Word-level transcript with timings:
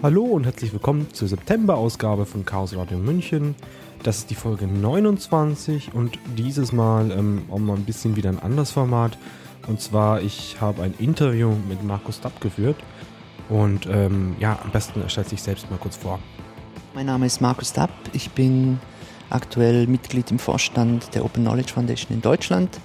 Hallo 0.00 0.22
und 0.22 0.44
herzlich 0.44 0.72
willkommen 0.72 1.12
zur 1.12 1.26
September-Ausgabe 1.26 2.24
von 2.24 2.44
Chaos 2.44 2.76
Radio 2.76 2.98
München. 2.98 3.56
Das 4.04 4.18
ist 4.18 4.30
die 4.30 4.36
Folge 4.36 4.68
29 4.68 5.92
und 5.92 6.20
dieses 6.36 6.70
Mal 6.70 7.10
ähm, 7.10 7.42
auch 7.50 7.58
mal 7.58 7.74
ein 7.74 7.84
bisschen 7.84 8.14
wieder 8.14 8.30
ein 8.30 8.38
anderes 8.38 8.70
Format. 8.70 9.18
Und 9.66 9.80
zwar, 9.80 10.22
ich 10.22 10.60
habe 10.60 10.84
ein 10.84 10.94
Interview 11.00 11.50
mit 11.68 11.82
Markus 11.82 12.20
Dapp 12.20 12.40
geführt. 12.40 12.76
Und 13.48 13.88
ähm, 13.90 14.36
ja, 14.38 14.60
am 14.62 14.70
besten 14.70 15.02
stellt 15.10 15.28
sich 15.28 15.42
selbst 15.42 15.68
mal 15.68 15.78
kurz 15.78 15.96
vor. 15.96 16.20
Mein 16.94 17.06
Name 17.06 17.26
ist 17.26 17.40
Markus 17.40 17.72
Dapp. 17.72 17.90
Ich 18.12 18.30
bin 18.30 18.78
aktuell 19.30 19.88
Mitglied 19.88 20.30
im 20.30 20.38
Vorstand 20.38 21.12
der 21.12 21.24
Open 21.24 21.42
Knowledge 21.42 21.72
Foundation 21.72 22.14
in 22.14 22.22
Deutschland. 22.22 22.78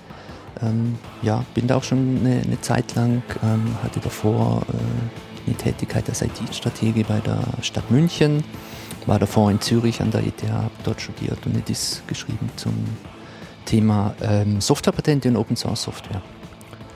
Ähm, 0.64 0.98
ja, 1.22 1.45
bin 1.54 1.68
da 1.68 1.76
auch 1.76 1.84
schon 1.84 2.22
eine, 2.22 2.41
eine 2.41 2.59
Zeit 2.62 2.95
lang, 2.95 3.22
ähm, 3.44 3.76
hatte 3.84 4.00
davor 4.00 4.64
äh, 4.68 5.33
eine 5.46 5.56
Tätigkeit 5.56 6.08
als 6.10 6.22
IT-Stratege 6.22 7.04
bei 7.04 7.20
der 7.20 7.42
Stadt 7.62 7.90
München, 7.92 8.44
war 9.06 9.20
davor 9.20 9.52
in 9.52 9.60
Zürich 9.62 10.02
an 10.02 10.12
der 10.12 10.22
ETH, 10.22 10.44
habe 10.50 10.70
dort 10.84 11.02
studiert 11.02 11.46
und 11.46 11.54
eine 11.54 11.62
Diss 11.62 12.04
geschrieben 12.08 12.50
zum 12.56 12.74
Thema 13.66 14.16
ähm, 14.22 14.62
Softwarepatente 14.62 15.30
und 15.30 15.38
Open 15.38 15.56
Source 15.56 15.84
Software. 15.84 16.22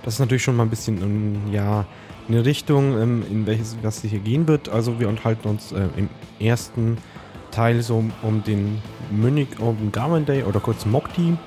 Das 0.03 0.15
ist 0.15 0.19
natürlich 0.19 0.43
schon 0.43 0.55
mal 0.55 0.63
ein 0.63 0.69
bisschen, 0.69 1.03
um, 1.03 1.51
ja, 1.51 1.85
eine 2.29 2.45
Richtung, 2.45 2.97
ähm, 3.01 3.23
in 3.29 3.45
welches 3.45 3.77
was 3.81 4.01
hier 4.01 4.19
gehen 4.19 4.47
wird. 4.47 4.69
Also 4.69 4.99
wir 4.99 5.09
unterhalten 5.09 5.47
uns 5.47 5.71
äh, 5.71 5.87
im 5.95 6.09
ersten 6.39 6.97
Teil 7.51 7.81
so 7.81 8.03
um 8.21 8.43
den 8.43 8.81
Munich 9.09 9.47
Open 9.59 9.91
Government 9.91 10.27
Day 10.27 10.43
oder 10.43 10.59
kurz 10.59 10.85
MOCTI. 10.85 11.37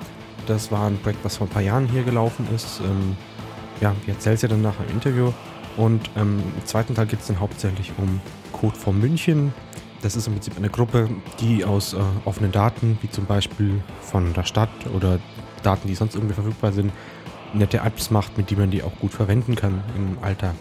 Das 0.47 0.71
war 0.71 0.87
ein 0.87 0.97
Projekt, 0.97 1.23
was 1.23 1.37
vor 1.37 1.47
ein 1.47 1.49
paar 1.51 1.61
Jahren 1.61 1.87
hier 1.87 2.03
gelaufen 2.03 2.47
ist. 2.53 2.81
Ähm, 2.81 3.15
ja, 3.79 3.95
ich 4.03 4.09
erzähle 4.09 4.35
es 4.35 4.41
ja 4.41 4.49
dann 4.49 4.61
nachher 4.61 4.85
im 4.87 4.95
Interview. 4.95 5.31
Und 5.77 6.09
ähm, 6.15 6.41
im 6.57 6.65
zweiten 6.65 6.95
Teil 6.95 7.07
geht 7.07 7.21
es 7.21 7.27
dann 7.27 7.39
hauptsächlich 7.39 7.91
um 7.97 8.19
Code 8.51 8.75
for 8.75 8.93
München. 8.93 9.53
Das 10.01 10.15
ist 10.15 10.27
im 10.27 10.33
Prinzip 10.33 10.57
eine 10.57 10.69
Gruppe, 10.69 11.09
die 11.39 11.63
aus 11.63 11.93
äh, 11.93 11.97
offenen 12.25 12.51
Daten, 12.51 12.97
wie 13.01 13.09
zum 13.09 13.25
Beispiel 13.25 13.81
von 14.01 14.33
der 14.33 14.43
Stadt 14.43 14.69
oder 14.93 15.19
Daten, 15.63 15.87
die 15.87 15.95
sonst 15.95 16.15
irgendwie 16.15 16.33
verfügbar 16.33 16.71
sind, 16.71 16.91
nette 17.53 17.79
Apps 17.79 18.09
macht, 18.09 18.37
mit 18.37 18.49
denen 18.49 18.61
man 18.61 18.71
die 18.71 18.83
auch 18.83 18.97
gut 18.99 19.11
verwenden 19.11 19.55
kann 19.55 19.83
im 19.95 20.17
Alltag. 20.23 20.55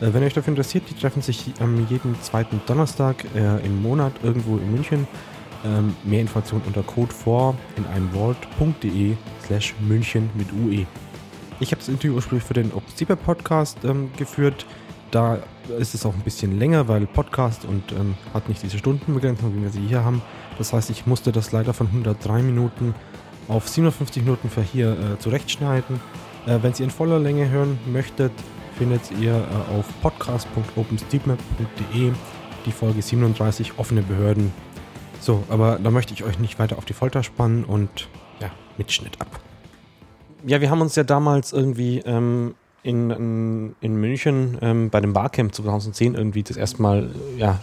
Äh, 0.00 0.12
wenn 0.12 0.22
euch 0.22 0.34
dafür 0.34 0.52
interessiert, 0.52 0.84
die 0.88 0.94
treffen 0.94 1.22
sich 1.22 1.52
ähm, 1.60 1.86
jeden 1.88 2.20
zweiten 2.22 2.60
Donnerstag 2.66 3.24
äh, 3.34 3.64
im 3.64 3.82
Monat 3.82 4.12
irgendwo 4.22 4.56
in 4.56 4.72
München. 4.72 5.06
Ähm, 5.64 5.96
mehr 6.04 6.20
Informationen 6.20 6.62
unter 6.66 6.82
code 6.82 7.12
vor 7.12 7.56
in 7.76 7.84
einem 7.86 8.12
Wort.de 8.14 9.16
slash 9.44 9.74
München 9.80 10.30
mit 10.34 10.52
UE. 10.52 10.86
Ich 11.60 11.72
habe 11.72 11.80
das 11.80 11.88
Interview 11.88 12.14
ursprünglich 12.14 12.46
für 12.46 12.54
den 12.54 12.72
OpenStreetMap 12.72 13.24
Podcast 13.24 13.78
ähm, 13.84 14.10
geführt. 14.16 14.64
Da 15.10 15.38
ist 15.78 15.94
es 15.94 16.06
auch 16.06 16.14
ein 16.14 16.20
bisschen 16.20 16.58
länger, 16.58 16.86
weil 16.86 17.06
Podcast 17.06 17.64
und 17.64 17.92
ähm, 17.92 18.14
hat 18.34 18.48
nicht 18.48 18.62
diese 18.62 18.78
Stundenbegrenzung, 18.78 19.56
wie 19.56 19.62
wir 19.62 19.70
sie 19.70 19.80
hier 19.80 20.04
haben. 20.04 20.22
Das 20.58 20.72
heißt, 20.72 20.90
ich 20.90 21.06
musste 21.06 21.32
das 21.32 21.50
leider 21.52 21.74
von 21.74 21.88
103 21.88 22.42
Minuten 22.42 22.94
auf 23.48 23.68
57 23.68 24.22
Minuten 24.22 24.50
für 24.50 24.62
hier 24.62 24.92
äh, 24.92 25.18
zurechtschneiden. 25.18 26.00
Äh, 26.46 26.58
wenn 26.62 26.74
Sie 26.74 26.84
in 26.84 26.90
voller 26.90 27.18
Länge 27.18 27.48
hören 27.48 27.78
möchtet, 27.86 28.32
findet 28.76 29.10
ihr 29.20 29.34
äh, 29.34 29.76
auf 29.76 29.86
podcast.openstreetmap.de 30.02 32.12
die 32.66 32.72
Folge 32.72 33.02
37 33.02 33.78
offene 33.78 34.02
Behörden. 34.02 34.52
So, 35.20 35.42
aber 35.48 35.78
da 35.82 35.90
möchte 35.90 36.14
ich 36.14 36.22
euch 36.22 36.38
nicht 36.38 36.58
weiter 36.58 36.78
auf 36.78 36.84
die 36.84 36.92
Folter 36.92 37.22
spannen 37.22 37.64
und 37.64 38.08
ja, 38.40 38.50
Mitschnitt 38.76 39.20
ab. 39.20 39.47
Ja, 40.46 40.60
wir 40.60 40.70
haben 40.70 40.80
uns 40.80 40.94
ja 40.96 41.04
damals 41.04 41.52
irgendwie 41.52 41.98
ähm, 41.98 42.54
in, 42.82 43.10
in, 43.10 43.76
in, 43.80 43.96
München 43.96 44.56
ähm, 44.62 44.90
bei 44.90 45.00
dem 45.00 45.12
Barcamp 45.12 45.54
2010 45.54 46.14
irgendwie 46.14 46.42
das 46.42 46.56
erste 46.56 46.80
Mal 46.80 47.10
ja, 47.36 47.60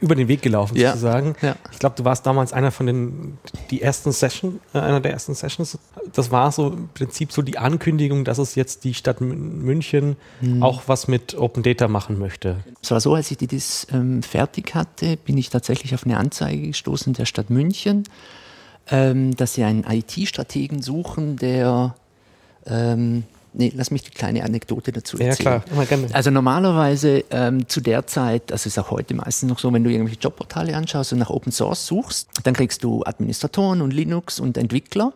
über 0.00 0.14
den 0.14 0.28
Weg 0.28 0.40
gelaufen, 0.40 0.76
ja. 0.76 0.90
sozusagen. 0.90 1.34
Ja. 1.42 1.56
Ich 1.72 1.78
glaube, 1.78 1.96
du 1.96 2.04
warst 2.04 2.24
damals 2.26 2.52
einer 2.52 2.70
von 2.70 2.86
den 2.86 3.38
die 3.70 3.82
ersten 3.82 4.12
Session, 4.12 4.60
äh, 4.72 4.78
einer 4.78 5.00
der 5.00 5.12
ersten 5.12 5.34
Sessions. 5.34 5.78
Das 6.12 6.30
war 6.30 6.52
so 6.52 6.68
im 6.68 6.88
Prinzip 6.94 7.32
so 7.32 7.42
die 7.42 7.58
Ankündigung, 7.58 8.24
dass 8.24 8.38
es 8.38 8.54
jetzt 8.54 8.84
die 8.84 8.94
Stadt 8.94 9.20
München 9.20 10.16
mhm. 10.40 10.62
auch 10.62 10.82
was 10.86 11.08
mit 11.08 11.36
Open 11.36 11.62
Data 11.62 11.88
machen 11.88 12.18
möchte. 12.18 12.58
Es 12.80 12.90
war 12.92 13.00
so, 13.00 13.14
als 13.14 13.30
ich 13.30 13.38
die 13.38 13.48
das 13.48 13.86
ähm, 13.92 14.22
fertig 14.22 14.74
hatte, 14.74 15.16
bin 15.16 15.36
ich 15.38 15.50
tatsächlich 15.50 15.94
auf 15.94 16.04
eine 16.04 16.16
Anzeige 16.16 16.68
gestoßen 16.68 17.14
der 17.14 17.26
Stadt 17.26 17.50
München, 17.50 18.04
ähm, 18.90 19.36
dass 19.36 19.54
sie 19.54 19.64
einen 19.64 19.84
IT-Strategen 19.84 20.82
suchen, 20.82 21.36
der 21.36 21.94
ähm, 22.66 23.24
Nee, 23.54 23.70
lass 23.74 23.90
mich 23.90 24.02
die 24.02 24.10
kleine 24.10 24.44
Anekdote 24.44 24.92
dazu 24.92 25.18
erzählen. 25.18 25.30
Ja, 25.30 25.60
klar, 25.60 25.64
immer 25.70 25.84
gerne. 25.84 26.08
Also 26.14 26.30
normalerweise 26.30 27.24
ähm, 27.30 27.68
zu 27.68 27.82
der 27.82 28.06
Zeit, 28.06 28.50
also 28.50 28.66
ist 28.66 28.78
auch 28.78 28.90
heute 28.90 29.14
meistens 29.14 29.50
noch 29.50 29.58
so, 29.58 29.70
wenn 29.72 29.84
du 29.84 29.90
irgendwelche 29.90 30.18
Jobportale 30.20 30.74
anschaust 30.74 31.12
und 31.12 31.18
nach 31.18 31.28
Open 31.28 31.52
Source 31.52 31.86
suchst, 31.86 32.28
dann 32.44 32.54
kriegst 32.54 32.82
du 32.82 33.02
Administratoren 33.04 33.82
und 33.82 33.92
Linux 33.92 34.40
und 34.40 34.56
Entwickler. 34.56 35.12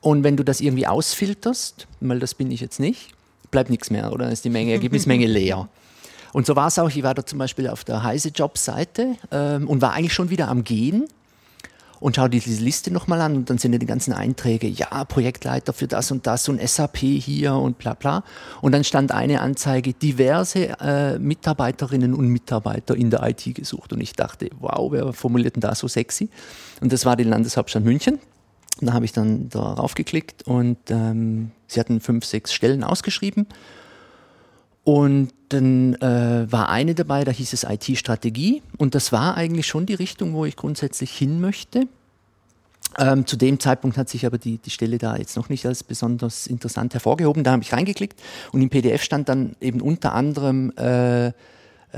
Und 0.00 0.24
wenn 0.24 0.36
du 0.36 0.42
das 0.42 0.60
irgendwie 0.60 0.88
ausfilterst, 0.88 1.86
weil 2.00 2.18
das 2.18 2.34
bin 2.34 2.50
ich 2.50 2.60
jetzt 2.60 2.80
nicht, 2.80 3.10
bleibt 3.52 3.70
nichts 3.70 3.90
mehr, 3.90 4.12
oder? 4.12 4.24
Dann 4.24 4.32
ist 4.32 4.44
die 4.44 4.50
Menge, 4.50 4.72
Ergebnismenge 4.72 5.26
leer. 5.28 5.68
Und 6.32 6.46
so 6.46 6.56
war 6.56 6.66
es 6.66 6.78
auch, 6.80 6.88
ich 6.88 7.02
war 7.04 7.14
da 7.14 7.24
zum 7.24 7.38
Beispiel 7.38 7.68
auf 7.68 7.84
der 7.84 8.02
Heise 8.02 8.30
Jobs-Seite 8.30 9.14
ähm, 9.30 9.68
und 9.68 9.80
war 9.82 9.92
eigentlich 9.92 10.12
schon 10.14 10.30
wieder 10.30 10.48
am 10.48 10.64
Gehen 10.64 11.04
und 12.00 12.16
schau 12.16 12.28
dir 12.28 12.40
diese 12.40 12.62
Liste 12.62 12.92
nochmal 12.92 13.20
an 13.20 13.36
und 13.36 13.50
dann 13.50 13.58
sind 13.58 13.72
ja 13.72 13.78
die 13.78 13.86
ganzen 13.86 14.12
Einträge, 14.12 14.66
ja, 14.66 15.04
Projektleiter 15.04 15.72
für 15.72 15.86
das 15.86 16.10
und 16.10 16.26
das 16.26 16.48
und 16.48 16.60
SAP 16.60 16.98
hier 16.98 17.54
und 17.54 17.78
bla 17.78 17.94
bla. 17.94 18.24
Und 18.60 18.72
dann 18.72 18.84
stand 18.84 19.12
eine 19.12 19.40
Anzeige, 19.40 19.92
diverse 19.92 20.78
äh, 20.80 21.18
Mitarbeiterinnen 21.18 22.14
und 22.14 22.28
Mitarbeiter 22.28 22.94
in 22.94 23.10
der 23.10 23.22
IT 23.22 23.54
gesucht. 23.54 23.92
Und 23.92 24.00
ich 24.00 24.12
dachte, 24.12 24.50
wow, 24.60 24.90
wer 24.92 25.12
formuliert 25.12 25.56
denn 25.56 25.60
da 25.62 25.74
so 25.74 25.88
sexy? 25.88 26.28
Und 26.80 26.92
das 26.92 27.04
war 27.04 27.16
die 27.16 27.24
Landeshauptstadt 27.24 27.84
München. 27.84 28.18
Da 28.80 28.92
habe 28.92 29.06
ich 29.06 29.12
dann 29.12 29.48
darauf 29.48 29.94
geklickt 29.94 30.42
und 30.42 30.76
ähm, 30.90 31.50
sie 31.66 31.80
hatten 31.80 32.00
fünf, 32.00 32.26
sechs 32.26 32.52
Stellen 32.52 32.84
ausgeschrieben. 32.84 33.46
Und 34.86 35.30
dann 35.48 35.94
äh, 35.94 36.46
war 36.48 36.68
eine 36.68 36.94
dabei, 36.94 37.24
da 37.24 37.32
hieß 37.32 37.52
es 37.54 37.64
IT-Strategie. 37.64 38.62
Und 38.78 38.94
das 38.94 39.10
war 39.10 39.36
eigentlich 39.36 39.66
schon 39.66 39.84
die 39.84 39.94
Richtung, 39.94 40.32
wo 40.32 40.44
ich 40.44 40.54
grundsätzlich 40.54 41.10
hin 41.10 41.40
möchte. 41.40 41.88
Ähm, 42.96 43.26
zu 43.26 43.36
dem 43.36 43.58
Zeitpunkt 43.58 43.98
hat 43.98 44.08
sich 44.08 44.24
aber 44.26 44.38
die, 44.38 44.58
die 44.58 44.70
Stelle 44.70 44.98
da 44.98 45.16
jetzt 45.16 45.36
noch 45.36 45.48
nicht 45.48 45.66
als 45.66 45.82
besonders 45.82 46.46
interessant 46.46 46.94
hervorgehoben. 46.94 47.42
Da 47.42 47.50
habe 47.50 47.64
ich 47.64 47.72
reingeklickt 47.72 48.22
und 48.52 48.62
im 48.62 48.70
PDF 48.70 49.02
stand 49.02 49.28
dann 49.28 49.56
eben 49.60 49.80
unter 49.80 50.14
anderem 50.14 50.70
äh, 50.76 51.32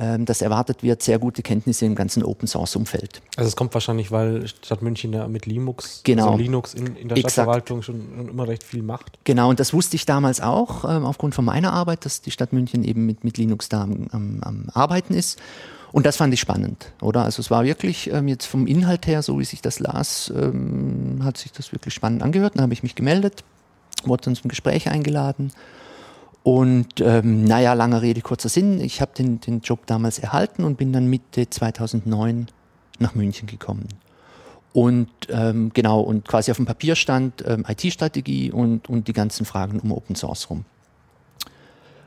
ähm, 0.00 0.24
dass 0.24 0.42
erwartet 0.42 0.84
wird, 0.84 1.02
sehr 1.02 1.18
gute 1.18 1.42
Kenntnisse 1.42 1.84
im 1.84 1.96
ganzen 1.96 2.22
Open 2.22 2.46
Source 2.46 2.76
Umfeld. 2.76 3.20
Also 3.36 3.48
es 3.48 3.56
kommt 3.56 3.74
wahrscheinlich, 3.74 4.12
weil 4.12 4.46
Stadt 4.46 4.80
München 4.80 5.12
ja 5.12 5.26
mit 5.26 5.44
Linux, 5.44 6.02
genau. 6.04 6.26
also 6.26 6.38
Linux 6.38 6.74
in, 6.74 6.94
in 6.94 7.08
der 7.08 7.16
Exakt. 7.16 7.32
Stadtverwaltung 7.32 7.82
schon 7.82 8.28
immer 8.30 8.46
recht 8.46 8.62
viel 8.62 8.82
macht. 8.82 9.18
Genau, 9.24 9.50
und 9.50 9.58
das 9.58 9.74
wusste 9.74 9.96
ich 9.96 10.06
damals 10.06 10.40
auch, 10.40 10.84
ähm, 10.84 11.04
aufgrund 11.04 11.34
von 11.34 11.44
meiner 11.44 11.72
Arbeit, 11.72 12.04
dass 12.04 12.20
die 12.20 12.30
Stadt 12.30 12.52
München 12.52 12.84
eben 12.84 13.06
mit, 13.06 13.24
mit 13.24 13.38
Linux 13.38 13.68
da 13.68 13.82
am, 13.82 14.06
am, 14.12 14.38
am 14.42 14.66
Arbeiten 14.72 15.14
ist. 15.14 15.40
Und 15.90 16.06
das 16.06 16.16
fand 16.16 16.32
ich 16.32 16.38
spannend, 16.38 16.92
oder? 17.00 17.24
Also 17.24 17.40
es 17.40 17.50
war 17.50 17.64
wirklich 17.64 18.08
ähm, 18.12 18.28
jetzt 18.28 18.46
vom 18.46 18.68
Inhalt 18.68 19.06
her, 19.08 19.22
so 19.22 19.40
wie 19.40 19.44
sich 19.44 19.62
das 19.62 19.80
las, 19.80 20.32
ähm, 20.36 21.20
hat 21.24 21.38
sich 21.38 21.50
das 21.50 21.72
wirklich 21.72 21.94
spannend 21.94 22.22
angehört. 22.22 22.54
Dann 22.54 22.62
habe 22.62 22.72
ich 22.74 22.84
mich 22.84 22.94
gemeldet, 22.94 23.42
wurde 24.04 24.26
dann 24.26 24.36
zum 24.36 24.48
Gespräch 24.48 24.88
eingeladen 24.88 25.50
und 26.48 27.02
ähm, 27.02 27.44
naja, 27.44 27.74
langer 27.74 28.00
Rede, 28.00 28.22
kurzer 28.22 28.48
Sinn. 28.48 28.80
Ich 28.80 29.02
habe 29.02 29.12
den, 29.12 29.38
den 29.38 29.60
Job 29.60 29.84
damals 29.84 30.18
erhalten 30.18 30.64
und 30.64 30.78
bin 30.78 30.94
dann 30.94 31.06
Mitte 31.06 31.50
2009 31.50 32.46
nach 32.98 33.14
München 33.14 33.46
gekommen. 33.46 33.86
Und 34.72 35.10
ähm, 35.28 35.72
genau, 35.74 36.00
und 36.00 36.26
quasi 36.26 36.50
auf 36.50 36.56
dem 36.56 36.64
Papier 36.64 36.96
stand 36.96 37.44
ähm, 37.46 37.66
IT-Strategie 37.68 38.50
und, 38.50 38.88
und 38.88 39.08
die 39.08 39.12
ganzen 39.12 39.44
Fragen 39.44 39.78
um 39.78 39.92
Open 39.92 40.16
Source 40.16 40.48
rum. 40.48 40.64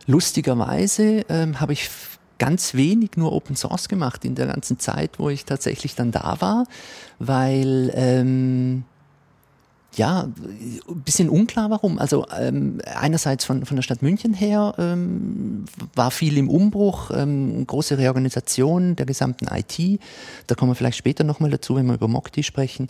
Lustigerweise 0.08 1.24
ähm, 1.30 1.60
habe 1.60 1.74
ich 1.74 1.92
ganz 2.40 2.74
wenig 2.74 3.12
nur 3.18 3.34
Open 3.34 3.56
Source 3.56 3.90
gemacht 3.90 4.26
in 4.26 4.34
der 4.34 4.48
ganzen 4.48 4.80
Zeit, 4.80 5.20
wo 5.20 5.30
ich 5.30 5.46
tatsächlich 5.46 5.94
dann 5.94 6.12
da 6.12 6.42
war, 6.42 6.66
weil 7.20 7.92
ähm, 7.94 8.86
ja, 9.96 10.24
ein 10.24 11.02
bisschen 11.04 11.30
unklar 11.30 11.70
warum. 11.70 12.00
Also 12.00 12.26
ähm, 12.38 12.82
einerseits 12.86 13.44
von, 13.44 13.66
von 13.66 13.76
der 13.76 13.84
Stadt 13.84 14.02
München 14.02 14.34
her 14.34 14.74
ähm, 14.78 15.66
war 15.96 16.12
viel 16.12 16.38
im 16.38 16.50
Umbruch, 16.50 17.12
ähm, 17.14 17.66
große 17.68 17.98
Reorganisation 17.98 18.96
der 18.96 19.06
gesamten 19.06 19.48
IT. 19.54 20.00
Da 20.48 20.56
kommen 20.56 20.72
wir 20.72 20.76
vielleicht 20.76 20.98
später 20.98 21.24
nochmal 21.24 21.50
dazu, 21.50 21.76
wenn 21.76 21.88
wir 21.88 21.96
über 21.96 22.08
Mokti 22.08 22.44
sprechen. 22.44 22.88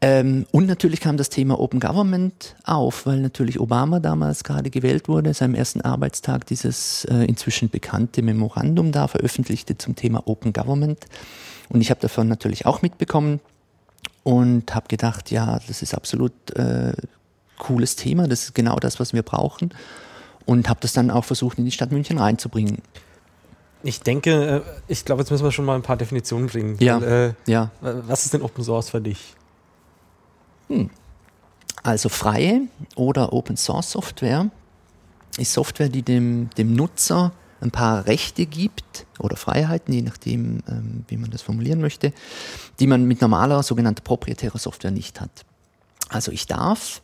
Ähm, 0.00 0.46
und 0.52 0.66
natürlich 0.66 1.00
kam 1.00 1.16
das 1.16 1.30
Thema 1.30 1.58
Open 1.58 1.80
Government 1.80 2.56
auf, 2.64 3.06
weil 3.06 3.20
natürlich 3.20 3.58
Obama 3.58 4.00
damals 4.00 4.44
gerade 4.44 4.70
gewählt 4.70 5.08
wurde, 5.08 5.34
seinem 5.34 5.54
ersten 5.54 5.80
Arbeitstag 5.80 6.46
dieses 6.46 7.06
äh, 7.06 7.24
inzwischen 7.24 7.70
bekannte 7.70 8.22
Memorandum 8.22 8.92
da 8.92 9.08
veröffentlichte 9.08 9.78
zum 9.78 9.96
Thema 9.96 10.28
Open 10.28 10.52
Government. 10.52 11.06
Und 11.70 11.80
ich 11.80 11.90
habe 11.90 12.00
davon 12.00 12.28
natürlich 12.28 12.66
auch 12.66 12.82
mitbekommen 12.82 13.40
und 14.24 14.74
habe 14.74 14.88
gedacht, 14.88 15.30
ja, 15.30 15.60
das 15.68 15.82
ist 15.82 15.94
absolut 15.94 16.32
äh, 16.56 16.94
cooles 17.58 17.94
Thema, 17.94 18.26
das 18.26 18.44
ist 18.44 18.54
genau 18.54 18.76
das, 18.76 18.98
was 18.98 19.12
wir 19.12 19.22
brauchen 19.22 19.72
und 20.46 20.68
habe 20.68 20.80
das 20.80 20.92
dann 20.92 21.10
auch 21.10 21.24
versucht 21.24 21.58
in 21.58 21.64
die 21.64 21.70
Stadt 21.70 21.92
München 21.92 22.18
reinzubringen. 22.18 22.78
Ich 23.82 24.00
denke, 24.00 24.64
äh, 24.66 24.70
ich 24.88 25.04
glaube, 25.04 25.22
jetzt 25.22 25.30
müssen 25.30 25.44
wir 25.44 25.52
schon 25.52 25.66
mal 25.66 25.76
ein 25.76 25.82
paar 25.82 25.96
Definitionen 25.96 26.48
bringen. 26.48 26.76
Ja. 26.80 27.00
Weil, 27.00 27.36
äh, 27.46 27.50
ja. 27.50 27.70
Was 27.80 28.24
ist 28.24 28.34
denn 28.34 28.42
Open 28.42 28.64
Source 28.64 28.90
für 28.90 29.00
dich? 29.00 29.34
Hm. 30.68 30.90
Also 31.82 32.08
freie 32.08 32.62
oder 32.96 33.32
Open 33.34 33.58
Source 33.58 33.90
Software 33.90 34.50
ist 35.36 35.52
Software, 35.52 35.90
die 35.90 36.02
dem, 36.02 36.48
dem 36.56 36.74
Nutzer 36.74 37.32
ein 37.64 37.70
paar 37.70 38.06
Rechte 38.06 38.46
gibt 38.46 39.06
oder 39.18 39.36
Freiheiten, 39.36 39.92
je 39.92 40.02
nachdem, 40.02 40.62
ähm, 40.68 41.04
wie 41.08 41.16
man 41.16 41.30
das 41.30 41.42
formulieren 41.42 41.80
möchte, 41.80 42.12
die 42.78 42.86
man 42.86 43.04
mit 43.04 43.20
normaler 43.20 43.62
sogenannter 43.62 44.02
proprietärer 44.02 44.58
Software 44.58 44.90
nicht 44.90 45.20
hat. 45.20 45.44
Also 46.08 46.30
ich 46.30 46.46
darf 46.46 47.02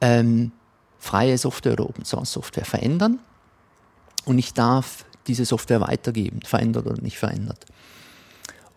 ähm, 0.00 0.52
freie 0.98 1.38
Software 1.38 1.72
oder 1.72 1.88
Open 1.88 2.04
Source 2.04 2.32
Software 2.32 2.64
verändern 2.64 3.20
und 4.24 4.38
ich 4.38 4.52
darf 4.54 5.04
diese 5.26 5.44
Software 5.44 5.80
weitergeben, 5.80 6.40
verändert 6.42 6.86
oder 6.86 7.00
nicht 7.00 7.18
verändert. 7.18 7.64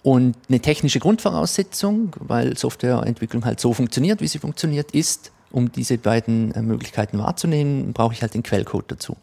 Und 0.03 0.37
eine 0.47 0.59
technische 0.59 0.99
Grundvoraussetzung, 0.99 2.15
weil 2.19 2.55
Softwareentwicklung 2.57 3.43
halt 3.43 3.59
so 3.59 3.73
funktioniert, 3.73 4.21
wie 4.21 4.27
sie 4.27 4.37
funktioniert, 4.37 4.91
ist, 4.91 5.31
um 5.51 5.71
diese 5.71 5.97
beiden 5.97 6.51
äh, 6.51 6.61
Möglichkeiten 6.61 7.17
wahrzunehmen, 7.17 7.93
brauche 7.93 8.13
ich 8.13 8.21
halt 8.21 8.35
den 8.35 8.43
Quellcode 8.43 8.91
dazu. 8.91 9.17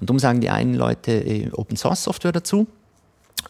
Und 0.00 0.10
darum 0.10 0.18
sagen 0.18 0.40
die 0.40 0.50
einen 0.50 0.74
Leute 0.74 1.12
äh, 1.12 1.50
Open 1.52 1.76
Source 1.76 2.04
Software 2.04 2.32
dazu. 2.32 2.66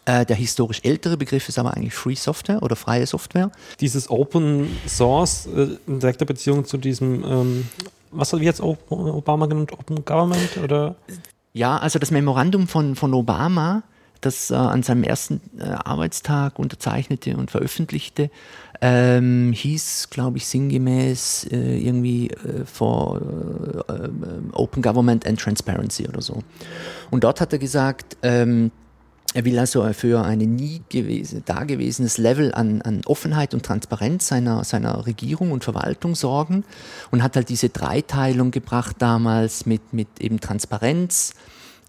Äh, 0.06 0.26
der 0.26 0.36
historisch 0.36 0.80
ältere 0.82 1.16
Begriff 1.16 1.48
ist 1.48 1.58
aber 1.58 1.74
eigentlich 1.74 1.94
Free 1.94 2.14
Software 2.14 2.62
oder 2.62 2.76
freie 2.76 3.06
Software. 3.06 3.50
Dieses 3.80 4.10
Open 4.10 4.68
Source 4.86 5.46
äh, 5.46 5.78
in 5.86 6.00
direkter 6.00 6.24
Beziehung 6.24 6.64
zu 6.64 6.76
diesem, 6.76 7.24
ähm, 7.24 7.68
was 8.10 8.32
hat 8.32 8.40
jetzt 8.40 8.60
Obama 8.60 9.46
genannt, 9.46 9.72
Open 9.72 10.04
Government 10.04 10.58
oder? 10.62 10.96
Ja, 11.54 11.78
also 11.78 11.98
das 11.98 12.10
Memorandum 12.10 12.68
von, 12.68 12.96
von 12.96 13.14
Obama, 13.14 13.82
das 14.26 14.50
äh, 14.50 14.54
an 14.54 14.82
seinem 14.82 15.04
ersten 15.04 15.40
äh, 15.58 15.64
Arbeitstag 15.64 16.58
unterzeichnete 16.58 17.36
und 17.36 17.50
veröffentlichte, 17.50 18.30
ähm, 18.80 19.52
hieß, 19.52 20.10
glaube 20.10 20.38
ich, 20.38 20.46
sinngemäß 20.46 21.48
äh, 21.50 21.78
irgendwie 21.78 22.30
äh, 22.30 22.64
for 22.64 23.20
äh, 23.88 24.08
Open 24.52 24.82
Government 24.82 25.26
and 25.26 25.40
Transparency 25.40 26.08
oder 26.08 26.22
so. 26.22 26.42
Und 27.10 27.24
dort 27.24 27.40
hat 27.40 27.52
er 27.52 27.58
gesagt, 27.58 28.16
ähm, 28.22 28.70
er 29.34 29.44
will 29.44 29.58
also 29.58 29.92
für 29.92 30.24
ein 30.24 30.38
nie 30.38 30.82
gewesen, 30.88 31.42
dagewesenes 31.44 32.18
Level 32.18 32.54
an, 32.54 32.82
an 32.82 33.00
Offenheit 33.04 33.52
und 33.52 33.66
Transparenz 33.66 34.28
seiner, 34.28 34.62
seiner 34.62 35.06
Regierung 35.06 35.50
und 35.50 35.64
Verwaltung 35.64 36.14
sorgen 36.14 36.64
und 37.10 37.22
hat 37.22 37.34
halt 37.34 37.48
diese 37.48 37.68
Dreiteilung 37.68 38.52
gebracht 38.52 38.96
damals 39.00 39.66
mit, 39.66 39.92
mit 39.92 40.20
eben 40.20 40.38
Transparenz, 40.40 41.34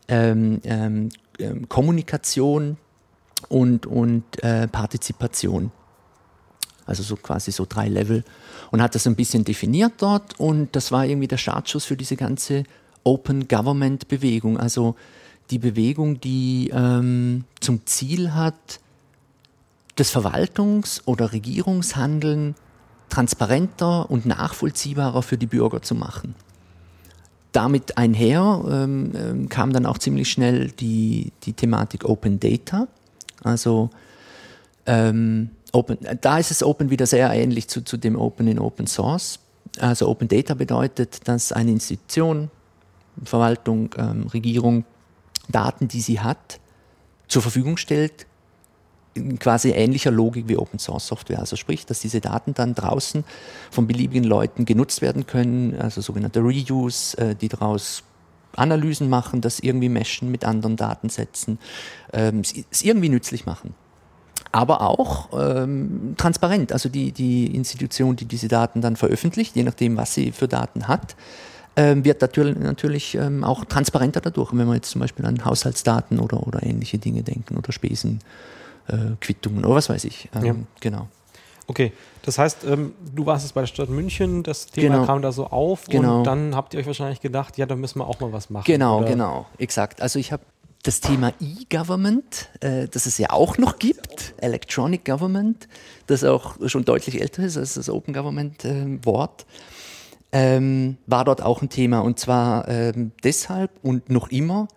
ähm, 0.07 0.59
ähm, 0.63 1.09
ähm 1.39 1.67
Kommunikation 1.69 2.77
und, 3.49 3.85
und 3.85 4.23
äh, 4.43 4.67
Partizipation. 4.67 5.71
Also 6.85 7.03
so 7.03 7.15
quasi 7.15 7.51
so 7.51 7.65
drei 7.67 7.87
Level. 7.87 8.23
Und 8.71 8.81
hat 8.81 8.95
das 8.95 9.07
ein 9.07 9.15
bisschen 9.15 9.43
definiert 9.43 9.93
dort 9.97 10.39
und 10.39 10.75
das 10.75 10.91
war 10.91 11.05
irgendwie 11.05 11.27
der 11.27 11.37
Startschuss 11.37 11.85
für 11.85 11.97
diese 11.97 12.15
ganze 12.15 12.63
Open 13.03 13.47
Government 13.47 14.07
Bewegung. 14.07 14.57
Also 14.59 14.95
die 15.49 15.59
Bewegung, 15.59 16.19
die 16.19 16.71
ähm, 16.73 17.45
zum 17.59 17.85
Ziel 17.85 18.33
hat, 18.33 18.79
das 19.95 20.13
Verwaltungs- 20.13 21.01
oder 21.05 21.31
Regierungshandeln 21.31 22.55
transparenter 23.09 24.09
und 24.09 24.25
nachvollziehbarer 24.25 25.21
für 25.21 25.37
die 25.37 25.45
Bürger 25.45 25.81
zu 25.81 25.95
machen. 25.95 26.35
Damit 27.55 27.97
einher 27.97 28.65
ähm, 28.69 29.13
ähm, 29.15 29.49
kam 29.49 29.71
dann 29.71 29.85
auch 29.85 29.97
ziemlich 29.97 30.29
schnell 30.29 30.71
die, 30.71 31.31
die 31.43 31.53
Thematik 31.53 32.03
Open 32.03 32.37
Data. 32.37 32.89
Also 33.43 33.89
ähm, 34.85 35.51
Open, 35.71 35.97
da 36.19 36.37
ist 36.37 36.51
es 36.51 36.63
Open 36.63 36.89
wieder 36.89 37.05
sehr 37.05 37.31
ähnlich 37.31 37.69
zu, 37.69 37.81
zu 37.81 37.95
dem 37.95 38.17
Open 38.17 38.47
in 38.47 38.59
Open 38.59 38.87
Source. 38.87 39.39
Also 39.79 40.09
Open 40.09 40.27
Data 40.27 40.53
bedeutet, 40.53 41.27
dass 41.29 41.53
eine 41.53 41.71
Institution, 41.71 42.51
Verwaltung, 43.23 43.95
ähm, 43.97 44.27
Regierung 44.27 44.83
Daten, 45.47 45.87
die 45.87 46.01
sie 46.01 46.19
hat, 46.19 46.59
zur 47.29 47.41
Verfügung 47.41 47.77
stellt, 47.77 48.25
quasi 49.39 49.71
ähnlicher 49.71 50.11
Logik 50.11 50.47
wie 50.47 50.57
Open 50.57 50.79
Source 50.79 51.07
Software. 51.07 51.39
Also 51.39 51.55
sprich, 51.55 51.85
dass 51.85 51.99
diese 51.99 52.21
Daten 52.21 52.53
dann 52.53 52.75
draußen 52.75 53.23
von 53.71 53.87
beliebigen 53.87 54.25
Leuten 54.25 54.65
genutzt 54.65 55.01
werden 55.01 55.25
können, 55.25 55.79
also 55.79 56.01
sogenannte 56.01 56.41
Reuse, 56.41 57.17
äh, 57.17 57.35
die 57.35 57.47
daraus 57.47 58.03
Analysen 58.55 59.09
machen, 59.09 59.41
das 59.41 59.59
irgendwie 59.59 59.89
meshen 59.89 60.31
mit 60.31 60.45
anderen 60.45 60.75
Datensätzen, 60.75 61.59
ähm, 62.13 62.41
es 62.71 62.83
irgendwie 62.83 63.09
nützlich 63.09 63.45
machen. 63.45 63.73
Aber 64.51 64.81
auch 64.81 65.29
ähm, 65.37 66.15
transparent, 66.17 66.71
also 66.71 66.87
die, 66.87 67.11
die 67.11 67.53
Institution, 67.55 68.15
die 68.15 68.25
diese 68.25 68.47
Daten 68.47 68.79
dann 68.81 68.95
veröffentlicht, 68.95 69.55
je 69.55 69.63
nachdem, 69.63 69.97
was 69.97 70.13
sie 70.13 70.31
für 70.31 70.47
Daten 70.47 70.87
hat, 70.87 71.15
ähm, 71.75 72.05
wird 72.05 72.21
natürlich, 72.21 72.57
natürlich 72.57 73.15
ähm, 73.15 73.43
auch 73.43 73.65
transparenter 73.65 74.21
dadurch, 74.21 74.53
wenn 74.53 74.65
wir 74.65 74.75
jetzt 74.75 74.91
zum 74.91 75.01
Beispiel 75.01 75.25
an 75.25 75.43
Haushaltsdaten 75.43 76.19
oder, 76.19 76.47
oder 76.47 76.63
ähnliche 76.63 76.97
Dinge 76.97 77.21
denken 77.21 77.57
oder 77.57 77.73
Spesen, 77.73 78.21
äh, 78.87 79.15
Quittungen 79.19 79.65
oder 79.65 79.75
was 79.75 79.89
weiß 79.89 80.03
ich. 80.05 80.29
Ähm, 80.35 80.45
ja. 80.45 80.55
Genau. 80.79 81.07
Okay, 81.67 81.93
das 82.21 82.37
heißt, 82.37 82.63
ähm, 82.65 82.93
du 83.13 83.25
warst 83.25 83.43
jetzt 83.43 83.53
bei 83.53 83.61
der 83.61 83.67
Stadt 83.67 83.89
München, 83.89 84.43
das 84.43 84.67
Thema 84.67 84.95
genau. 84.95 85.05
kam 85.07 85.21
da 85.21 85.31
so 85.31 85.47
auf 85.47 85.85
genau. 85.85 86.19
und 86.19 86.23
dann 86.25 86.55
habt 86.55 86.73
ihr 86.73 86.79
euch 86.79 86.85
wahrscheinlich 86.85 87.21
gedacht, 87.21 87.57
ja, 87.57 87.65
da 87.65 87.75
müssen 87.75 87.99
wir 87.99 88.07
auch 88.07 88.19
mal 88.19 88.31
was 88.31 88.49
machen. 88.49 88.65
Genau, 88.67 88.99
oder? 88.99 89.07
genau, 89.07 89.45
exakt. 89.57 90.01
Also 90.01 90.19
ich 90.19 90.31
habe 90.31 90.43
das 90.83 91.01
Thema 91.01 91.33
E-Government, 91.41 92.49
äh, 92.59 92.87
das 92.87 93.07
es 93.07 93.17
ja 93.17 93.31
auch 93.31 93.57
noch 93.57 93.79
gibt, 93.79 94.35
Electronic 94.37 95.03
Government, 95.03 95.67
das 96.05 96.23
auch 96.23 96.57
schon 96.67 96.85
deutlich 96.85 97.19
älter 97.19 97.43
ist 97.43 97.57
als 97.57 97.73
das 97.73 97.89
Open 97.89 98.13
Government-Wort. 98.13 99.45
Äh, 100.31 100.57
ähm, 100.57 100.97
war 101.07 101.25
dort 101.25 101.41
auch 101.41 101.61
ein 101.61 101.69
Thema. 101.69 101.99
Und 101.99 102.19
zwar 102.19 102.67
ähm, 102.67 103.13
deshalb 103.23 103.71
und 103.81 104.09
noch 104.09 104.29
immer, 104.29 104.67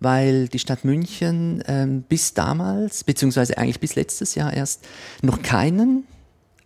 weil 0.00 0.48
die 0.48 0.58
Stadt 0.58 0.84
München 0.84 1.62
ähm, 1.66 2.02
bis 2.02 2.34
damals, 2.34 3.04
beziehungsweise 3.04 3.56
eigentlich 3.58 3.80
bis 3.80 3.94
letztes 3.94 4.34
Jahr 4.34 4.52
erst, 4.52 4.86
noch 5.22 5.42
keinen 5.42 6.04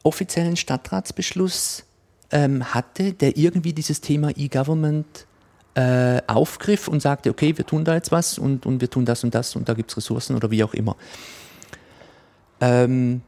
offiziellen 0.03 0.56
Stadtratsbeschluss 0.56 1.84
ähm, 2.32 2.75
hatte, 2.75 3.13
der 3.13 3.37
irgendwie 3.37 3.72
dieses 3.72 4.01
Thema 4.01 4.31
E-Government 4.37 5.27
äh, 5.75 6.20
aufgriff 6.27 6.89
und 6.89 7.01
sagte, 7.01 7.31
okay, 7.31 7.56
wir 7.56 7.67
tun 7.67 7.84
da 7.84 7.94
jetzt 7.94 8.10
was 8.10 8.39
und, 8.39 8.67
und 8.67 8.81
wir 8.81 8.91
tun 8.91 9.05
das 9.05 9.22
und 9.25 9.34
das 9.34 9.55
und 9.55 9.69
da 9.69 9.75
gibt 9.75 9.91
es 9.91 9.96
Ressourcen 9.96 10.34
oder 10.37 10.51
wie 10.51 10.65
auch 10.65 10.75
immer. 10.75 10.96
Ähm, 12.60 13.22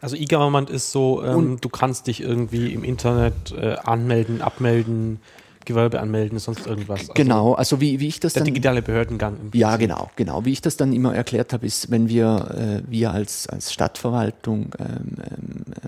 also 0.00 0.16
E-Government 0.16 0.70
ist 0.70 0.92
so, 0.92 1.22
ähm, 1.24 1.58
du 1.60 1.68
kannst 1.68 2.06
dich 2.06 2.20
irgendwie 2.20 2.72
im 2.72 2.84
Internet 2.84 3.52
äh, 3.52 3.76
anmelden, 3.82 4.40
abmelden, 4.40 5.20
Gewerbe 5.66 6.00
anmelden, 6.00 6.38
sonst 6.38 6.66
irgendwas. 6.66 7.00
Also 7.00 7.12
genau, 7.12 7.52
also 7.52 7.80
wie, 7.80 8.00
wie 8.00 8.08
ich 8.08 8.20
das 8.20 8.32
der 8.32 8.40
dann... 8.40 8.46
Der 8.46 8.54
digitale 8.54 8.80
Behördengang. 8.80 9.36
Ja, 9.52 9.76
genau, 9.76 10.10
genau. 10.16 10.46
Wie 10.46 10.52
ich 10.52 10.62
das 10.62 10.78
dann 10.78 10.94
immer 10.94 11.14
erklärt 11.14 11.52
habe, 11.52 11.66
ist, 11.66 11.90
wenn 11.90 12.08
wir, 12.08 12.82
äh, 12.86 12.90
wir 12.90 13.10
als, 13.10 13.46
als 13.48 13.72
Stadtverwaltung, 13.72 14.74
ähm, 14.78 15.16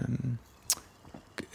ähm, 0.02 0.38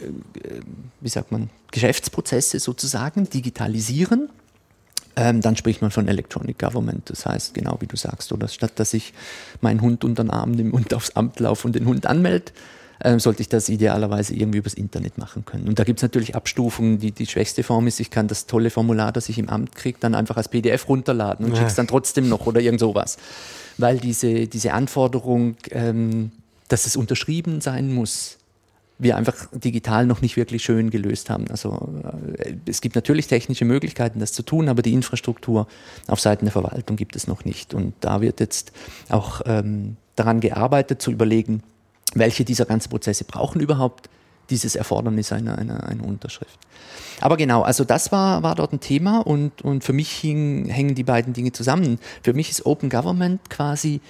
äh, 0.00 0.60
wie 1.00 1.08
sagt 1.08 1.30
man, 1.30 1.50
Geschäftsprozesse 1.70 2.58
sozusagen 2.58 3.30
digitalisieren, 3.30 4.28
ähm, 5.16 5.40
dann 5.40 5.56
spricht 5.56 5.80
man 5.80 5.90
von 5.90 6.08
Electronic 6.08 6.58
Government. 6.58 7.08
Das 7.10 7.26
heißt, 7.26 7.54
genau 7.54 7.76
wie 7.80 7.86
du 7.86 7.96
sagst, 7.96 8.32
oder 8.32 8.48
statt 8.48 8.72
dass 8.76 8.94
ich 8.94 9.14
meinen 9.60 9.80
Hund 9.80 10.04
unter 10.04 10.24
den 10.24 10.30
Arm 10.30 10.50
nehme 10.52 10.72
und 10.72 10.92
aufs 10.92 11.10
Amt 11.10 11.38
laufe 11.38 11.68
und 11.68 11.76
den 11.76 11.86
Hund 11.86 12.06
anmelde, 12.06 12.52
ähm, 13.02 13.18
sollte 13.18 13.42
ich 13.42 13.48
das 13.48 13.68
idealerweise 13.68 14.34
irgendwie 14.34 14.58
übers 14.58 14.74
Internet 14.74 15.18
machen 15.18 15.44
können. 15.44 15.68
Und 15.68 15.78
da 15.78 15.84
gibt 15.84 15.98
es 15.98 16.02
natürlich 16.02 16.34
Abstufungen. 16.34 16.98
Die, 16.98 17.12
die 17.12 17.26
schwächste 17.26 17.62
Form 17.62 17.86
ist, 17.86 18.00
ich 18.00 18.10
kann 18.10 18.28
das 18.28 18.46
tolle 18.46 18.70
Formular, 18.70 19.12
das 19.12 19.28
ich 19.28 19.38
im 19.38 19.48
Amt 19.48 19.74
kriege, 19.74 19.98
dann 20.00 20.14
einfach 20.14 20.36
als 20.36 20.48
PDF 20.48 20.88
runterladen 20.88 21.46
und 21.46 21.52
ja. 21.52 21.58
schick's 21.58 21.74
dann 21.74 21.86
trotzdem 21.86 22.28
noch 22.28 22.46
oder 22.46 22.60
irgend 22.60 22.80
sowas. 22.80 23.16
Weil 23.78 23.98
diese, 23.98 24.46
diese 24.46 24.72
Anforderung, 24.72 25.56
ähm, 25.70 26.30
dass 26.68 26.86
es 26.86 26.96
unterschrieben 26.96 27.60
sein 27.60 27.92
muss, 27.92 28.38
wir 28.98 29.16
einfach 29.16 29.34
digital 29.52 30.06
noch 30.06 30.22
nicht 30.22 30.36
wirklich 30.36 30.62
schön 30.62 30.90
gelöst 30.90 31.28
haben. 31.30 31.48
Also 31.50 31.88
äh, 32.38 32.54
es 32.66 32.80
gibt 32.80 32.94
natürlich 32.94 33.26
technische 33.26 33.64
Möglichkeiten, 33.64 34.20
das 34.20 34.32
zu 34.32 34.42
tun, 34.42 34.68
aber 34.68 34.82
die 34.82 34.92
Infrastruktur 34.92 35.66
auf 36.06 36.20
Seiten 36.20 36.44
der 36.44 36.52
Verwaltung 36.52 36.96
gibt 36.96 37.16
es 37.16 37.26
noch 37.26 37.44
nicht. 37.44 37.74
Und 37.74 37.94
da 38.00 38.20
wird 38.20 38.40
jetzt 38.40 38.72
auch 39.08 39.42
ähm, 39.46 39.96
daran 40.14 40.40
gearbeitet, 40.40 41.02
zu 41.02 41.10
überlegen, 41.10 41.62
welche 42.14 42.44
dieser 42.44 42.64
ganzen 42.64 42.90
Prozesse 42.90 43.24
brauchen 43.24 43.60
überhaupt 43.60 44.08
dieses 44.50 44.76
Erfordernis 44.76 45.32
einer, 45.32 45.58
einer, 45.58 45.84
einer 45.84 46.04
Unterschrift. 46.04 46.58
Aber 47.20 47.36
genau, 47.36 47.62
also 47.62 47.84
das 47.84 48.12
war, 48.12 48.42
war 48.42 48.54
dort 48.54 48.72
ein 48.72 48.80
Thema 48.80 49.20
und, 49.20 49.62
und 49.62 49.84
für 49.84 49.92
mich 49.92 50.10
hing, 50.10 50.66
hängen 50.66 50.94
die 50.94 51.04
beiden 51.04 51.32
Dinge 51.32 51.52
zusammen. 51.52 51.98
Für 52.22 52.34
mich 52.34 52.50
ist 52.50 52.66
Open 52.66 52.90
Government 52.90 53.48
quasi 53.48 54.00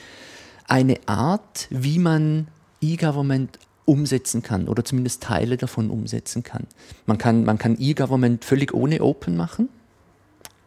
eine 0.66 0.98
Art, 1.06 1.68
wie 1.70 1.98
man 1.98 2.48
E-Government 2.80 3.58
umsetzen 3.84 4.42
kann 4.42 4.66
oder 4.68 4.84
zumindest 4.84 5.22
Teile 5.22 5.56
davon 5.56 5.90
umsetzen 5.90 6.42
kann. 6.42 6.66
Man 7.06 7.18
kann, 7.18 7.44
man 7.44 7.58
kann 7.58 7.76
E-Government 7.78 8.44
völlig 8.44 8.72
ohne 8.72 9.02
Open 9.02 9.36
machen. 9.36 9.68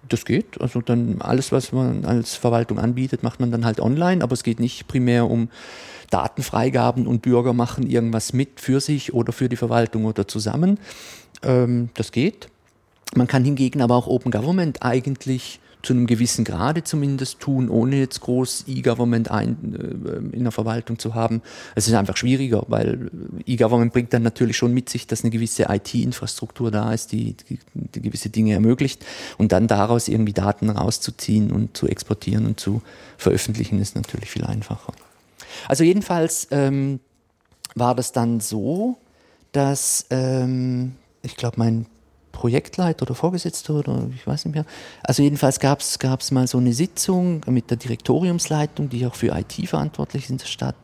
Das 0.08 0.26
geht. 0.26 0.60
Also 0.62 0.82
dann 0.82 1.22
alles, 1.22 1.52
was 1.52 1.72
man 1.72 2.06
als 2.06 2.36
Verwaltung 2.36 2.80
anbietet, 2.80 3.24
macht 3.24 3.40
man 3.40 3.52
dann 3.52 3.66
halt 3.66 3.80
online, 3.80 4.24
aber 4.24 4.34
es 4.34 4.44
geht 4.44 4.60
nicht 4.60 4.88
primär 4.88 5.30
um 5.30 5.50
Datenfreigaben 6.10 7.06
und 7.08 7.22
Bürger 7.22 7.54
machen 7.54 7.88
irgendwas 7.88 8.34
mit 8.34 8.62
für 8.62 8.80
sich 8.80 9.14
oder 9.14 9.34
für 9.34 9.50
die 9.50 9.58
Verwaltung 9.58 10.06
oder 10.06 10.28
zusammen. 10.28 10.80
Ähm, 11.44 11.90
das 11.96 12.12
geht. 12.12 12.50
Man 13.16 13.28
kann 13.28 13.44
hingegen 13.44 13.82
aber 13.82 13.96
auch 13.96 14.08
Open 14.08 14.32
Government 14.32 14.84
eigentlich 14.84 15.60
zu 15.84 15.94
einem 15.94 16.08
gewissen 16.08 16.44
Grade 16.44 16.84
zumindest 16.84 17.40
tun, 17.40 17.70
ohne 17.70 17.98
jetzt 17.98 18.22
groß 18.22 18.66
E-Government 18.68 19.30
äh, 19.30 19.44
in 19.44 20.44
der 20.44 20.52
Verwaltung 20.52 21.00
zu 21.00 21.16
haben. 21.16 21.42
Es 21.76 21.88
ist 21.88 21.94
einfach 21.94 22.18
schwieriger, 22.18 22.64
weil 22.68 23.12
E-Government 23.46 23.94
bringt 23.94 24.14
dann 24.14 24.24
natürlich 24.24 24.58
schon 24.58 24.74
mit 24.74 24.90
sich, 24.90 25.08
dass 25.08 25.24
eine 25.24 25.32
gewisse 25.32 25.68
IT-Infrastruktur 25.70 26.72
da 26.72 26.94
ist, 26.94 27.12
die, 27.12 27.36
die, 27.50 27.60
die, 27.74 28.02
gewisse 28.02 28.30
Dinge 28.30 28.54
ermöglicht 28.54 29.06
und 29.38 29.52
dann 29.52 29.68
daraus 29.68 30.08
irgendwie 30.08 30.34
Daten 30.34 30.70
rauszuziehen 30.70 31.52
und 31.52 31.78
zu 31.78 31.88
exportieren 31.88 32.46
und 32.46 32.60
zu 32.60 32.82
veröffentlichen 33.18 33.80
ist 33.80 33.96
natürlich 33.96 34.30
viel 34.30 34.46
einfacher. 34.46 34.94
Also 35.68 35.84
jedenfalls 35.84 36.48
ähm, 36.52 37.00
war 37.76 37.96
das 37.96 38.12
dann 38.12 38.40
so, 38.40 38.98
dass 39.52 40.06
ähm, 40.10 40.94
ich 41.22 41.36
glaube, 41.36 41.58
mein 41.58 41.86
Projektleiter 42.38 43.02
oder 43.02 43.16
Vorgesetzter 43.16 43.74
oder 43.74 44.08
ich 44.16 44.28
weiß 44.28 44.46
nicht 44.46 44.54
mehr. 44.54 44.66
Also 45.02 45.24
jedenfalls 45.24 45.60
gab 45.60 45.80
es 45.80 46.32
mal 46.32 46.46
so 46.46 46.60
eine 46.60 46.72
Sitzung 46.72 47.42
mit 47.48 47.72
der 47.72 47.78
Direktoriumsleitung, 47.78 48.90
die 48.90 49.08
auch 49.08 49.16
für 49.16 49.36
IT 49.36 49.68
verantwortlich 49.68 50.26
ist 50.26 50.30
in 50.30 50.38
der 50.38 50.46
Stadt, 50.46 50.76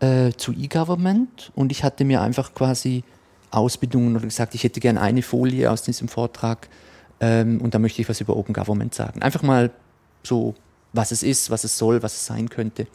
äh, 0.00 0.32
zu 0.36 0.52
E-Government 0.52 1.52
und 1.54 1.72
ich 1.72 1.84
hatte 1.84 2.04
mir 2.04 2.20
einfach 2.20 2.52
quasi 2.52 3.02
Ausbildungen 3.50 4.14
oder 4.14 4.26
gesagt, 4.26 4.54
ich 4.54 4.62
hätte 4.62 4.78
gerne 4.80 5.00
eine 5.00 5.22
Folie 5.22 5.70
aus 5.70 5.80
diesem 5.82 6.08
Vortrag 6.08 6.68
ähm, 7.20 7.62
und 7.62 7.72
da 7.72 7.78
möchte 7.78 8.02
ich 8.02 8.08
was 8.10 8.20
über 8.20 8.36
Open 8.36 8.52
Government 8.52 8.94
sagen. 8.94 9.22
Einfach 9.22 9.42
mal 9.42 9.70
so, 10.22 10.54
was 10.92 11.12
es 11.12 11.22
ist, 11.22 11.48
was 11.48 11.64
es 11.64 11.78
soll, 11.78 12.02
was 12.02 12.12
es 12.12 12.26
sein 12.26 12.50
könnte. 12.50 12.86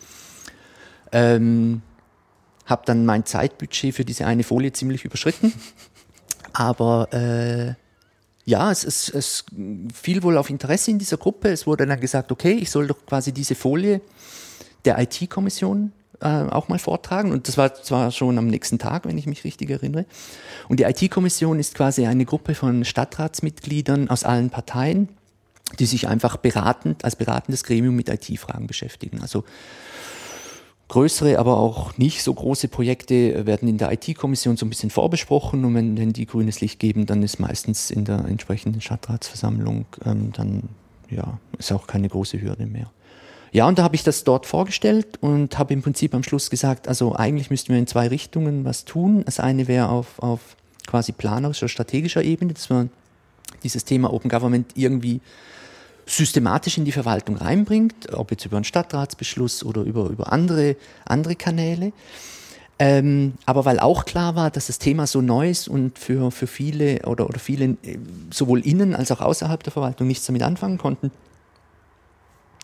Ähm, 1.12 1.82
habe 2.68 2.84
dann 2.86 3.08
mein 3.08 3.26
Zeitbudget 3.26 3.96
für 3.96 4.06
diese 4.06 4.28
eine 4.28 4.44
Folie 4.44 4.72
ziemlich 4.74 5.06
überschritten 5.06 5.52
aber 6.54 7.12
äh, 7.12 7.74
ja, 8.46 8.72
es, 8.72 8.84
es, 8.84 9.10
es 9.10 9.46
fiel 9.94 10.24
wohl 10.24 10.38
auf 10.38 10.50
Interesse 10.50 10.92
in 10.92 11.00
dieser 11.00 11.18
Gruppe. 11.18 11.50
Es 11.50 11.66
wurde 11.66 11.86
dann 11.86 12.00
gesagt, 12.00 12.32
okay, 12.32 12.54
ich 12.54 12.70
soll 12.72 12.88
doch 12.88 13.06
quasi 13.06 13.32
diese 13.32 13.56
Folie 13.56 14.02
der 14.86 15.00
IT-Kommission 15.00 15.94
äh, 16.20 16.28
auch 16.28 16.68
mal 16.68 16.80
vortragen. 16.80 17.32
Und 17.32 17.48
das 17.48 17.58
war 17.58 17.74
zwar 17.74 18.12
schon 18.12 18.38
am 18.38 18.48
nächsten 18.48 18.80
Tag, 18.80 19.06
wenn 19.06 19.18
ich 19.18 19.28
mich 19.28 19.44
richtig 19.44 19.70
erinnere. 19.70 20.06
Und 20.68 20.80
die 20.80 20.84
IT-Kommission 20.84 21.60
ist 21.60 21.76
quasi 21.76 22.06
eine 22.06 22.26
Gruppe 22.26 22.54
von 22.56 22.84
Stadtratsmitgliedern 22.84 24.10
aus 24.10 24.24
allen 24.24 24.50
Parteien, 24.50 25.10
die 25.80 25.86
sich 25.86 26.08
einfach 26.08 26.38
beratend, 26.38 27.06
als 27.06 27.16
beratendes 27.16 27.64
Gremium 27.64 27.96
mit 27.96 28.10
IT-Fragen 28.10 28.68
beschäftigen. 28.68 29.22
Also 29.22 29.46
Größere, 30.94 31.40
aber 31.40 31.58
auch 31.58 31.98
nicht 31.98 32.22
so 32.22 32.32
große 32.32 32.68
Projekte 32.68 33.48
werden 33.48 33.68
in 33.68 33.80
der 33.80 33.92
IT-Kommission 33.92 34.58
so 34.58 34.66
ein 34.68 34.70
bisschen 34.70 34.92
vorbesprochen 34.92 35.66
und 35.66 35.74
wenn, 35.74 35.98
wenn, 35.98 36.14
die 36.14 36.28
grünes 36.28 36.62
Licht 36.62 36.80
geben, 36.80 37.08
dann 37.08 37.24
ist 37.24 37.40
meistens 37.40 37.90
in 37.90 38.06
der 38.06 38.26
entsprechenden 38.26 38.80
Stadtratsversammlung 38.80 39.86
ähm, 40.06 40.32
dann 40.34 40.70
ja, 41.10 41.40
ist 41.58 41.72
auch 41.72 41.88
keine 41.88 42.10
große 42.10 42.40
Hürde 42.40 42.68
mehr. 42.68 42.92
Ja, 43.52 43.68
und 43.68 43.80
da 43.80 43.84
habe 43.84 43.96
ich 43.96 44.04
das 44.04 44.24
dort 44.24 44.46
vorgestellt 44.46 45.18
und 45.20 45.58
habe 45.58 45.74
im 45.74 45.82
Prinzip 45.82 46.14
am 46.14 46.22
Schluss 46.22 46.52
gesagt, 46.52 46.88
also 46.88 47.16
eigentlich 47.16 47.50
müssten 47.50 47.74
wir 47.74 47.80
in 47.80 47.88
zwei 47.88 48.08
Richtungen 48.08 48.64
was 48.64 48.86
tun. 48.86 49.24
Das 49.26 49.40
eine 49.40 49.68
wäre 49.68 49.90
auf, 49.90 50.20
auf 50.20 50.56
quasi 50.86 51.12
planerischer, 51.12 51.70
strategischer 51.70 52.22
Ebene, 52.22 52.54
dass 52.54 52.70
man 52.70 52.92
dieses 53.64 53.84
Thema 53.84 54.14
Open 54.14 54.30
Government 54.30 54.74
irgendwie 54.76 55.22
systematisch 56.06 56.78
in 56.78 56.86
die 56.86 56.92
Verwaltung 56.92 57.38
reinbringt, 57.38 58.14
ob 58.14 58.32
jetzt 58.32 58.46
über 58.46 58.58
einen 58.58 58.64
Stadtratsbeschluss 58.64 59.64
oder 59.64 59.84
über, 59.84 60.10
über 60.10 60.32
andere, 60.32 60.76
andere 61.06 61.36
Kanäle. 61.36 61.94
Ähm, 62.80 63.36
aber 63.46 63.66
weil 63.66 63.80
auch 63.80 64.06
klar 64.06 64.36
war, 64.36 64.50
dass 64.50 64.68
das 64.68 64.80
Thema 64.80 65.06
so 65.08 65.22
neu 65.22 65.50
ist 65.50 65.68
und 65.68 66.00
für, 66.00 66.32
für 66.32 66.48
viele 66.48 67.04
oder, 67.06 67.30
oder 67.30 67.40
viele 67.40 67.78
äh, 67.84 67.98
sowohl 68.32 68.62
innen 68.62 68.96
als 68.96 69.12
auch 69.12 69.22
außerhalb 69.22 69.62
der 69.64 69.72
Verwaltung 69.72 70.08
nichts 70.08 70.26
damit 70.26 70.42
anfangen 70.42 70.78
konnten, 70.78 71.12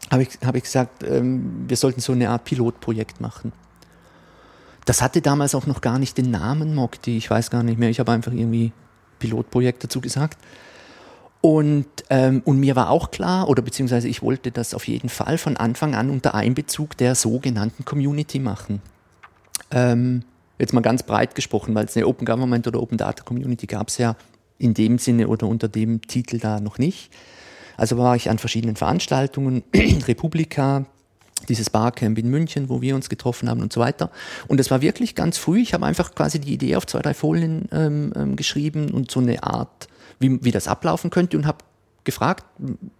habe 0.09 0.23
ich, 0.23 0.29
hab 0.43 0.55
ich 0.55 0.63
gesagt, 0.63 1.03
ähm, 1.03 1.65
wir 1.67 1.77
sollten 1.77 2.01
so 2.01 2.13
eine 2.13 2.29
Art 2.29 2.43
Pilotprojekt 2.43 3.21
machen. 3.21 3.53
Das 4.85 5.01
hatte 5.03 5.21
damals 5.21 5.53
auch 5.53 5.67
noch 5.67 5.81
gar 5.81 5.99
nicht 5.99 6.17
den 6.17 6.31
Namen 6.31 6.73
Mokti, 6.73 7.15
ich 7.15 7.29
weiß 7.29 7.51
gar 7.51 7.61
nicht 7.61 7.77
mehr, 7.77 7.91
ich 7.91 7.99
habe 7.99 8.11
einfach 8.11 8.31
irgendwie 8.31 8.71
Pilotprojekt 9.19 9.83
dazu 9.83 10.01
gesagt. 10.01 10.39
Und, 11.41 11.85
ähm, 12.09 12.41
und 12.43 12.59
mir 12.59 12.75
war 12.75 12.89
auch 12.89 13.11
klar, 13.11 13.47
oder 13.47 13.61
beziehungsweise 13.61 14.09
ich 14.09 14.21
wollte 14.21 14.51
das 14.51 14.73
auf 14.73 14.87
jeden 14.87 15.07
Fall 15.07 15.37
von 15.37 15.55
Anfang 15.55 15.95
an 15.95 16.09
unter 16.09 16.35
Einbezug 16.35 16.97
der 16.97 17.15
sogenannten 17.15 17.85
Community 17.85 18.39
machen. 18.39 18.81
Ähm, 19.71 20.23
jetzt 20.57 20.73
mal 20.73 20.81
ganz 20.81 21.03
breit 21.03 21.35
gesprochen, 21.35 21.75
weil 21.75 21.85
es 21.85 21.95
eine 21.95 22.07
Open 22.07 22.25
Government 22.25 22.67
oder 22.67 22.81
Open 22.81 22.97
Data 22.97 23.23
Community 23.23 23.67
gab 23.67 23.87
es 23.87 23.97
ja 23.97 24.15
in 24.57 24.73
dem 24.73 24.97
Sinne 24.97 25.29
oder 25.29 25.47
unter 25.47 25.69
dem 25.69 26.01
Titel 26.01 26.39
da 26.39 26.59
noch 26.59 26.77
nicht. 26.77 27.09
Also 27.77 27.97
war 27.97 28.17
ich 28.17 28.29
an 28.29 28.39
verschiedenen 28.39 28.75
Veranstaltungen, 28.75 29.63
Republika, 29.73 30.85
dieses 31.47 31.69
Barcamp 31.69 32.17
in 32.17 32.29
München, 32.29 32.67
wo 32.67 32.81
wir 32.81 32.95
uns 32.95 33.07
getroffen 33.07 33.49
haben 33.49 33.61
und 33.61 33.71
so 33.71 33.79
weiter. 33.79 34.11
Und 34.49 34.59
es 34.59 34.69
war 34.69 34.81
wirklich 34.81 35.15
ganz 35.15 35.37
früh. 35.37 35.61
Ich 35.61 35.73
habe 35.73 35.85
einfach 35.85 36.13
quasi 36.13 36.39
die 36.39 36.53
Idee 36.53 36.75
auf 36.75 36.85
zwei, 36.85 36.99
drei 36.99 37.13
Folien 37.13 37.69
ähm, 37.71 38.11
ähm, 38.17 38.35
geschrieben 38.35 38.91
und 38.91 39.09
so 39.09 39.21
eine 39.21 39.41
Art 39.43 39.87
wie, 40.19 40.43
wie 40.43 40.51
das 40.51 40.67
ablaufen 40.67 41.09
könnte 41.09 41.37
und 41.37 41.45
habe 41.45 41.59
gefragt, 42.03 42.45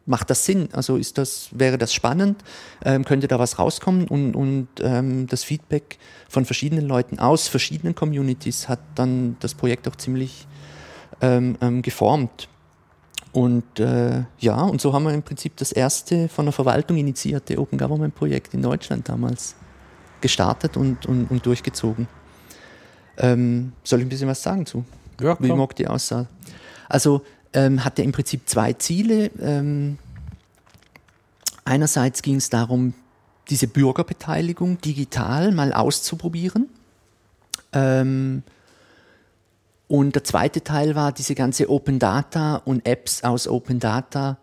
macht 0.06 0.30
das 0.30 0.46
Sinn? 0.46 0.70
Also 0.74 0.98
ist 0.98 1.18
das, 1.18 1.50
wäre 1.52 1.78
das 1.78 1.94
spannend? 1.94 2.44
Ähm, 2.84 3.06
könnte 3.06 3.28
da 3.28 3.40
was 3.40 3.58
rauskommen? 3.58 4.08
Und, 4.08 4.36
und 4.36 4.68
ähm, 4.82 5.28
das 5.28 5.44
Feedback 5.44 5.98
von 6.28 6.46
verschiedenen 6.46 6.86
Leuten 6.86 7.20
aus 7.20 7.48
verschiedenen 7.48 7.96
Communities 7.96 8.70
hat 8.70 8.80
dann 8.96 9.38
das 9.40 9.54
Projekt 9.54 9.88
auch 9.88 9.96
ziemlich 9.96 10.48
ähm, 11.22 11.58
ähm 11.62 11.82
geformt. 11.82 12.50
Und 13.32 13.80
äh, 13.80 14.24
ja, 14.40 14.62
und 14.62 14.82
so 14.82 14.94
haben 14.94 15.04
wir 15.04 15.14
im 15.14 15.24
Prinzip 15.24 15.56
das 15.58 15.72
erste 15.72 16.30
von 16.30 16.46
der 16.46 16.52
Verwaltung 16.52 16.98
initiierte 16.98 17.60
Open 17.60 17.78
Government 17.78 18.16
Projekt 18.16 18.54
in 18.54 18.62
Deutschland 18.62 19.08
damals 19.08 19.56
gestartet 20.22 20.78
und, 20.78 21.06
und, 21.06 21.30
und 21.30 21.46
durchgezogen. 21.46 22.08
Ähm, 23.18 23.74
soll 23.84 24.00
ich 24.00 24.06
ein 24.06 24.10
bisschen 24.10 24.28
was 24.28 24.42
sagen 24.42 24.66
zu? 24.66 24.84
Ja, 25.22 25.38
wie 25.40 25.52
Mokti 25.52 25.86
aussah? 25.86 26.28
Also 26.90 27.22
ähm, 27.54 27.86
hatte 27.86 28.02
im 28.02 28.12
Prinzip 28.12 28.50
zwei 28.50 28.74
Ziele. 28.74 29.32
Ähm, 29.42 29.98
einerseits 31.64 32.22
ging 32.22 32.36
es 32.36 32.50
darum, 32.50 32.94
diese 33.50 33.68
Bürgerbeteiligung 33.68 34.82
digital 34.82 35.52
mal 35.52 35.74
auszuprobieren. 35.74 36.68
Ähm, 37.72 38.44
und 39.88 40.14
der 40.14 40.24
zweite 40.24 40.64
Teil 40.64 40.96
war, 40.96 41.12
diese 41.12 41.34
ganze 41.34 41.70
Open 41.70 41.98
Data 41.98 42.58
und 42.58 42.86
Apps 42.86 43.24
aus 43.24 43.48
Open 43.48 43.80
Data 43.80 44.38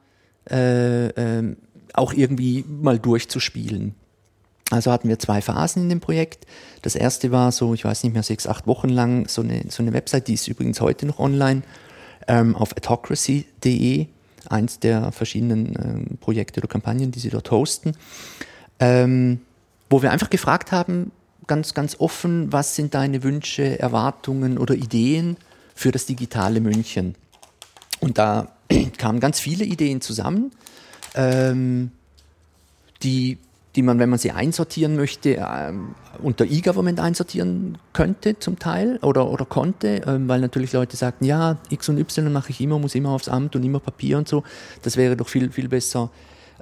äh, 0.51 1.07
äh, 1.09 1.57
auch 1.93 2.13
irgendwie 2.13 2.65
mal 2.67 2.99
durchzuspielen. 2.99 3.95
Also 4.71 4.91
hatten 4.91 5.09
wir 5.09 5.21
zwei 5.21 5.41
Phasen 5.41 5.85
in 5.85 5.89
dem 5.89 6.01
Projekt. 6.01 6.47
Das 6.83 6.97
erste 6.97 7.31
war 7.31 7.53
so, 7.53 7.75
ich 7.75 7.85
weiß 7.85 8.03
nicht 8.03 8.13
mehr, 8.13 8.25
sechs, 8.25 8.49
acht 8.49 8.67
Wochen 8.67 8.89
lang 8.89 9.29
so 9.29 9.43
eine, 9.43 9.63
so 9.69 9.83
eine 9.83 9.93
Website, 9.93 10.27
die 10.27 10.35
ist 10.35 10.49
übrigens 10.49 10.81
heute 10.81 11.07
noch 11.07 11.21
online, 11.21 11.63
ähm, 12.27 12.57
auf 12.57 12.77
autocracy.de, 12.77 14.07
eins 14.49 14.79
der 14.79 15.13
verschiedenen 15.13 15.75
ähm, 15.79 16.19
Projekte 16.19 16.61
oder 16.61 16.69
Kampagnen, 16.69 17.11
die 17.11 17.21
sie 17.21 17.31
dort 17.31 17.51
hosten, 17.51 17.93
ähm, 18.79 19.41
wo 19.91 20.03
wir 20.03 20.13
einfach 20.13 20.31
gefragt 20.31 20.73
haben, 20.73 21.13
ganz, 21.47 21.75
ganz 21.75 21.97
offen, 21.99 22.53
was 22.53 22.75
sind 22.75 22.95
deine 22.95 23.23
Wünsche, 23.23 23.79
Erwartungen 23.79 24.59
oder 24.59 24.75
Ideen 24.75 25.37
für 25.75 25.93
das 25.93 26.07
digitale 26.07 26.61
München? 26.61 27.15
Und 28.01 28.19
da 28.19 28.53
kamen 28.99 29.21
ganz 29.21 29.41
viele 29.41 29.65
Ideen 29.65 30.01
zusammen, 30.01 30.53
ähm, 31.15 31.93
die 33.03 33.39
die 33.77 33.83
man, 33.83 33.99
wenn 33.99 34.09
man 34.09 34.19
sie 34.19 34.33
einsortieren 34.33 34.97
möchte, 34.97 35.45
ähm, 35.49 35.95
unter 36.23 36.47
E-Government 36.47 36.99
einsortieren 36.99 37.79
könnte 37.93 38.39
zum 38.39 38.59
Teil 38.59 38.99
oder, 39.03 39.31
oder 39.31 39.45
konnte, 39.45 40.03
ähm, 40.07 40.29
weil 40.29 40.41
natürlich 40.41 40.73
Leute 40.73 40.97
sagten, 40.97 41.27
ja, 41.27 41.59
X 41.69 41.89
und 41.89 41.99
Y 41.99 42.33
mache 42.33 42.51
ich 42.51 42.61
immer, 42.61 42.79
muss 42.79 42.95
immer 42.95 43.11
aufs 43.11 43.29
Amt 43.29 43.55
und 43.55 43.63
immer 43.63 43.79
Papier 43.81 44.17
und 44.19 44.27
so. 44.27 44.43
Das 44.83 44.97
wäre 44.97 45.17
doch 45.17 45.29
viel, 45.29 45.53
viel 45.53 45.69
besser 45.69 46.11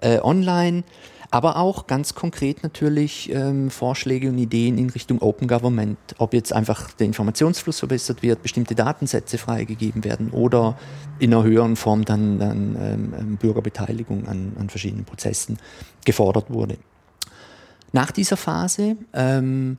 äh, 0.01 0.19
online. 0.21 0.83
Aber 1.31 1.57
auch 1.57 1.89
ganz 1.89 2.15
konkret 2.15 2.63
natürlich 2.63 3.29
ähm, 3.33 3.69
Vorschläge 3.69 4.29
und 4.29 4.39
Ideen 4.39 4.79
in 4.79 4.91
Richtung 4.91 5.21
Open 5.21 5.49
Government, 5.49 5.99
ob 6.19 6.33
jetzt 6.33 6.53
einfach 6.53 6.93
der 6.93 7.09
Informationsfluss 7.09 7.81
verbessert 7.81 8.23
wird, 8.23 8.43
bestimmte 8.43 8.77
Datensätze 8.77 9.37
freigegeben 9.37 10.05
werden 10.05 10.31
oder 10.31 10.79
in 11.19 11.35
einer 11.35 11.43
höheren 11.43 11.75
Form 11.75 12.05
dann, 12.05 12.39
dann 12.39 12.77
ähm, 12.81 13.37
Bürgerbeteiligung 13.37 14.29
an, 14.29 14.53
an 14.61 14.69
verschiedenen 14.69 15.05
Prozessen 15.05 15.59
gefordert 16.05 16.53
wurde. 16.53 16.77
Nach 17.95 18.11
dieser 18.11 18.37
Phase 18.37 18.97
ähm, 19.15 19.79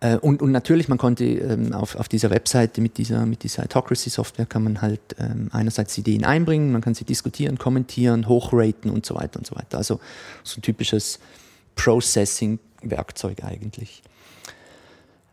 Äh, 0.00 0.16
und, 0.18 0.42
und 0.42 0.52
natürlich, 0.52 0.88
man 0.88 0.98
konnte 0.98 1.24
ähm, 1.24 1.72
auf, 1.72 1.96
auf 1.96 2.08
dieser 2.08 2.30
Webseite 2.30 2.80
mit 2.80 2.98
dieser, 2.98 3.24
mit 3.24 3.42
dieser 3.42 3.62
Autocracy-Software 3.64 4.46
kann 4.46 4.62
man 4.62 4.82
halt 4.82 5.00
ähm, 5.18 5.48
einerseits 5.52 5.96
Ideen 5.96 6.24
einbringen, 6.24 6.70
man 6.72 6.82
kann 6.82 6.94
sie 6.94 7.04
diskutieren, 7.04 7.56
kommentieren, 7.56 8.28
hochraten 8.28 8.90
und 8.90 9.06
so 9.06 9.14
weiter 9.14 9.38
und 9.38 9.46
so 9.46 9.56
weiter. 9.56 9.78
Also 9.78 10.00
so 10.42 10.58
ein 10.58 10.62
typisches 10.62 11.18
Processing-Werkzeug 11.76 13.42
eigentlich. 13.42 14.02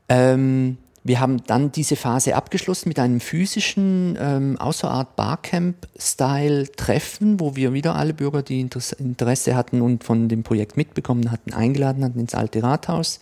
Ähm, 0.07 0.77
wir 1.05 1.19
haben 1.19 1.43
dann 1.45 1.69
diese 1.71 1.97
Phase 1.97 2.35
abgeschlossen 2.35 2.89
mit 2.89 2.97
einem 2.97 3.19
physischen, 3.19 4.17
ähm, 4.19 4.57
außerart 4.57 5.15
Barcamp-Style-Treffen, 5.17 7.39
wo 7.39 7.55
wir 7.57 7.73
wieder 7.73 7.93
alle 7.95 8.13
Bürger, 8.13 8.41
die 8.41 8.61
Interesse 8.61 9.55
hatten 9.55 9.81
und 9.81 10.05
von 10.05 10.29
dem 10.29 10.43
Projekt 10.43 10.77
mitbekommen 10.77 11.29
hatten, 11.29 11.51
eingeladen 11.53 12.05
hatten 12.05 12.19
ins 12.19 12.35
alte 12.35 12.63
Rathaus, 12.63 13.19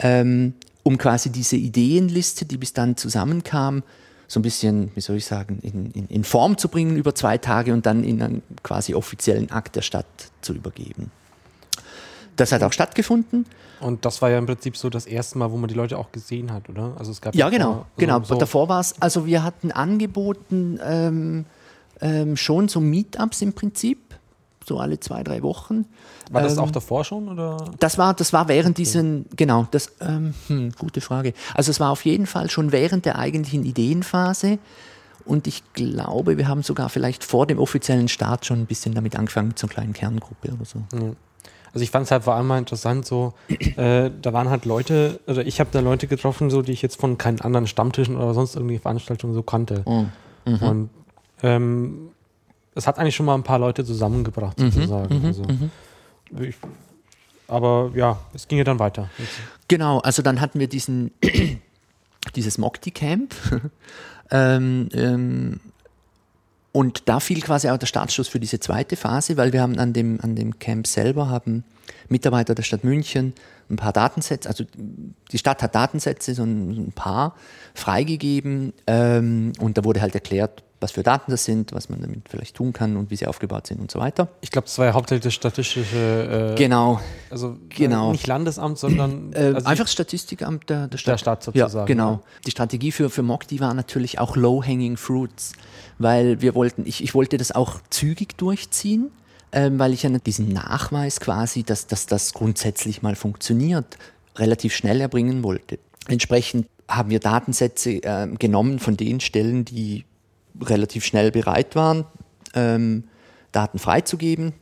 ähm, 0.00 0.54
um 0.82 0.98
quasi 0.98 1.30
diese 1.30 1.54
Ideenliste, 1.56 2.44
die 2.44 2.56
bis 2.56 2.72
dann 2.72 2.96
zusammenkam, 2.96 3.84
so 4.28 4.40
ein 4.40 4.42
bisschen, 4.42 4.90
wie 4.96 5.00
soll 5.00 5.14
ich 5.16 5.26
sagen, 5.26 5.60
in, 5.62 5.92
in, 5.92 6.08
in 6.08 6.24
Form 6.24 6.58
zu 6.58 6.68
bringen 6.68 6.96
über 6.96 7.14
zwei 7.14 7.38
Tage 7.38 7.72
und 7.72 7.86
dann 7.86 8.02
in 8.02 8.20
einen 8.20 8.42
quasi 8.64 8.94
offiziellen 8.94 9.52
Akt 9.52 9.76
der 9.76 9.82
Stadt 9.82 10.06
zu 10.40 10.52
übergeben. 10.52 11.12
Das 12.34 12.50
hat 12.50 12.64
auch 12.64 12.72
stattgefunden. 12.72 13.46
Und 13.80 14.04
das 14.04 14.22
war 14.22 14.30
ja 14.30 14.38
im 14.38 14.46
Prinzip 14.46 14.76
so 14.76 14.90
das 14.90 15.06
erste 15.06 15.38
Mal, 15.38 15.50
wo 15.50 15.56
man 15.56 15.68
die 15.68 15.74
Leute 15.74 15.98
auch 15.98 16.12
gesehen 16.12 16.52
hat, 16.52 16.68
oder? 16.68 16.94
Also 16.98 17.10
es 17.10 17.20
gab 17.20 17.34
ja 17.34 17.48
genau, 17.50 17.86
genau. 17.96 18.22
So 18.22 18.36
davor 18.36 18.68
war 18.68 18.80
es, 18.80 19.00
also 19.00 19.26
wir 19.26 19.42
hatten 19.42 19.70
angeboten 19.70 20.80
ähm, 20.82 21.44
ähm, 22.00 22.36
schon 22.36 22.68
so 22.68 22.80
Meetups 22.80 23.42
im 23.42 23.52
Prinzip, 23.52 23.98
so 24.64 24.78
alle 24.78 24.98
zwei 25.00 25.22
drei 25.22 25.42
Wochen. 25.42 25.84
War 26.30 26.42
das 26.42 26.54
ähm, 26.54 26.60
auch 26.60 26.70
davor 26.70 27.04
schon 27.04 27.28
oder? 27.28 27.72
Das 27.78 27.98
war, 27.98 28.14
das 28.14 28.32
war 28.32 28.48
während 28.48 28.78
diesen, 28.78 29.26
genau, 29.36 29.66
das, 29.70 29.92
ähm, 30.00 30.34
hm, 30.48 30.72
gute 30.78 31.00
Frage. 31.00 31.34
Also 31.54 31.70
es 31.70 31.78
war 31.78 31.90
auf 31.90 32.04
jeden 32.04 32.26
Fall 32.26 32.50
schon 32.50 32.72
während 32.72 33.04
der 33.04 33.18
eigentlichen 33.18 33.64
Ideenphase. 33.64 34.58
Und 35.24 35.48
ich 35.48 35.62
glaube, 35.72 36.38
wir 36.38 36.46
haben 36.46 36.62
sogar 36.62 36.88
vielleicht 36.88 37.24
vor 37.24 37.46
dem 37.46 37.58
offiziellen 37.58 38.08
Start 38.08 38.46
schon 38.46 38.60
ein 38.60 38.66
bisschen 38.66 38.94
damit 38.94 39.16
angefangen 39.16 39.48
mit 39.48 39.58
so 39.58 39.66
einer 39.66 39.74
kleinen 39.74 39.92
Kerngruppe 39.92 40.52
oder 40.52 40.64
so. 40.64 40.82
Ja. 40.92 41.12
Also 41.76 41.84
ich 41.84 41.90
fand 41.90 42.06
es 42.06 42.10
halt 42.10 42.24
vor 42.24 42.34
allem 42.34 42.46
mal 42.46 42.56
interessant, 42.56 43.04
so, 43.04 43.34
äh, 43.50 44.10
da 44.22 44.32
waren 44.32 44.48
halt 44.48 44.64
Leute, 44.64 45.20
oder 45.26 45.46
ich 45.46 45.60
habe 45.60 45.68
da 45.72 45.80
Leute 45.80 46.06
getroffen, 46.06 46.48
so, 46.48 46.62
die 46.62 46.72
ich 46.72 46.80
jetzt 46.80 46.98
von 46.98 47.18
keinen 47.18 47.42
anderen 47.42 47.66
Stammtischen 47.66 48.16
oder 48.16 48.32
sonst 48.32 48.56
irgendwie 48.56 48.78
Veranstaltungen 48.78 49.34
so 49.34 49.42
kannte. 49.42 49.82
Oh. 49.84 50.06
Mhm. 50.46 50.62
Und 50.62 50.90
ähm, 51.42 52.08
es 52.74 52.86
hat 52.86 52.98
eigentlich 52.98 53.14
schon 53.14 53.26
mal 53.26 53.34
ein 53.34 53.42
paar 53.42 53.58
Leute 53.58 53.84
zusammengebracht, 53.84 54.58
mhm. 54.58 54.70
sozusagen. 54.70 55.18
Mhm. 55.18 55.24
Also, 55.26 55.42
mhm. 55.42 55.70
ich, 56.44 56.54
aber 57.46 57.90
ja, 57.94 58.20
es 58.32 58.48
ging 58.48 58.56
ja 58.56 58.64
dann 58.64 58.78
weiter. 58.78 59.10
Genau, 59.68 59.98
also 59.98 60.22
dann 60.22 60.40
hatten 60.40 60.58
wir 60.58 60.68
diesen, 60.68 61.10
dieses 62.36 62.56
Mokti 62.56 62.90
Camp. 62.90 63.34
ähm, 64.30 64.88
ähm, 64.94 65.60
und 66.76 67.08
da 67.08 67.20
fiel 67.20 67.40
quasi 67.40 67.70
auch 67.70 67.78
der 67.78 67.86
Startschuss 67.86 68.28
für 68.28 68.38
diese 68.38 68.60
zweite 68.60 68.96
Phase, 68.96 69.38
weil 69.38 69.54
wir 69.54 69.62
haben 69.62 69.78
an 69.78 69.94
dem, 69.94 70.20
an 70.20 70.36
dem 70.36 70.58
Camp 70.58 70.86
selber 70.86 71.30
haben 71.30 71.64
Mitarbeiter 72.10 72.54
der 72.54 72.64
Stadt 72.64 72.84
München 72.84 73.32
ein 73.70 73.76
paar 73.76 73.94
Datensätze, 73.94 74.46
also 74.46 74.62
die 75.32 75.38
Stadt 75.38 75.62
hat 75.62 75.74
Datensätze, 75.74 76.34
so 76.34 76.42
ein, 76.42 76.92
paar 76.94 77.34
freigegeben 77.72 78.74
ähm, 78.86 79.52
und 79.58 79.78
da 79.78 79.84
wurde 79.84 80.02
halt 80.02 80.14
erklärt, 80.14 80.64
was 80.80 80.92
für 80.92 81.02
Daten 81.02 81.30
das 81.30 81.44
sind, 81.44 81.72
was 81.72 81.88
man 81.88 82.00
damit 82.00 82.28
vielleicht 82.28 82.56
tun 82.56 82.72
kann 82.72 82.96
und 82.96 83.10
wie 83.10 83.16
sie 83.16 83.26
aufgebaut 83.26 83.66
sind 83.66 83.80
und 83.80 83.90
so 83.90 83.98
weiter. 83.98 84.28
Ich 84.42 84.50
glaube, 84.50 84.66
das 84.66 84.78
war 84.78 84.86
ja 84.86 84.92
hauptsächlich 84.92 85.34
statistische. 85.34 86.52
Äh, 86.52 86.58
genau. 86.58 87.00
Also 87.30 87.56
genau. 87.68 88.12
nicht 88.12 88.26
Landesamt, 88.26 88.78
sondern 88.78 89.32
äh, 89.34 89.54
also 89.54 89.66
einfach 89.66 89.88
Statistikamt 89.88 90.68
der, 90.68 90.88
der 90.88 90.98
Stadt. 90.98 91.12
Der 91.14 91.18
Stadt 91.18 91.42
sozusagen. 91.42 91.74
Ja, 91.74 91.84
genau. 91.84 92.12
Ja. 92.12 92.20
Die 92.46 92.50
Strategie 92.50 92.92
für 92.92 93.08
für 93.08 93.22
Mokti 93.22 93.60
war 93.60 93.72
natürlich 93.72 94.18
auch 94.18 94.36
low-hanging 94.36 94.96
fruits, 94.96 95.52
weil 95.98 96.42
wir 96.42 96.54
wollten, 96.54 96.84
ich, 96.86 97.02
ich 97.02 97.14
wollte 97.14 97.38
das 97.38 97.52
auch 97.52 97.80
zügig 97.90 98.36
durchziehen. 98.36 99.10
Ähm, 99.52 99.78
weil 99.78 99.94
ich 99.94 100.02
ja 100.02 100.10
diesen 100.10 100.48
Nachweis 100.48 101.20
quasi, 101.20 101.62
dass, 101.62 101.86
dass 101.86 102.06
das 102.06 102.34
grundsätzlich 102.34 103.02
mal 103.02 103.14
funktioniert, 103.14 103.96
relativ 104.34 104.74
schnell 104.74 105.00
erbringen 105.00 105.44
wollte. 105.44 105.78
Entsprechend 106.08 106.66
haben 106.88 107.10
wir 107.10 107.20
Datensätze 107.20 108.02
äh, 108.02 108.26
genommen 108.38 108.80
von 108.80 108.96
den 108.96 109.20
Stellen, 109.20 109.64
die 109.64 110.04
relativ 110.62 111.04
schnell 111.04 111.30
bereit 111.30 111.76
waren, 111.76 112.04
ähm, 112.54 113.04
Daten 113.52 113.78
freizugeben. 113.78 114.52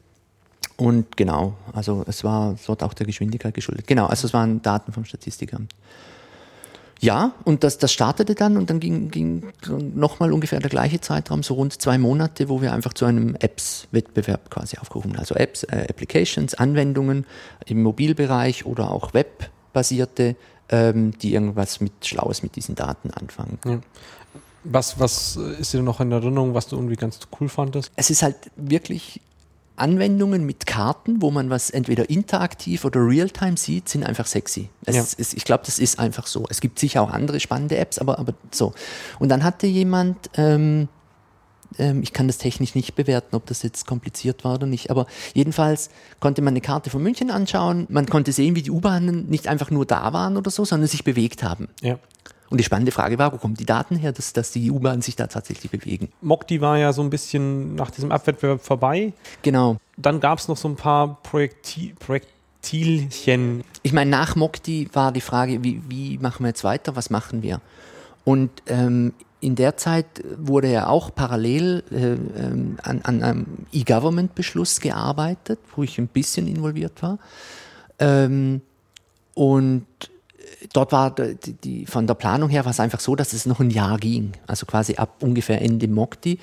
Und 0.76 1.16
genau, 1.16 1.54
also 1.72 2.04
es 2.08 2.24
war 2.24 2.56
dort 2.66 2.82
auch 2.82 2.94
der 2.94 3.06
Geschwindigkeit 3.06 3.54
geschuldet. 3.54 3.86
Genau, 3.86 4.06
also 4.06 4.26
es 4.26 4.34
waren 4.34 4.60
Daten 4.62 4.92
vom 4.92 5.04
Statistikamt. 5.04 5.72
Ja, 7.00 7.34
und 7.44 7.64
das, 7.64 7.78
das 7.78 7.92
startete 7.92 8.34
dann 8.34 8.56
und 8.56 8.70
dann 8.70 8.80
ging, 8.80 9.10
ging 9.10 9.52
nochmal 9.94 10.32
ungefähr 10.32 10.58
der 10.60 10.70
gleiche 10.70 11.00
Zeitraum, 11.00 11.42
so 11.42 11.54
rund 11.54 11.80
zwei 11.80 11.98
Monate, 11.98 12.48
wo 12.48 12.62
wir 12.62 12.72
einfach 12.72 12.94
zu 12.94 13.04
einem 13.04 13.34
Apps-Wettbewerb 13.34 14.50
quasi 14.50 14.78
aufgerufen 14.78 15.16
Also 15.16 15.34
Apps, 15.34 15.64
äh, 15.64 15.86
Applications, 15.88 16.54
Anwendungen 16.54 17.26
im 17.66 17.82
Mobilbereich 17.82 18.64
oder 18.64 18.90
auch 18.90 19.12
webbasierte, 19.12 20.36
ähm, 20.70 21.12
die 21.18 21.34
irgendwas 21.34 21.80
mit 21.80 21.92
Schlaues 22.06 22.42
mit 22.42 22.56
diesen 22.56 22.74
Daten 22.74 23.10
anfangen. 23.10 23.58
Ja. 23.66 23.80
Was, 24.64 24.98
was 24.98 25.36
ist 25.36 25.72
dir 25.72 25.82
noch 25.82 26.00
in 26.00 26.10
Erinnerung, 26.10 26.54
was 26.54 26.66
du 26.68 26.76
irgendwie 26.76 26.96
ganz 26.96 27.18
cool 27.38 27.48
fandest? 27.48 27.92
Es 27.96 28.10
ist 28.10 28.22
halt 28.22 28.36
wirklich 28.56 29.20
Anwendungen 29.76 30.46
mit 30.46 30.66
Karten, 30.66 31.20
wo 31.20 31.30
man 31.30 31.50
was 31.50 31.70
entweder 31.70 32.08
interaktiv 32.08 32.84
oder 32.84 33.00
realtime 33.00 33.56
sieht, 33.56 33.88
sind 33.88 34.04
einfach 34.04 34.26
sexy. 34.26 34.70
Ja. 34.86 35.02
es, 35.02 35.34
ich 35.34 35.44
glaube, 35.44 35.64
das 35.66 35.78
ist 35.78 35.98
einfach 35.98 36.26
so. 36.26 36.46
Es 36.48 36.60
gibt 36.60 36.78
sicher 36.78 37.02
auch 37.02 37.10
andere 37.10 37.40
spannende 37.40 37.76
Apps, 37.76 37.98
aber, 37.98 38.18
aber 38.18 38.34
so. 38.52 38.72
Und 39.18 39.30
dann 39.30 39.42
hatte 39.42 39.66
jemand, 39.66 40.30
ähm, 40.36 40.88
ähm, 41.78 42.02
ich 42.02 42.12
kann 42.12 42.28
das 42.28 42.38
technisch 42.38 42.76
nicht 42.76 42.94
bewerten, 42.94 43.34
ob 43.34 43.46
das 43.46 43.62
jetzt 43.62 43.86
kompliziert 43.86 44.44
war 44.44 44.54
oder 44.54 44.66
nicht, 44.66 44.90
aber 44.90 45.06
jedenfalls 45.34 45.90
konnte 46.20 46.40
man 46.40 46.52
eine 46.52 46.60
Karte 46.60 46.90
von 46.90 47.02
München 47.02 47.32
anschauen, 47.32 47.86
man 47.88 48.06
konnte 48.06 48.32
sehen, 48.32 48.54
wie 48.54 48.62
die 48.62 48.70
U-Bahnen 48.70 49.28
nicht 49.28 49.48
einfach 49.48 49.72
nur 49.72 49.86
da 49.86 50.12
waren 50.12 50.36
oder 50.36 50.52
so, 50.52 50.64
sondern 50.64 50.88
sich 50.88 51.02
bewegt 51.02 51.42
haben. 51.42 51.68
Ja. 51.82 51.98
Und 52.50 52.58
die 52.58 52.64
spannende 52.64 52.92
Frage 52.92 53.18
war, 53.18 53.32
wo 53.32 53.38
kommen 53.38 53.54
die 53.54 53.64
Daten 53.64 53.96
her, 53.96 54.12
dass, 54.12 54.32
dass 54.32 54.50
die 54.52 54.70
U-Bahnen 54.70 55.02
sich 55.02 55.16
da 55.16 55.26
tatsächlich 55.26 55.70
bewegen? 55.70 56.10
Mokti 56.20 56.60
war 56.60 56.78
ja 56.78 56.92
so 56.92 57.02
ein 57.02 57.10
bisschen 57.10 57.74
nach 57.74 57.90
diesem 57.90 58.12
Abwettbewerb 58.12 58.60
vorbei. 58.62 59.12
Genau. 59.42 59.76
Dann 59.96 60.20
gab 60.20 60.38
es 60.38 60.48
noch 60.48 60.56
so 60.56 60.68
ein 60.68 60.76
paar 60.76 61.22
Projekti 61.22 61.94
Projektilchen. 61.98 63.64
Ich 63.82 63.92
meine, 63.92 64.10
nach 64.10 64.36
Mokti 64.36 64.88
war 64.92 65.12
die 65.12 65.20
Frage, 65.20 65.64
wie, 65.64 65.82
wie 65.88 66.18
machen 66.18 66.44
wir 66.44 66.48
jetzt 66.48 66.64
weiter, 66.64 66.96
was 66.96 67.10
machen 67.10 67.42
wir? 67.42 67.60
Und 68.24 68.50
ähm, 68.66 69.12
in 69.40 69.56
der 69.56 69.76
Zeit 69.76 70.06
wurde 70.38 70.72
ja 70.72 70.86
auch 70.88 71.14
parallel 71.14 71.84
äh, 71.90 72.12
ähm, 72.42 72.78
an, 72.82 73.02
an, 73.02 73.22
einem 73.22 73.46
E-Government-Beschluss 73.72 74.80
gearbeitet, 74.80 75.58
wo 75.76 75.82
ich 75.82 75.98
ein 75.98 76.08
bisschen 76.08 76.46
involviert 76.46 77.02
war. 77.02 77.18
Ähm, 77.98 78.62
und 79.34 79.86
dort 80.72 80.92
war 80.92 81.14
die, 81.14 81.52
die, 81.52 81.86
von 81.86 82.06
der 82.06 82.14
Planung 82.14 82.48
her 82.48 82.64
war 82.64 82.70
es 82.70 82.80
einfach 82.80 83.00
so, 83.00 83.16
dass 83.16 83.32
es 83.32 83.46
noch 83.46 83.60
ein 83.60 83.70
Jahr 83.70 83.98
ging. 83.98 84.32
Also 84.46 84.66
quasi 84.66 84.96
ab 84.96 85.22
ungefähr 85.22 85.60
Ende 85.62 85.88
Mokti. 85.88 86.38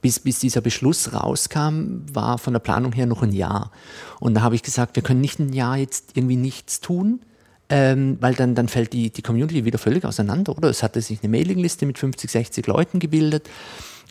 Bis, 0.00 0.18
bis 0.18 0.40
dieser 0.40 0.60
Beschluss 0.60 1.12
rauskam, 1.12 2.02
war 2.12 2.36
von 2.36 2.52
der 2.52 2.60
Planung 2.60 2.92
her 2.92 3.06
noch 3.06 3.22
ein 3.22 3.30
Jahr. 3.30 3.70
Und 4.18 4.34
da 4.34 4.42
habe 4.42 4.56
ich 4.56 4.64
gesagt, 4.64 4.96
wir 4.96 5.02
können 5.04 5.20
nicht 5.20 5.38
ein 5.38 5.52
Jahr 5.52 5.76
jetzt 5.76 6.16
irgendwie 6.16 6.34
nichts 6.34 6.80
tun, 6.80 7.20
ähm, 7.68 8.16
weil 8.20 8.34
dann, 8.34 8.56
dann 8.56 8.66
fällt 8.66 8.92
die, 8.92 9.10
die 9.10 9.22
Community 9.22 9.64
wieder 9.64 9.78
völlig 9.78 10.04
auseinander, 10.04 10.56
oder? 10.56 10.68
Es 10.68 10.82
hatte 10.82 11.00
sich 11.00 11.20
eine 11.22 11.30
Mailingliste 11.30 11.86
mit 11.86 11.98
50, 11.98 12.28
60 12.32 12.66
Leuten 12.66 12.98
gebildet. 12.98 13.48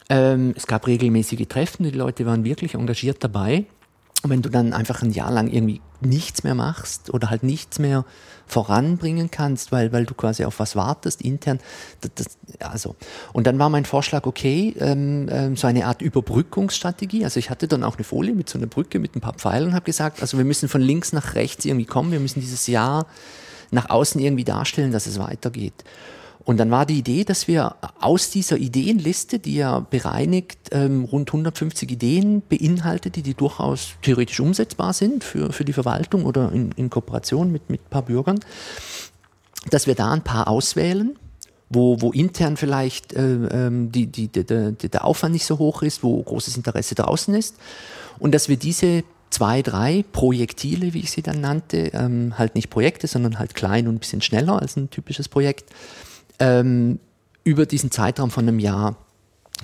Ähm, 0.08 0.54
es 0.56 0.66
gab 0.66 0.88
regelmäßige 0.88 1.46
Treffen, 1.50 1.84
die 1.84 1.92
Leute 1.92 2.26
waren 2.26 2.46
wirklich 2.46 2.76
engagiert 2.76 3.22
dabei. 3.22 3.66
Und 4.24 4.30
wenn 4.30 4.42
du 4.42 4.50
dann 4.50 4.74
einfach 4.74 5.02
ein 5.02 5.12
Jahr 5.12 5.32
lang 5.32 5.48
irgendwie 5.48 5.82
nichts 6.00 6.44
mehr 6.44 6.56
machst 6.56 7.14
oder 7.14 7.30
halt 7.30 7.44
nichts 7.44 7.80
mehr 7.80 8.06
voranbringen 8.52 9.32
kannst, 9.32 9.72
weil, 9.72 9.94
weil 9.94 10.06
du 10.06 10.14
quasi 10.14 10.44
auf 10.44 10.60
was 10.60 10.76
wartest 10.76 11.22
intern. 11.22 11.60
Das, 12.02 12.12
das, 12.16 12.38
also. 12.60 12.96
Und 13.32 13.48
dann 13.48 13.58
war 13.60 13.70
mein 13.70 13.86
Vorschlag, 13.86 14.26
okay, 14.26 14.76
ähm, 14.80 15.28
ähm, 15.32 15.56
so 15.56 15.68
eine 15.68 15.86
Art 15.86 16.02
Überbrückungsstrategie. 16.02 17.24
Also 17.24 17.40
ich 17.40 17.50
hatte 17.50 17.68
dann 17.68 17.84
auch 17.84 17.96
eine 17.96 18.04
Folie 18.04 18.34
mit 18.34 18.50
so 18.50 18.58
einer 18.58 18.68
Brücke 18.68 19.00
mit 19.00 19.16
ein 19.16 19.22
paar 19.22 19.34
Pfeilen 19.34 19.70
und 19.70 19.74
habe 19.74 19.86
gesagt, 19.86 20.22
also 20.22 20.38
wir 20.38 20.46
müssen 20.46 20.68
von 20.68 20.82
links 20.82 21.14
nach 21.14 21.36
rechts 21.36 21.64
irgendwie 21.64 21.86
kommen, 21.86 22.12
wir 22.12 22.20
müssen 22.20 22.42
dieses 22.42 22.68
Jahr 22.68 23.08
nach 23.72 23.90
außen 23.90 24.20
irgendwie 24.20 24.44
darstellen, 24.44 24.92
dass 24.92 25.08
es 25.08 25.18
weitergeht. 25.18 25.86
Und 26.44 26.58
dann 26.58 26.72
war 26.72 26.86
die 26.86 26.98
Idee, 26.98 27.24
dass 27.24 27.48
wir 27.48 27.76
aus 28.00 28.32
dieser 28.32 28.58
Ideenliste, 28.58 29.40
die 29.40 29.56
ja 29.56 29.80
bereinigt 29.80 30.70
ähm, 30.72 31.06
rund 31.06 31.30
150 31.30 31.92
Ideen 31.92 32.42
beinhaltet, 32.42 33.16
die 33.16 33.34
durchaus 33.34 33.92
theoretisch 34.02 34.40
umsetzbar 34.40 34.94
sind 34.94 35.24
für, 35.24 35.54
für 35.54 35.66
die 35.66 35.74
Verwaltung 35.74 36.26
oder 36.26 36.52
in, 36.52 36.72
in 36.74 36.90
Kooperation 36.90 37.52
mit, 37.52 37.70
mit 37.70 37.82
ein 37.82 37.90
paar 37.90 38.02
Bürgern, 38.02 38.40
dass 39.70 39.86
wir 39.86 39.94
da 39.94 40.12
ein 40.12 40.24
paar 40.24 40.48
auswählen, 40.48 41.16
wo, 41.70 42.02
wo 42.02 42.12
intern 42.12 42.58
vielleicht 42.58 43.14
äh, 43.14 43.22
ähm, 43.68 43.92
die, 43.92 44.08
die, 44.08 44.28
die, 44.28 44.44
der 44.44 45.06
Aufwand 45.06 45.34
nicht 45.34 45.46
so 45.46 45.60
hoch 45.60 45.84
ist, 45.84 46.04
wo 46.04 46.22
großes 46.22 46.58
Interesse 46.58 46.96
draußen 46.96 47.36
ist. 47.36 47.56
Und 48.18 48.34
dass 48.34 48.50
wir 48.50 48.58
diese 48.58 49.04
zwei, 49.30 49.62
drei 49.62 50.04
Projektile, 50.12 50.94
wie 50.94 51.00
ich 51.00 51.12
sie 51.12 51.22
dann 51.22 51.40
nannte, 51.40 51.92
ähm, 51.94 52.38
halt 52.38 52.56
nicht 52.56 52.70
Projekte, 52.70 53.08
sondern 53.08 53.40
halt 53.40 53.56
klein 53.56 53.88
und 53.88 53.96
ein 53.96 54.00
bisschen 54.00 54.22
schneller 54.22 54.60
als 54.60 54.76
ein 54.76 54.90
typisches 54.90 55.30
Projekt, 55.30 55.70
ähm, 56.42 57.00
über 57.44 57.66
diesen 57.66 57.92
Zeitraum 57.92 58.32
von 58.32 58.48
einem 58.48 58.60
Jahr 58.60 58.98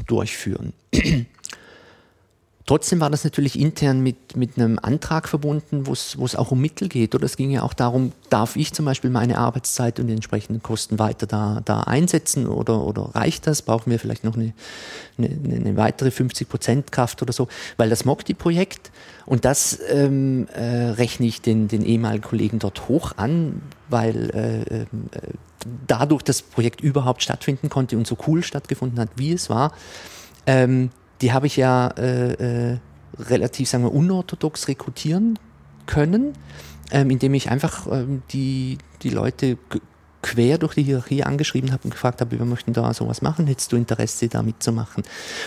durchführen. 0.05 0.73
Trotzdem 2.67 2.99
war 2.99 3.09
das 3.09 3.23
natürlich 3.23 3.57
intern 3.57 4.01
mit, 4.01 4.35
mit 4.35 4.57
einem 4.57 4.77
Antrag 4.77 5.29
verbunden, 5.29 5.87
wo 5.87 5.93
es 5.93 6.35
auch 6.35 6.51
um 6.51 6.59
Mittel 6.59 6.89
geht. 6.89 7.15
Oder 7.15 7.23
es 7.23 7.37
ging 7.37 7.49
ja 7.49 7.63
auch 7.63 7.73
darum, 7.73 8.11
darf 8.29 8.57
ich 8.57 8.73
zum 8.73 8.83
Beispiel 8.83 9.09
meine 9.09 9.37
Arbeitszeit 9.37 10.01
und 10.01 10.07
die 10.07 10.13
entsprechenden 10.13 10.61
Kosten 10.61 10.99
weiter 10.99 11.27
da, 11.27 11.61
da 11.63 11.83
einsetzen 11.83 12.45
oder, 12.45 12.83
oder 12.83 13.03
reicht 13.15 13.47
das? 13.47 13.61
Brauchen 13.61 13.89
wir 13.89 13.99
vielleicht 13.99 14.25
noch 14.25 14.35
eine, 14.35 14.51
eine, 15.17 15.29
eine 15.29 15.77
weitere 15.77 16.09
50% 16.09 16.91
Kraft 16.91 17.21
oder 17.21 17.31
so? 17.31 17.47
Weil 17.77 17.89
das 17.89 18.03
Mokti-Projekt, 18.03 18.91
und 19.25 19.45
das 19.45 19.79
ähm, 19.89 20.47
äh, 20.53 20.89
rechne 20.89 21.25
ich 21.25 21.41
den, 21.41 21.69
den 21.69 21.85
ehemaligen 21.85 22.23
Kollegen 22.23 22.59
dort 22.59 22.89
hoch 22.89 23.13
an, 23.15 23.61
weil 23.87 24.29
äh, 24.31 24.81
äh, 24.81 24.85
dadurch 25.87 26.23
das 26.23 26.41
Projekt 26.41 26.81
überhaupt 26.81 27.23
stattfinden 27.23 27.69
konnte 27.69 27.97
und 27.97 28.07
so 28.07 28.17
cool 28.27 28.43
stattgefunden 28.43 28.99
hat, 28.99 29.09
wie 29.15 29.33
es 29.33 29.49
war, 29.49 29.73
ähm, 30.45 30.89
die 31.21 31.33
habe 31.33 31.47
ich 31.47 31.57
ja 31.57 31.87
äh, 31.97 32.71
äh, 32.73 32.77
relativ, 33.19 33.69
sagen 33.69 33.83
wir, 33.83 33.93
unorthodox 33.93 34.67
rekrutieren 34.67 35.39
können, 35.85 36.33
ähm, 36.91 37.09
indem 37.09 37.33
ich 37.33 37.49
einfach 37.49 37.87
ähm, 37.91 38.21
die, 38.31 38.77
die 39.01 39.09
Leute 39.09 39.57
quer 40.21 40.57
durch 40.57 40.75
die 40.75 40.83
Hierarchie 40.83 41.23
angeschrieben 41.23 41.71
habe 41.71 41.83
und 41.85 41.91
gefragt 41.91 42.21
habe, 42.21 42.37
wir 42.37 42.45
möchten 42.45 42.73
da 42.73 42.93
sowas 42.93 43.21
machen, 43.21 43.47
hättest 43.47 43.71
du 43.71 43.77
Interesse 43.77 44.27
da 44.27 44.43
mitzumachen? 44.43 45.03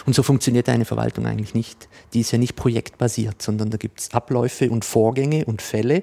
Und 0.07 0.15
so 0.15 0.23
funktioniert 0.23 0.69
eine 0.69 0.85
Verwaltung 0.85 1.27
eigentlich 1.27 1.55
nicht. 1.55 1.89
Die 2.15 2.21
ist 2.21 2.31
ja 2.31 2.39
nicht 2.39 2.57
projektbasiert, 2.57 3.43
sondern 3.43 3.71
da 3.71 3.77
gibt 3.77 4.01
es 4.01 4.15
Abläufe 4.15 4.71
und 4.71 4.85
Vorgänge 4.85 5.45
und 5.45 5.61
Fälle 5.61 6.03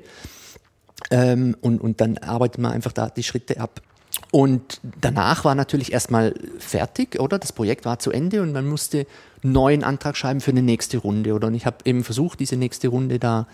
ähm, 1.12 1.56
und, 1.62 1.82
und 1.82 2.02
dann 2.02 2.18
arbeitet 2.18 2.62
man 2.62 2.72
einfach 2.72 2.92
da 2.92 3.10
die 3.10 3.24
Schritte 3.24 3.60
ab. 3.60 3.82
Und 4.32 4.82
danach 5.00 5.46
war 5.46 5.56
natürlich 5.56 5.94
erstmal 5.94 6.34
fertig, 6.60 7.20
oder? 7.20 7.40
Das 7.40 7.54
Projekt 7.54 7.86
war 7.86 8.00
zu 8.00 8.12
Ende 8.12 8.42
und 8.42 8.52
man 8.52 8.68
musste 8.68 9.08
neuen 9.42 9.84
Antrag 9.84 10.18
schreiben 10.18 10.42
für 10.42 10.52
eine 10.52 10.62
nächste 10.62 10.98
Runde. 10.98 11.34
Oder? 11.34 11.48
Und 11.48 11.56
ich 11.56 11.66
habe 11.66 11.78
eben 11.86 12.04
versucht, 12.04 12.40
diese 12.40 12.58
nächste 12.58 12.90
Runde 12.90 13.20
da 13.20 13.48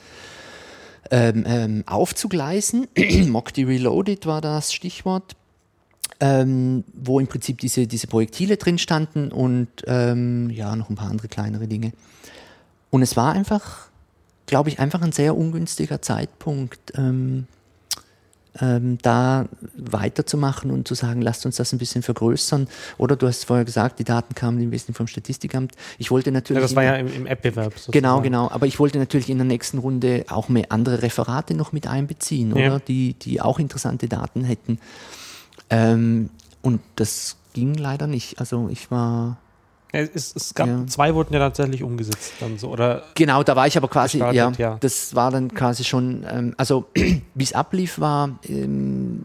ähm, 1.11 1.43
ähm, 1.47 1.83
aufzugleisen. 1.85 2.87
Mockdy 3.27 3.63
Reloaded 3.63 4.25
war 4.25 4.41
das 4.41 4.73
Stichwort, 4.73 5.35
ähm, 6.19 6.83
wo 6.93 7.19
im 7.19 7.27
Prinzip 7.27 7.59
diese, 7.59 7.85
diese 7.85 8.07
Projektile 8.07 8.57
drin 8.57 8.77
standen 8.77 9.31
und 9.31 9.67
ähm, 9.85 10.49
ja, 10.49 10.75
noch 10.75 10.89
ein 10.89 10.95
paar 10.95 11.09
andere 11.09 11.27
kleinere 11.27 11.67
Dinge. 11.67 11.91
Und 12.89 13.01
es 13.01 13.15
war 13.15 13.33
einfach, 13.33 13.89
glaube 14.45 14.69
ich, 14.69 14.79
einfach 14.79 15.01
ein 15.01 15.11
sehr 15.11 15.35
ungünstiger 15.35 16.01
Zeitpunkt, 16.01 16.93
ähm, 18.61 18.97
da 19.01 19.45
weiterzumachen 19.75 20.71
und 20.71 20.87
zu 20.87 20.93
sagen, 20.93 21.21
lasst 21.21 21.45
uns 21.45 21.57
das 21.57 21.73
ein 21.73 21.79
bisschen 21.79 22.03
vergrößern. 22.03 22.67
Oder 22.97 23.15
du 23.15 23.27
hast 23.27 23.45
vorher 23.45 23.65
gesagt, 23.65 23.99
die 23.99 24.03
Daten 24.03 24.35
kamen 24.35 24.59
im 24.59 24.71
Wesentlichen 24.71 24.95
vom 24.95 25.07
Statistikamt. 25.07 25.73
Ich 25.97 26.11
wollte 26.11 26.31
natürlich. 26.31 26.61
Ja, 26.61 26.61
das 26.61 26.75
war 26.75 26.83
ja 26.83 26.95
im, 26.95 27.13
im 27.13 27.25
App-Bewerb. 27.25 27.73
Genau, 27.91 28.21
genau. 28.21 28.49
Aber 28.51 28.67
ich 28.67 28.79
wollte 28.79 28.99
natürlich 28.99 29.29
in 29.29 29.37
der 29.37 29.45
nächsten 29.45 29.79
Runde 29.79 30.25
auch 30.29 30.49
mehr 30.49 30.67
andere 30.69 31.01
Referate 31.01 31.55
noch 31.55 31.71
mit 31.71 31.87
einbeziehen, 31.87 32.53
oder? 32.53 32.79
Die, 32.79 33.13
die 33.13 33.41
auch 33.41 33.59
interessante 33.59 34.07
Daten 34.07 34.43
hätten. 34.43 34.79
Ähm, 35.69 36.29
und 36.61 36.81
das 36.95 37.37
ging 37.53 37.73
leider 37.75 38.07
nicht. 38.07 38.39
Also 38.39 38.69
ich 38.71 38.91
war 38.91 39.37
es, 39.93 40.35
es 40.35 40.53
gab 40.53 40.67
ja. 40.67 40.85
zwei 40.87 41.13
wurden 41.13 41.33
ja 41.33 41.39
tatsächlich 41.39 41.83
umgesetzt 41.83 42.33
dann 42.39 42.57
so 42.57 42.69
oder? 42.69 43.03
Genau 43.15 43.43
da 43.43 43.55
war 43.55 43.67
ich 43.67 43.77
aber 43.77 43.87
quasi 43.87 44.17
ja, 44.17 44.51
ja, 44.51 44.77
das 44.79 45.15
war 45.15 45.31
dann 45.31 45.53
quasi 45.53 45.83
schon 45.83 46.25
ähm, 46.29 46.53
also 46.57 46.85
wie 46.95 47.43
es 47.43 47.53
ablief 47.53 47.99
war 47.99 48.39
ähm, 48.47 49.21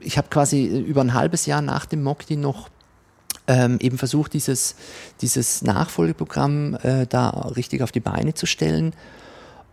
ich 0.00 0.18
habe 0.18 0.28
quasi 0.28 0.66
über 0.66 1.02
ein 1.02 1.14
halbes 1.14 1.46
Jahr 1.46 1.62
nach 1.62 1.86
dem 1.86 2.02
Mokti 2.02 2.36
noch 2.36 2.68
ähm, 3.46 3.78
eben 3.80 3.98
versucht 3.98 4.32
dieses 4.34 4.74
dieses 5.20 5.62
Nachfolgeprogramm 5.62 6.76
äh, 6.82 7.06
da 7.06 7.30
richtig 7.30 7.82
auf 7.82 7.92
die 7.92 8.00
Beine 8.00 8.34
zu 8.34 8.46
stellen. 8.46 8.94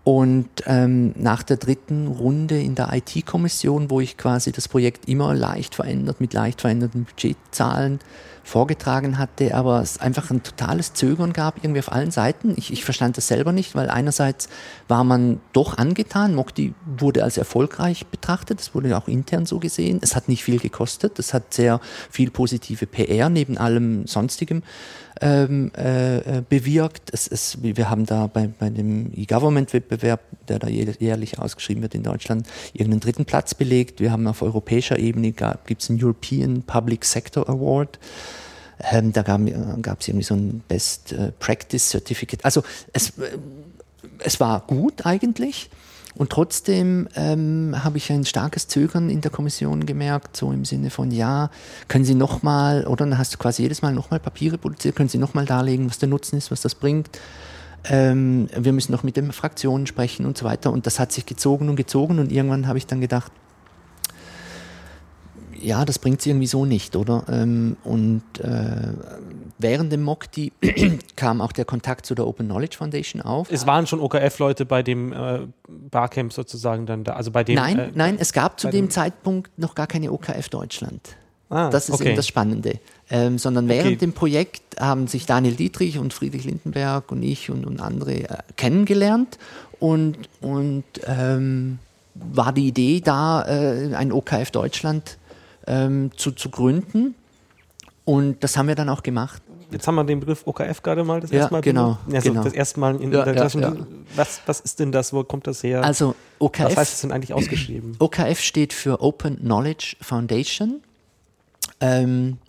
Und 0.06 0.50
ähm, 0.66 1.14
nach 1.18 1.44
der 1.44 1.58
dritten 1.58 2.08
Runde 2.08 2.60
in 2.60 2.74
der 2.74 2.92
IT-Kommission, 2.94 3.92
wo 3.92 4.00
ich 4.00 4.18
quasi 4.18 4.52
das 4.52 4.68
Projekt 4.68 5.08
immer 5.08 5.36
leicht 5.36 5.76
verändert, 5.76 6.20
mit 6.20 6.34
leicht 6.34 6.62
veränderten 6.62 7.04
Budgetzahlen 7.04 8.00
vorgetragen 8.50 9.18
hatte, 9.18 9.54
aber 9.54 9.82
es 9.82 10.00
einfach 10.00 10.32
ein 10.32 10.44
totales 10.44 10.94
Zögern 10.94 11.34
gab, 11.34 11.64
irgendwie 11.64 11.80
auf 11.80 11.92
allen 11.92 12.12
Seiten. 12.12 12.56
Ich, 12.58 12.74
ich 12.74 12.84
verstand 12.84 13.16
das 13.16 13.28
selber 13.28 13.52
nicht, 13.52 13.76
weil 13.76 13.90
einerseits 13.90 14.50
war 14.88 15.04
man 15.04 15.40
doch 15.54 15.78
angetan, 15.78 16.34
Mokti 16.36 16.74
wurde 16.86 17.24
als 17.24 17.38
erfolgreich 17.38 18.08
betrachtet, 18.08 18.60
das 18.60 18.74
wurde 18.74 18.98
auch 18.98 19.08
intern 19.08 19.46
so 19.46 19.60
gesehen. 19.60 20.00
Es 20.02 20.16
hat 20.16 20.28
nicht 20.28 20.44
viel 20.44 20.60
gekostet, 20.60 21.20
es 21.20 21.34
hat 21.34 21.54
sehr 21.54 21.80
viel 22.10 22.32
positive 22.32 22.88
PR 22.88 23.30
neben 23.30 23.58
allem 23.58 24.08
Sonstigem 24.08 24.64
ähm, 25.22 25.72
äh, 25.78 26.18
äh, 26.18 26.44
bewirkt. 26.48 27.10
Es, 27.12 27.28
es, 27.28 27.62
wir 27.62 27.90
haben 27.90 28.06
da 28.06 28.28
bei, 28.28 28.48
bei 28.48 28.70
dem 28.70 29.12
E-Government-Wettbewerb, 29.16 30.22
der 30.48 30.60
da 30.60 30.68
jährlich 30.68 31.40
ausgeschrieben 31.40 31.82
wird 31.82 31.96
in 31.96 32.04
Deutschland, 32.04 32.48
irgendeinen 32.74 33.02
dritten 33.02 33.26
Platz 33.26 33.54
belegt. 33.54 34.00
Wir 34.00 34.12
haben 34.12 34.28
auf 34.28 34.42
europäischer 34.42 34.98
Ebene, 34.98 35.34
gibt 35.66 35.82
es 35.82 35.90
einen 35.90 36.04
European 36.04 36.64
Public 36.64 37.06
Sector 37.06 37.50
Award. 37.50 38.00
Ähm, 38.92 39.12
da 39.12 39.24
gab 39.24 40.00
es 40.00 40.08
irgendwie 40.08 40.24
so 40.24 40.36
ein 40.36 40.64
Best 40.68 41.12
äh, 41.12 41.32
Practice 41.38 41.90
Certificate. 41.90 42.44
Also 42.46 42.64
es, 42.94 43.10
äh, 43.20 43.38
es 44.20 44.40
war 44.40 44.62
gut 44.68 45.06
eigentlich. 45.06 45.70
Und 46.20 46.32
trotzdem 46.32 47.08
ähm, 47.16 47.74
habe 47.82 47.96
ich 47.96 48.12
ein 48.12 48.26
starkes 48.26 48.68
Zögern 48.68 49.10
in 49.10 49.22
der 49.22 49.32
Kommission 49.32 49.86
gemerkt, 49.86 50.36
so 50.36 50.52
im 50.52 50.66
Sinne 50.66 50.90
von, 50.90 51.12
ja, 51.12 51.50
können 51.88 52.04
Sie 52.04 52.14
nochmal, 52.14 52.86
oder 52.88 53.06
dann 53.06 53.18
hast 53.18 53.34
du 53.34 53.38
quasi 53.38 53.64
jedes 53.64 53.82
Mal 53.82 53.94
nochmal 53.94 54.20
Papiere 54.20 54.58
produziert, 54.58 54.98
können 54.98 55.08
Sie 55.08 55.18
nochmal 55.18 55.46
darlegen, 55.46 55.90
was 55.90 55.98
der 55.98 56.10
Nutzen 56.10 56.36
ist, 56.36 56.52
was 56.52 56.60
das 56.60 56.76
bringt. 56.76 57.10
Ähm, 57.86 58.50
wir 58.54 58.74
müssen 58.74 58.92
noch 58.92 59.04
mit 59.04 59.16
den 59.16 59.32
Fraktionen 59.32 59.88
sprechen 59.88 60.26
und 60.26 60.38
so 60.38 60.44
weiter. 60.44 60.74
Und 60.74 60.88
das 60.88 61.00
hat 61.00 61.14
sich 61.14 61.26
gezogen 61.26 61.70
und 61.70 61.78
gezogen 61.78 62.20
und 62.20 62.34
irgendwann 62.34 62.68
habe 62.68 62.78
ich 62.78 62.86
dann 62.86 63.00
gedacht, 63.00 63.32
ja, 65.62 65.86
das 65.86 66.00
bringt 66.00 66.20
es 66.20 66.26
irgendwie 66.26 66.48
so 66.48 66.66
nicht, 66.66 66.96
oder? 66.96 67.24
Ähm, 67.30 67.78
und 67.84 68.24
äh, 68.40 68.94
während 69.58 69.92
dem 69.92 70.04
Mokti 70.04 70.52
kam 71.16 71.42
auch 71.42 71.52
der 71.52 71.66
Kontakt 71.66 72.06
zu 72.06 72.16
der 72.16 72.26
Open 72.28 72.48
Knowledge 72.48 72.78
Foundation 72.78 73.22
auf. 73.22 73.52
Es 73.52 73.68
waren 73.68 73.88
schon 73.88 74.00
OKF-Leute 74.00 74.66
bei 74.66 74.84
dem 74.84 75.14
äh, 75.14 75.40
Barcamp 75.68 76.34
sozusagen 76.34 76.86
dann 76.86 77.04
da, 77.04 77.14
also 77.14 77.32
bei 77.32 77.44
dem. 77.44 77.56
Nein, 77.56 77.80
äh, 77.80 77.92
nein, 77.94 78.18
es 78.20 78.34
gab 78.34 78.60
zu 78.60 78.68
dem, 78.68 78.86
dem, 78.86 78.90
Zeitpunkt 78.90 79.58
noch 79.58 79.76
gar 79.76 79.88
keine 79.88 80.12
OKF 80.12 80.50
Deutschland. 80.50 81.02
Ah, 81.50 81.70
das 81.70 81.90
ist 81.90 81.96
okay. 81.96 82.10
eben 82.10 82.16
das 82.16 82.28
Spannende. 82.28 82.80
Ähm, 83.10 83.40
sondern 83.40 83.68
während 83.68 83.88
okay. 83.88 83.98
dem 83.98 84.14
Projekt 84.14 84.80
haben 84.80 85.08
sich 85.08 85.26
Daniel 85.26 85.56
Dietrich 85.56 85.98
und 85.98 86.14
Friedrich 86.14 86.44
Lindenberg 86.44 87.12
und 87.12 87.24
ich 87.24 87.50
und, 87.50 87.66
und 87.66 87.82
andere 87.82 88.14
äh, 88.14 88.38
kennengelernt 88.56 89.40
und, 89.80 90.18
und 90.42 90.84
ähm, 91.08 91.80
war 92.14 92.54
die 92.54 92.68
Idee 92.68 93.02
da, 93.02 93.44
äh, 93.48 93.96
ein 93.96 94.12
OKF 94.12 94.52
Deutschland 94.52 95.18
ähm, 95.70 96.12
zu, 96.18 96.32
zu 96.32 96.50
gründen. 96.50 97.16
Und 98.04 98.44
das 98.44 98.58
haben 98.58 98.68
wir 98.68 98.76
dann 98.76 98.90
auch 98.90 99.04
gemacht. 99.04 99.42
Jetzt 99.72 99.88
haben 99.88 99.96
wir 99.96 100.04
den 100.04 100.20
Begriff 100.20 100.42
OKF 100.46 100.82
gerade 100.82 101.04
mal 101.04 101.22
das 101.22 101.30
ja, 101.30 101.42
erste 101.42 101.54
Mal. 101.54 101.62
Genau, 101.62 102.00
also 102.12 102.30
genau. 102.30 102.44
Das 102.44 102.54
erste 102.54 102.80
Mal 102.80 103.00
in 103.00 103.12
ja, 103.12 103.24
der 103.24 103.36
Klasse. 103.36 103.62
Ja. 103.62 103.76
Was, 104.16 104.42
was 104.48 104.60
ist 104.62 104.80
denn 104.80 104.92
das? 104.92 105.14
Wo 105.14 105.24
kommt 105.24 105.46
das 105.46 105.62
her? 105.62 105.84
Also 105.84 106.16
OKF. 106.40 106.66
Was 106.66 106.78
heißt 106.78 106.94
es 106.96 107.02
denn 107.02 107.12
eigentlich 107.12 107.34
ausgeschrieben? 107.34 107.96
OKF 108.00 108.40
steht 108.40 108.74
für 108.74 109.02
Open 109.02 109.38
Knowledge 109.38 109.96
Foundation. 110.02 110.82
Ähm, 111.82 112.40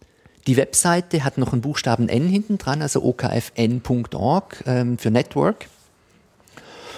die 0.46 0.56
Webseite 0.56 1.22
hat 1.22 1.36
noch 1.36 1.52
einen 1.52 1.60
Buchstaben 1.60 2.08
N 2.08 2.26
hinten 2.26 2.56
dran, 2.56 2.80
also 2.80 3.04
okfn.org 3.04 4.64
ähm, 4.66 4.96
für 4.96 5.10
Network. 5.10 5.66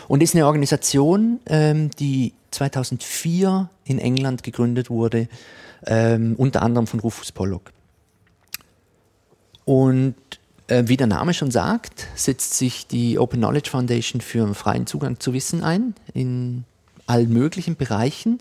Und 0.06 0.22
ist 0.22 0.36
eine 0.36 0.46
Organisation, 0.46 1.40
ähm, 1.46 1.90
die 1.98 2.32
2004 2.52 3.68
in 3.84 3.98
England 3.98 4.44
gegründet 4.44 4.88
wurde 4.88 5.26
ähm, 5.86 6.34
unter 6.36 6.62
anderem 6.62 6.86
von 6.86 7.00
Rufus 7.00 7.32
Pollock. 7.32 7.72
Und 9.64 10.14
äh, 10.68 10.84
wie 10.86 10.96
der 10.96 11.06
Name 11.06 11.34
schon 11.34 11.50
sagt, 11.50 12.06
setzt 12.14 12.54
sich 12.54 12.86
die 12.86 13.18
Open 13.18 13.40
Knowledge 13.40 13.70
Foundation 13.70 14.20
für 14.20 14.42
einen 14.42 14.54
freien 14.54 14.86
Zugang 14.86 15.20
zu 15.20 15.32
Wissen 15.32 15.62
ein, 15.62 15.94
in 16.14 16.64
allen 17.06 17.32
möglichen 17.32 17.76
Bereichen. 17.76 18.38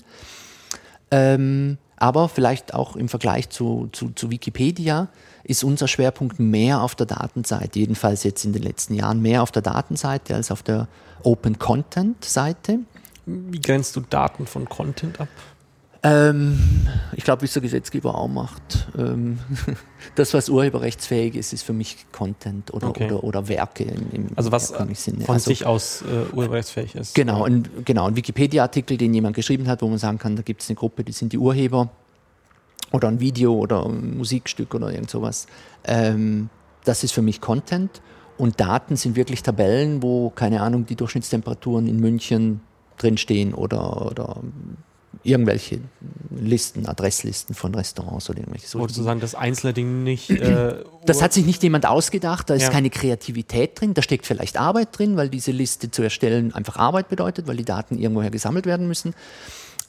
Ähm, 1.12 1.77
aber 1.97 2.30
vielleicht 2.30 2.73
auch 2.73 2.95
im 2.95 3.10
Vergleich 3.10 3.49
zu, 3.49 3.89
zu, 3.91 4.10
zu, 4.12 4.32
Wikipedia 4.32 5.10
ist 5.43 5.63
unser 5.63 5.88
Schwerpunkt 5.88 6.39
mehr 6.39 6.82
auf 6.82 6.95
der 6.95 7.06
Datenseite, 7.06 7.77
jedenfalls 7.77 8.23
jetzt 8.23 8.43
in 8.43 8.54
den 8.54 8.63
letzten 8.63 8.95
Jahren 8.95 9.21
mehr 9.21 9.43
auf 9.43 9.51
der 9.51 9.62
Datenseite 9.62 10.34
als 10.34 10.51
auf 10.51 10.63
der 10.63 10.88
Open 11.21 11.60
Content 11.60 12.23
Seite. 12.25 12.80
Wie 13.25 13.62
grenzt 13.62 13.95
du 13.95 13.99
Daten 14.01 14.47
von 14.47 14.67
Content 14.67 15.19
ab? 15.21 15.27
Ähm, 16.03 16.59
ich 17.15 17.23
glaube, 17.23 17.43
wie 17.43 17.45
es 17.45 17.53
der 17.53 17.61
Gesetzgeber 17.61 18.15
auch 18.15 18.27
macht. 18.27 18.87
Ähm, 18.97 19.37
das, 20.15 20.33
was 20.33 20.49
urheberrechtsfähig 20.49 21.35
ist, 21.35 21.53
ist 21.53 21.61
für 21.61 21.73
mich 21.73 22.07
Content 22.11 22.73
oder, 22.73 22.87
Okay. 22.89 23.05
oder, 23.05 23.23
oder 23.23 23.47
Werke 23.47 23.83
im, 23.83 24.09
im 24.11 24.27
Also 24.35 24.51
was 24.51 24.71
von 24.71 24.89
Also- 25.27 25.37
sich 25.49 25.65
aus 25.65 26.01
äh, 26.01 26.35
urheberrechtsfähig 26.35 26.95
ist. 26.95 27.13
Genau, 27.13 27.43
ein, 27.45 27.67
genau, 27.85 28.07
ein 28.07 28.15
Wikipedia-Artikel, 28.15 28.97
den 28.97 29.13
jemand 29.13 29.35
geschrieben 29.35 29.67
hat, 29.67 29.83
wo 29.83 29.87
man 29.87 29.99
sagen 29.99 30.17
kann, 30.17 30.35
da 30.35 30.41
gibt 30.41 30.63
es 30.63 30.69
eine 30.69 30.75
Gruppe, 30.75 31.03
die 31.03 31.11
sind 31.11 31.33
die 31.33 31.37
Urheber. 31.37 31.89
Oder 32.91 33.07
ein 33.07 33.19
Video 33.19 33.53
oder 33.53 33.85
ein 33.85 34.17
Musikstück 34.17 34.73
oder 34.75 34.91
irgend 34.91 35.09
sowas. 35.11 35.45
Ähm, 35.85 36.49
das 36.83 37.03
ist 37.03 37.11
für 37.13 37.21
mich 37.21 37.39
Content. 37.41 38.01
Und 38.37 38.59
Daten 38.59 38.95
sind 38.95 39.15
wirklich 39.15 39.43
Tabellen, 39.43 40.01
wo, 40.01 40.31
keine 40.31 40.61
Ahnung, 40.61 40.87
die 40.87 40.95
Durchschnittstemperaturen 40.95 41.87
in 41.87 41.99
München 41.99 42.61
drinstehen 42.97 43.53
oder, 43.53 44.07
oder 44.07 44.37
irgendwelche 45.23 45.79
Listen, 46.34 46.86
Adresslisten 46.88 47.53
von 47.55 47.75
Restaurants 47.75 48.29
oder 48.29 48.39
irgendwelche 48.39 48.77
Wolltest 48.79 48.99
du 48.99 49.03
sagen, 49.03 49.19
das 49.19 49.36
einzelne 49.36 49.73
Ding 49.73 50.03
nicht. 50.03 50.29
Äh, 50.41 50.84
das 51.05 51.21
hat 51.21 51.34
sich 51.34 51.45
nicht 51.45 51.62
jemand 51.63 51.86
ausgedacht, 51.86 52.49
da 52.49 52.53
ist 52.55 52.63
Ja. 52.63 52.69
keine 52.69 52.89
Kreativität 52.89 53.79
drin, 53.79 53.93
da 53.93 54.01
steckt 54.01 54.25
vielleicht 54.25 54.57
Arbeit 54.57 54.89
drin, 54.97 55.17
weil 55.17 55.29
diese 55.29 55.51
Liste 55.51 55.91
zu 55.91 56.01
erstellen 56.03 56.53
einfach 56.53 56.77
Arbeit 56.77 57.10
bedeutet, 57.10 57.47
weil 57.47 57.57
die 57.57 57.65
Daten 57.65 57.97
irgendwoher 57.97 58.29
gesammelt 58.31 58.65
werden 58.65 58.88
müssen. 58.88 59.13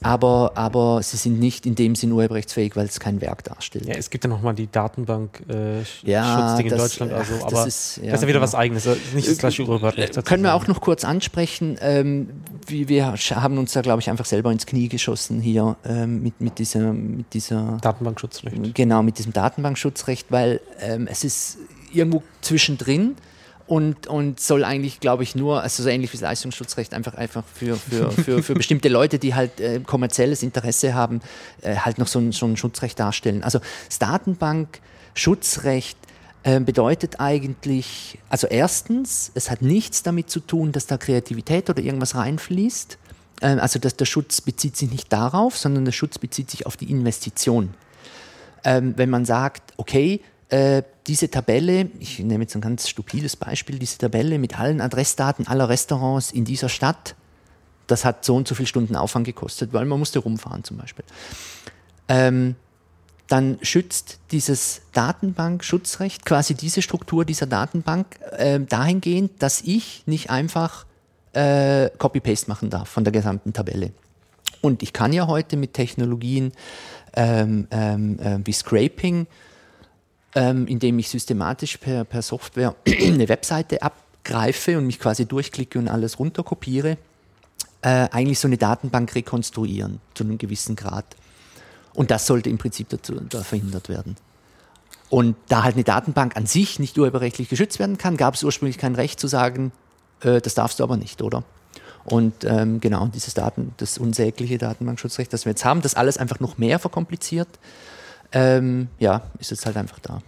Aber, 0.03 0.51
aber 0.55 1.01
sie 1.01 1.17
sind 1.17 1.39
nicht 1.39 1.65
in 1.65 1.75
dem 1.75 1.95
Sinn 1.95 2.11
urheberrechtsfähig, 2.11 2.75
weil 2.75 2.85
es 2.85 2.99
kein 2.99 3.21
Werk 3.21 3.43
darstellt. 3.45 3.85
ja, 3.87 3.95
es 3.95 4.09
gibt 4.09 4.23
ja 4.23 4.29
nochmal 4.29 4.53
die 4.53 4.69
Datenbank 4.71 5.41
äh, 5.49 5.81
Ja, 6.03 6.57
in 6.59 6.69
das- 6.69 6.81
Deutschland, 6.81 7.13
also, 7.13 7.33
ach, 7.37 7.43
das 7.43 7.53
aber 7.53 7.67
ist- 7.67 7.97
ja, 7.97 8.03
das 8.11 8.13
ist 8.15 8.21
ja 8.23 8.27
wieder 8.27 8.41
was 8.41 8.51
genau. 8.51 8.61
eigenes, 8.61 8.83
das 8.83 8.97
ist 8.97 9.13
nicht 9.15 9.27
das 9.29 9.37
gleiche 9.37 9.63
Urheberrecht. 9.63 10.17
Äh, 10.17 10.21
Können 10.21 10.43
wir 10.43 10.53
auch 10.55 10.67
noch 10.67 10.81
kurz 10.81 11.03
ansprechen, 11.05 11.77
ähm, 11.81 12.29
wie 12.67 12.87
wir 12.89 13.13
haben 13.31 13.57
uns 13.57 13.73
da, 13.73 13.81
glaube 13.81 14.01
ich, 14.01 14.09
einfach 14.09 14.25
selber 14.25 14.51
ins 14.51 14.65
Knie 14.65 14.89
geschossen 14.89 15.41
hier 15.41 15.75
ähm, 15.85 16.21
mit, 16.23 16.39
mit 16.41 16.59
dieser, 16.59 16.93
mit 16.93 17.33
dieser 17.33 17.77
Datenbankschutzrecht. 17.81 18.75
Genau, 18.75 19.03
mit 19.03 19.17
diesem 19.17 19.33
Datenbankschutzrecht, 19.33 20.27
weil 20.31 20.59
ähm, 20.81 21.07
es 21.09 21.23
ist 21.23 21.57
irgendwo 21.93 22.23
zwischendrin 22.41 23.15
und, 23.65 24.07
und 24.07 24.39
soll 24.39 24.63
eigentlich, 24.63 24.99
glaube 24.99 25.23
ich, 25.23 25.35
nur, 25.35 25.61
also 25.61 25.83
so 25.83 25.89
ähnlich 25.89 26.11
wie 26.11 26.17
das 26.17 26.21
Leistungsschutzrecht, 26.21 26.93
einfach, 26.93 27.15
einfach 27.15 27.43
für, 27.53 27.75
für, 27.77 28.11
für, 28.11 28.43
für 28.43 28.53
bestimmte 28.53 28.89
Leute, 28.89 29.19
die 29.19 29.35
halt 29.35 29.59
äh, 29.59 29.79
kommerzielles 29.79 30.43
Interesse 30.43 30.93
haben, 30.93 31.21
äh, 31.61 31.75
halt 31.75 31.97
noch 31.97 32.07
so 32.07 32.19
ein, 32.19 32.31
so 32.31 32.45
ein 32.45 32.57
Schutzrecht 32.57 32.99
darstellen. 32.99 33.43
Also 33.43 33.59
das 33.87 33.99
Datenbankschutzrecht 33.99 35.97
äh, 36.43 36.59
bedeutet 36.59 37.19
eigentlich, 37.19 38.19
also 38.29 38.47
erstens, 38.47 39.31
es 39.33 39.49
hat 39.49 39.61
nichts 39.61 40.03
damit 40.03 40.29
zu 40.29 40.41
tun, 40.41 40.71
dass 40.71 40.87
da 40.87 40.97
Kreativität 40.97 41.69
oder 41.69 41.81
irgendwas 41.81 42.15
reinfließt. 42.15 42.97
Ähm, 43.41 43.59
also 43.59 43.79
dass 43.79 43.95
der 43.95 44.05
Schutz 44.05 44.41
bezieht 44.41 44.75
sich 44.75 44.91
nicht 44.91 45.13
darauf, 45.13 45.57
sondern 45.57 45.85
der 45.85 45.93
Schutz 45.93 46.17
bezieht 46.17 46.51
sich 46.51 46.65
auf 46.65 46.75
die 46.75 46.91
Investition 46.91 47.73
ähm, 48.63 48.93
wenn 48.97 49.09
man 49.09 49.25
sagt, 49.25 49.73
okay, 49.77 50.21
äh, 50.53 50.83
diese 51.07 51.31
Tabelle, 51.31 51.89
ich 51.99 52.19
nehme 52.19 52.43
jetzt 52.43 52.53
ein 52.53 52.61
ganz 52.61 52.87
stupides 52.87 53.35
Beispiel, 53.35 53.79
diese 53.79 53.97
Tabelle 53.97 54.37
mit 54.37 54.59
allen 54.59 54.81
Adressdaten 54.81 55.47
aller 55.47 55.67
Restaurants 55.67 56.29
in 56.29 56.45
dieser 56.45 56.69
Stadt, 56.69 57.15
das 57.87 58.05
hat 58.05 58.23
so 58.23 58.35
und 58.35 58.47
so 58.47 58.53
viele 58.53 58.67
Stunden 58.67 58.95
Aufwand 58.95 59.25
gekostet, 59.25 59.73
weil 59.73 59.85
man 59.85 59.97
musste 59.97 60.19
rumfahren 60.19 60.63
zum 60.63 60.77
Beispiel. 60.77 61.05
Ähm, 62.07 62.53
dann 63.27 63.57
schützt 63.63 64.19
dieses 64.29 64.83
Datenbankschutzrecht 64.91 66.23
quasi 66.23 66.53
diese 66.53 66.83
Struktur 66.83 67.25
dieser 67.25 67.47
Datenbank 67.47 68.19
äh, 68.37 68.59
dahingehend, 68.59 69.41
dass 69.41 69.61
ich 69.61 70.03
nicht 70.05 70.29
einfach 70.29 70.85
äh, 71.33 71.89
Copy-Paste 71.97 72.47
machen 72.47 72.69
darf 72.69 72.89
von 72.89 73.03
der 73.03 73.11
gesamten 73.11 73.53
Tabelle. 73.53 73.91
Und 74.61 74.83
ich 74.83 74.93
kann 74.93 75.13
ja 75.13 75.25
heute 75.25 75.57
mit 75.57 75.73
Technologien 75.73 76.51
ähm, 77.15 77.67
ähm, 77.71 78.19
äh, 78.19 78.37
wie 78.43 78.53
Scraping, 78.53 79.25
ähm, 80.35 80.67
indem 80.67 80.99
ich 80.99 81.09
systematisch 81.09 81.77
per, 81.77 82.03
per 82.03 82.21
Software 82.21 82.75
eine 82.87 83.29
Webseite 83.29 83.81
abgreife 83.81 84.77
und 84.77 84.87
mich 84.87 84.99
quasi 84.99 85.25
durchklicke 85.25 85.79
und 85.79 85.87
alles 85.87 86.19
runterkopiere, 86.19 86.97
äh, 87.81 88.07
eigentlich 88.11 88.39
so 88.39 88.47
eine 88.47 88.57
Datenbank 88.57 89.13
rekonstruieren 89.15 89.99
zu 90.13 90.23
einem 90.23 90.37
gewissen 90.37 90.75
Grad. 90.75 91.15
Und 91.93 92.11
das 92.11 92.25
sollte 92.25 92.49
im 92.49 92.57
Prinzip 92.57 92.89
dazu, 92.89 93.13
da 93.29 93.43
verhindert 93.43 93.89
werden. 93.89 94.15
Und 95.09 95.35
da 95.47 95.63
halt 95.63 95.75
eine 95.75 95.83
Datenbank 95.83 96.35
an 96.35 96.47
sich 96.47 96.79
nicht 96.79 96.97
urheberrechtlich 96.97 97.49
geschützt 97.49 97.77
werden 97.77 97.99
kann, 97.99 98.17
gab 98.17 98.33
es 98.33 98.43
ursprünglich 98.43 98.79
kein 98.79 98.95
Recht 98.95 99.19
zu 99.19 99.27
sagen, 99.27 99.71
äh, 100.21 100.41
das 100.41 100.55
darfst 100.55 100.79
du 100.79 100.83
aber 100.83 100.97
nicht, 100.97 101.21
oder? 101.21 101.43
Und 102.05 102.43
ähm, 102.43 102.79
genau, 102.79 103.07
dieses 103.07 103.33
Daten, 103.33 103.73
das 103.77 103.97
unsägliche 103.97 104.57
Datenbankschutzrecht, 104.57 105.31
das 105.31 105.45
wir 105.45 105.51
jetzt 105.51 105.63
haben, 105.63 105.81
das 105.81 105.95
alles 105.95 106.17
einfach 106.17 106.39
noch 106.39 106.57
mehr 106.57 106.79
verkompliziert, 106.79 107.47
ähm, 108.33 108.87
ja, 108.99 109.21
ist 109.39 109.51
jetzt 109.51 109.65
halt 109.65 109.77
einfach 109.77 109.99
da. 109.99 110.19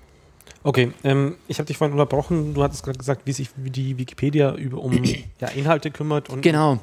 Okay, 0.64 0.92
ähm, 1.04 1.36
ich 1.48 1.60
habe 1.60 1.68
dich 1.68 1.78
vorhin 1.78 1.94
unterbrochen. 1.94 2.56
Du 2.56 2.64
hattest 2.64 2.84
gerade 2.84 2.98
gesagt, 2.98 3.22
wie 3.26 3.34
sich 3.34 3.50
die 3.56 4.00
Wikipedia 4.00 4.56
über, 4.56 4.80
um 4.80 4.94
ja, 5.40 5.48
Inhalte 5.50 5.92
kümmert 5.92 6.30
und 6.30 6.42
Genau, 6.42 6.80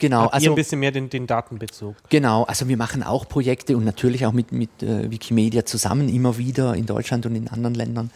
genau. 0.00 0.22
habt 0.22 0.34
Also, 0.34 0.50
ein 0.50 0.56
bisschen 0.56 0.80
mehr 0.80 0.90
den, 0.90 1.10
den 1.10 1.28
Datenbezug. 1.28 1.94
Genau, 2.08 2.42
also 2.44 2.66
wir 2.66 2.76
machen 2.76 3.04
auch 3.04 3.28
Projekte 3.28 3.76
und 3.76 3.84
natürlich 3.84 4.26
auch 4.26 4.32
mit, 4.32 4.50
mit 4.50 4.82
äh, 4.82 5.08
Wikimedia 5.12 5.64
zusammen, 5.64 6.08
immer 6.08 6.38
wieder 6.38 6.74
in 6.74 6.86
Deutschland 6.86 7.24
und 7.24 7.36
in 7.36 7.46
anderen 7.46 7.76
Ländern. 7.76 8.10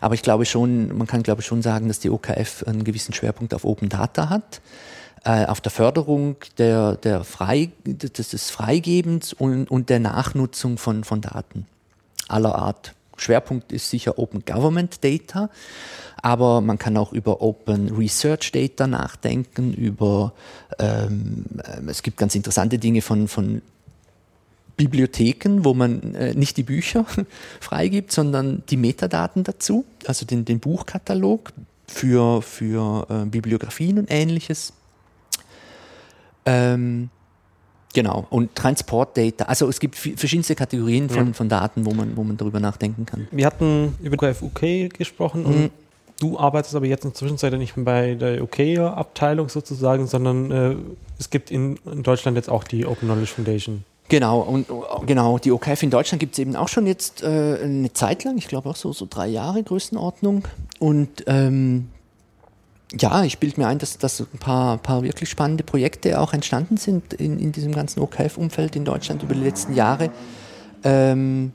Aber 0.00 0.14
ich 0.14 0.22
glaube 0.22 0.46
schon, 0.46 0.96
man 0.96 1.08
kann 1.08 1.24
glaube 1.24 1.40
ich 1.40 1.46
schon 1.48 1.62
sagen, 1.62 1.88
dass 1.88 1.98
die 1.98 2.10
OKF 2.10 2.62
einen 2.64 2.84
gewissen 2.84 3.12
Schwerpunkt 3.12 3.54
auf 3.54 3.64
Open 3.64 3.88
Data 3.88 4.28
hat, 4.28 4.60
äh, 5.24 5.46
auf 5.46 5.60
der 5.60 5.72
Förderung 5.72 6.36
der, 6.58 6.94
der 6.94 7.24
Frei, 7.24 7.70
des, 7.84 8.28
des 8.28 8.50
Freigebens 8.50 9.32
und, 9.32 9.68
und 9.68 9.90
der 9.90 9.98
Nachnutzung 9.98 10.78
von, 10.78 11.02
von 11.02 11.20
Daten 11.20 11.66
aller 12.30 12.54
Art. 12.54 12.94
Schwerpunkt 13.16 13.70
ist 13.72 13.90
sicher 13.90 14.18
Open 14.18 14.44
Government 14.44 15.04
Data, 15.04 15.50
aber 16.22 16.60
man 16.60 16.78
kann 16.78 16.96
auch 16.96 17.12
über 17.12 17.42
Open 17.42 17.94
Research 17.94 18.52
Data 18.52 18.86
nachdenken, 18.86 19.74
über, 19.74 20.32
ähm, 20.78 21.44
äh, 21.62 21.80
es 21.88 22.02
gibt 22.02 22.16
ganz 22.16 22.34
interessante 22.34 22.78
Dinge 22.78 23.02
von, 23.02 23.28
von 23.28 23.62
Bibliotheken, 24.76 25.64
wo 25.64 25.74
man 25.74 26.14
äh, 26.14 26.34
nicht 26.34 26.56
die 26.56 26.62
Bücher 26.62 27.04
freigibt, 27.60 28.12
sondern 28.12 28.62
die 28.70 28.78
Metadaten 28.78 29.44
dazu, 29.44 29.84
also 30.06 30.24
den, 30.24 30.46
den 30.46 30.60
Buchkatalog 30.60 31.52
für, 31.86 32.40
für 32.40 33.06
äh, 33.10 33.26
Bibliografien 33.26 33.98
und 33.98 34.10
ähnliches. 34.10 34.72
Ähm, 36.46 37.10
genau, 37.94 38.26
und 38.30 38.54
Transportdata, 38.54 39.44
also 39.44 39.68
es 39.68 39.80
gibt 39.80 39.96
verschiedenste 39.96 40.54
Kategorien 40.54 41.08
von, 41.08 41.28
Ja. 41.28 41.32
von 41.32 41.48
Daten, 41.48 41.84
wo 41.86 41.92
man, 41.92 42.16
wo 42.16 42.22
man 42.24 42.36
darüber 42.36 42.60
nachdenken 42.60 43.06
kann. 43.06 43.28
Wir 43.30 43.46
hatten 43.46 43.94
über 44.02 44.16
QFUK 44.16 44.90
gesprochen 44.96 45.44
und 45.44 45.56
Mhm. 45.62 45.70
du 46.20 46.38
arbeitest 46.38 46.74
aber 46.74 46.86
jetzt 46.86 47.04
in 47.04 47.10
der 47.10 47.14
Zwischenzeit 47.16 47.52
nicht 47.54 47.76
mehr 47.76 47.84
bei 47.84 48.14
der 48.14 48.42
UK-Abteilung 48.42 49.48
sozusagen, 49.48 50.06
sondern 50.06 50.50
äh, 50.50 50.76
es 51.18 51.30
gibt 51.30 51.50
in, 51.50 51.78
in 51.90 52.02
Deutschland 52.02 52.36
jetzt 52.36 52.48
auch 52.48 52.64
die 52.64 52.86
Open 52.86 53.08
Knowledge 53.08 53.32
Foundation. 53.34 53.84
Genau, 54.08 54.40
und 54.40 54.66
genau, 55.06 55.38
die 55.38 55.52
OKF 55.52 55.84
in 55.84 55.90
Deutschland 55.90 56.18
gibt 56.18 56.32
es 56.32 56.40
eben 56.40 56.56
auch 56.56 56.66
schon 56.66 56.84
jetzt 56.84 57.22
äh, 57.22 57.58
eine 57.62 57.92
Zeit 57.92 58.24
lang, 58.24 58.36
ich 58.38 58.48
glaube 58.48 58.68
auch 58.68 58.74
so, 58.74 58.92
so 58.92 59.06
drei 59.08 59.28
Jahre 59.28 59.62
Größenordnung. 59.62 60.42
Und 60.80 61.22
ähm, 61.28 61.88
ja, 62.98 63.22
ich 63.22 63.38
bilde 63.38 63.60
mir 63.60 63.68
ein, 63.68 63.78
dass, 63.78 63.98
dass 63.98 64.20
ein 64.20 64.38
paar, 64.38 64.78
paar 64.78 65.02
wirklich 65.02 65.30
spannende 65.30 65.62
Projekte 65.62 66.20
auch 66.20 66.32
entstanden 66.32 66.76
sind 66.76 67.14
in, 67.14 67.38
in 67.38 67.52
diesem 67.52 67.72
ganzen 67.72 68.00
OKF-Umfeld 68.00 68.74
in 68.74 68.84
Deutschland 68.84 69.22
über 69.22 69.34
die 69.34 69.42
letzten 69.42 69.74
Jahre. 69.74 70.10
Ähm, 70.82 71.52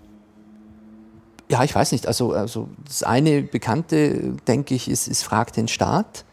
ja, 1.50 1.63
ich 1.63 1.76
weiß 1.76 1.91
nicht. 1.91 2.08
Also, 2.08 2.34
also 2.34 2.69
das 2.86 3.04
eine 3.04 3.41
bekannte, 3.41 4.36
denke 4.48 4.76
ich, 4.76 4.89
ist, 4.89 5.08
ist 5.08 5.24
Frag 5.24 5.54
den 5.54 5.67
Staat. 5.67 6.24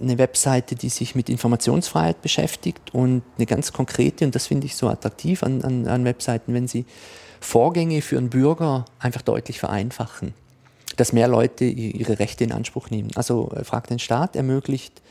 Eine 0.00 0.18
Webseite, 0.18 0.74
die 0.74 0.88
sich 0.88 1.14
mit 1.14 1.28
Informationsfreiheit 1.28 2.20
beschäftigt 2.20 2.92
und 2.92 3.22
eine 3.36 3.46
ganz 3.46 3.72
konkrete, 3.72 4.26
und 4.26 4.34
das 4.34 4.46
finde 4.46 4.66
ich 4.66 4.76
so 4.76 4.88
attraktiv 4.88 5.42
an, 5.42 5.62
an, 5.62 5.86
an 5.86 6.04
Webseiten, 6.04 6.52
wenn 6.52 6.68
sie 6.68 6.84
Vorgänge 7.40 8.02
für 8.02 8.18
einen 8.18 8.28
Bürger 8.28 8.84
einfach 8.98 9.22
deutlich 9.22 9.58
vereinfachen, 9.58 10.34
dass 10.96 11.12
mehr 11.12 11.28
Leute 11.28 11.64
ihre 11.64 12.18
Rechte 12.18 12.44
in 12.44 12.52
Anspruch 12.52 12.90
nehmen. 12.90 13.10
Also 13.14 13.50
äh, 13.54 13.64
Frag 13.64 13.86
den 13.88 13.98
Staat 13.98 14.36
ermöglicht 14.36 15.02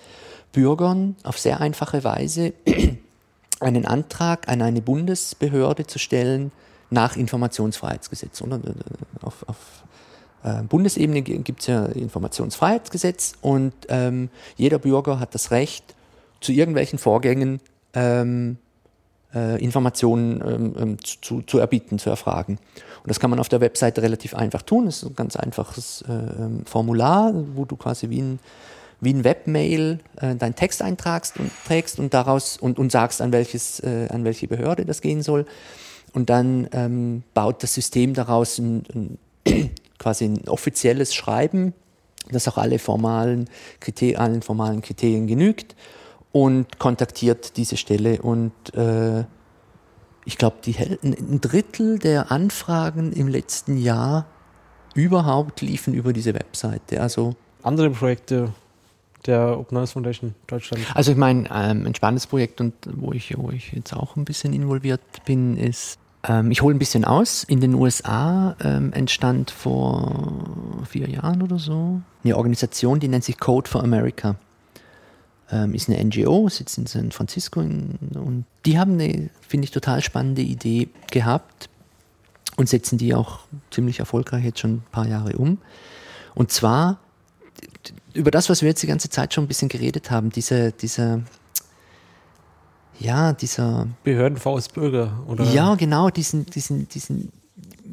Bürgern 0.51 1.15
auf 1.23 1.37
sehr 1.37 1.61
einfache 1.61 2.03
Weise 2.03 2.53
einen 3.59 3.85
Antrag 3.85 4.47
an 4.47 4.61
eine 4.61 4.81
Bundesbehörde 4.81 5.87
zu 5.87 5.99
stellen 5.99 6.51
nach 6.89 7.15
Informationsfreiheitsgesetz. 7.15 8.41
Oder? 8.41 8.59
Auf, 9.21 9.45
auf 9.47 9.57
äh, 10.43 10.63
Bundesebene 10.63 11.21
gibt 11.21 11.61
es 11.61 11.67
ja 11.67 11.85
Informationsfreiheitsgesetz 11.85 13.33
und 13.41 13.73
ähm, 13.89 14.29
jeder 14.55 14.79
Bürger 14.79 15.19
hat 15.19 15.33
das 15.35 15.51
Recht, 15.51 15.95
zu 16.41 16.51
irgendwelchen 16.51 16.99
Vorgängen 16.99 17.59
ähm, 17.93 18.57
äh, 19.35 19.61
Informationen 19.61 20.41
ähm, 20.41 20.75
ähm, 20.79 20.97
zu, 21.03 21.41
zu, 21.41 21.59
erbieten, 21.59 21.99
zu 21.99 22.09
erfragen. 22.09 22.57
Und 23.03 23.09
das 23.09 23.19
kann 23.19 23.29
man 23.29 23.39
auf 23.39 23.49
der 23.49 23.61
Webseite 23.61 24.01
relativ 24.01 24.33
einfach 24.33 24.61
tun. 24.61 24.85
Das 24.85 25.03
ist 25.03 25.09
ein 25.09 25.15
ganz 25.15 25.35
einfaches 25.35 26.03
äh, 26.07 26.13
ähm, 26.13 26.65
Formular, 26.65 27.33
wo 27.53 27.65
du 27.65 27.75
quasi 27.75 28.09
wie 28.09 28.21
ein, 28.21 28.39
wie 29.01 29.13
ein 29.13 29.23
Webmail 29.23 29.99
äh, 30.21 30.35
deinen 30.35 30.55
Text 30.55 30.81
eintragst 30.81 31.37
und 31.37 31.51
trägst 31.67 31.99
und 31.99 32.13
daraus 32.13 32.57
und, 32.57 32.79
und 32.79 32.91
sagst, 32.91 33.21
an 33.21 33.31
welches, 33.31 33.81
äh, 33.81 34.07
an 34.09 34.23
welche 34.23 34.47
Behörde 34.47 34.85
das 34.85 35.01
gehen 35.01 35.21
soll. 35.21 35.45
und 36.13 36.29
dann 36.29 36.67
ähm, 36.71 37.23
baut 37.33 37.61
das 37.61 37.73
System 37.73 38.13
daraus 38.13 38.57
ein, 38.57 39.17
ein, 39.45 39.71
quasi 39.99 40.25
ein 40.25 40.47
offizielles 40.47 41.13
Schreiben, 41.13 41.73
das 42.31 42.47
auch 42.47 42.57
alle 42.57 42.79
formalen 42.79 43.49
Kriterien, 43.81 44.17
allen 44.17 44.41
formalen 44.41 44.81
Kriterien 44.81 45.27
genügt 45.27 45.75
und 46.35 46.79
kontaktiert 46.79 47.55
diese 47.55 47.77
Stelle 47.77 48.21
und 48.21 48.51
äh, 48.75 49.23
ich 50.25 50.37
glaube, 50.37 50.57
ein 50.67 51.39
Drittel 51.39 51.97
der 51.97 52.29
Anfragen 52.29 53.13
im 53.13 53.29
letzten 53.29 53.77
Jahr 53.77 54.25
überhaupt 54.95 55.61
liefen 55.61 55.93
über 55.93 56.11
diese 56.11 56.33
Webseite. 56.33 56.99
Also 56.99 57.35
andere 57.63 57.89
Projekte 57.89 58.51
der 59.25 59.57
Open 59.57 59.69
Knowledge 59.69 59.93
Foundation 59.93 60.35
Deutschland? 60.47 60.83
Also 60.93 61.13
ich 61.13 61.17
meine, 61.17 61.47
ähm, 61.53 61.85
ein 61.85 61.95
spannendes 61.95 62.27
Projekt 62.27 62.59
und 62.59 62.73
wo 62.83 63.13
ich, 63.13 63.37
wo 63.37 63.51
ich 63.51 63.71
jetzt 63.71 63.93
auch 63.93 64.17
ein 64.17 64.25
bisschen 64.25 64.51
involviert 64.51 64.99
bin, 65.23 65.55
ist, 65.55 65.99
ähm, 66.27 66.51
ich 66.51 66.61
hole 66.61 66.75
ein 66.75 66.79
bisschen 66.79 67.05
aus. 67.05 67.45
In 67.45 67.61
den 67.61 67.75
USA 67.75 68.57
ähm, 68.61 68.91
entstand 68.91 69.51
vor 69.51 70.83
vier 70.89 71.09
Jahren 71.09 71.41
oder 71.41 71.59
so 71.59 72.01
eine 72.25 72.35
Organisation, 72.35 72.99
die 72.99 73.07
nennt 73.07 73.23
sich 73.23 73.39
Code 73.39 73.69
for 73.69 73.81
America. 73.81 74.35
Ähm, 75.51 75.75
ist 75.75 75.89
eine 75.89 76.03
NGO, 76.03 76.49
sitzt 76.49 76.77
in 76.77 76.87
San 76.87 77.11
Francisco 77.11 77.61
in, 77.61 77.99
und 78.15 78.45
die 78.65 78.79
haben 78.79 78.93
eine, 78.93 79.29
finde 79.47 79.65
ich, 79.65 79.71
total 79.71 80.01
spannende 80.01 80.41
Idee 80.41 80.89
gehabt 81.11 81.69
und 82.57 82.67
setzen 82.67 82.97
die 82.97 83.13
auch 83.13 83.41
ziemlich 83.69 83.99
erfolgreich 83.99 84.43
jetzt 84.43 84.59
schon 84.59 84.75
ein 84.75 84.83
paar 84.91 85.07
Jahre 85.07 85.37
um. 85.37 85.59
Und 86.33 86.51
zwar 86.51 86.99
über 88.13 88.31
das, 88.31 88.49
was 88.49 88.61
wir 88.61 88.69
jetzt 88.69 88.81
die 88.81 88.87
ganze 88.87 89.09
Zeit 89.09 89.33
schon 89.33 89.43
ein 89.43 89.47
bisschen 89.47 89.69
geredet 89.69 90.09
haben, 90.09 90.29
diese, 90.29 90.71
diese, 90.71 91.23
ja, 92.99 93.33
dieser. 93.33 93.87
Behörden 94.03 94.37
vs. 94.37 94.69
Bürger, 94.69 95.23
oder? 95.27 95.43
Ja, 95.51 95.75
genau, 95.75 96.09
diesen, 96.09 96.45
diesen, 96.45 96.87
diesen 96.89 97.31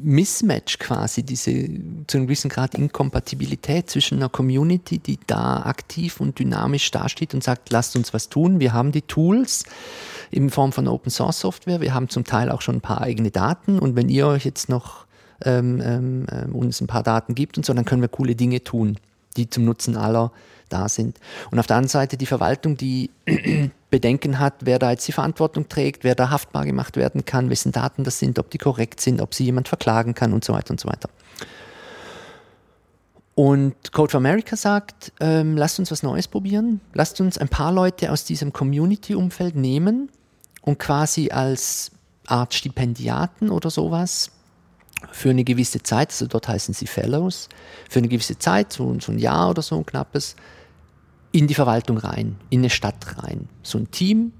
Mismatch 0.03 0.79
quasi, 0.79 1.23
diese 1.23 1.51
zu 2.07 2.17
einem 2.17 2.27
gewissen 2.27 2.49
Grad 2.49 2.75
Inkompatibilität 2.75 3.89
zwischen 3.89 4.17
einer 4.17 4.29
Community, 4.29 4.99
die 4.99 5.19
da 5.25 5.63
aktiv 5.63 6.19
und 6.19 6.37
dynamisch 6.39 6.91
dasteht 6.91 7.33
und 7.33 7.43
sagt, 7.43 7.69
lasst 7.71 7.95
uns 7.95 8.13
was 8.13 8.29
tun, 8.29 8.59
wir 8.59 8.73
haben 8.73 8.91
die 8.91 9.01
Tools 9.01 9.63
in 10.31 10.49
Form 10.49 10.71
von 10.71 10.87
Open 10.87 11.11
Source 11.11 11.39
Software, 11.39 11.81
wir 11.81 11.93
haben 11.93 12.09
zum 12.09 12.23
Teil 12.23 12.49
auch 12.49 12.61
schon 12.61 12.75
ein 12.75 12.81
paar 12.81 13.01
eigene 13.01 13.31
Daten. 13.31 13.79
Und 13.79 13.95
wenn 13.95 14.09
ihr 14.09 14.27
euch 14.27 14.45
jetzt 14.45 14.69
noch 14.69 15.05
ähm, 15.43 15.81
ähm, 15.83 16.25
ähm 16.31 16.55
uns 16.55 16.81
ein 16.81 16.87
paar 16.87 17.03
Daten 17.03 17.35
gibt 17.35 17.57
und 17.57 17.65
so, 17.65 17.73
dann 17.73 17.85
können 17.85 18.01
wir 18.01 18.09
coole 18.09 18.35
Dinge 18.35 18.63
tun 18.63 18.97
die 19.33 19.49
zum 19.49 19.65
Nutzen 19.65 19.97
aller 19.97 20.31
da 20.69 20.89
sind. 20.89 21.19
Und 21.51 21.59
auf 21.59 21.67
der 21.67 21.77
anderen 21.77 21.89
Seite 21.89 22.17
die 22.17 22.25
Verwaltung, 22.25 22.77
die 22.77 23.11
Bedenken 23.89 24.39
hat, 24.39 24.55
wer 24.61 24.79
da 24.79 24.91
jetzt 24.91 25.07
die 25.07 25.11
Verantwortung 25.11 25.69
trägt, 25.69 26.03
wer 26.03 26.15
da 26.15 26.29
haftbar 26.29 26.65
gemacht 26.65 26.97
werden 26.97 27.25
kann, 27.25 27.49
wessen 27.49 27.71
Daten 27.71 28.03
das 28.03 28.19
sind, 28.19 28.39
ob 28.39 28.49
die 28.49 28.57
korrekt 28.57 28.99
sind, 28.99 29.21
ob 29.21 29.33
sie 29.33 29.45
jemand 29.45 29.67
verklagen 29.67 30.15
kann 30.15 30.33
und 30.33 30.43
so 30.43 30.53
weiter 30.53 30.71
und 30.71 30.79
so 30.79 30.89
weiter. 30.89 31.09
Und 33.35 33.91
Code 33.91 34.11
for 34.11 34.19
America 34.19 34.55
sagt, 34.55 35.11
ähm, 35.19 35.57
lasst 35.57 35.79
uns 35.79 35.89
was 35.89 36.03
Neues 36.03 36.27
probieren, 36.27 36.81
lasst 36.93 37.19
uns 37.19 37.37
ein 37.37 37.49
paar 37.49 37.71
Leute 37.71 38.11
aus 38.11 38.25
diesem 38.25 38.53
Community-Umfeld 38.53 39.55
nehmen 39.55 40.09
und 40.61 40.77
quasi 40.77 41.31
als 41.31 41.91
Art 42.27 42.53
Stipendiaten 42.53 43.49
oder 43.49 43.69
sowas 43.69 44.31
für 45.11 45.29
eine 45.29 45.43
gewisse 45.43 45.81
Zeit, 45.83 46.09
also 46.09 46.27
dort 46.27 46.47
heißen 46.47 46.73
sie 46.73 46.87
Fellows, 46.87 47.49
für 47.89 47.99
eine 47.99 48.07
gewisse 48.07 48.37
Zeit, 48.37 48.73
so, 48.73 48.97
so 48.99 49.11
ein 49.11 49.19
Jahr 49.19 49.49
oder 49.49 49.61
so 49.61 49.77
ein 49.77 49.85
knappes, 49.85 50.35
in 51.31 51.47
die 51.47 51.53
Verwaltung 51.53 51.97
rein, 51.97 52.37
in 52.49 52.61
eine 52.61 52.69
Stadt 52.69 53.17
rein. 53.23 53.49
So 53.63 53.77
ein 53.77 53.91
Team 53.91 54.33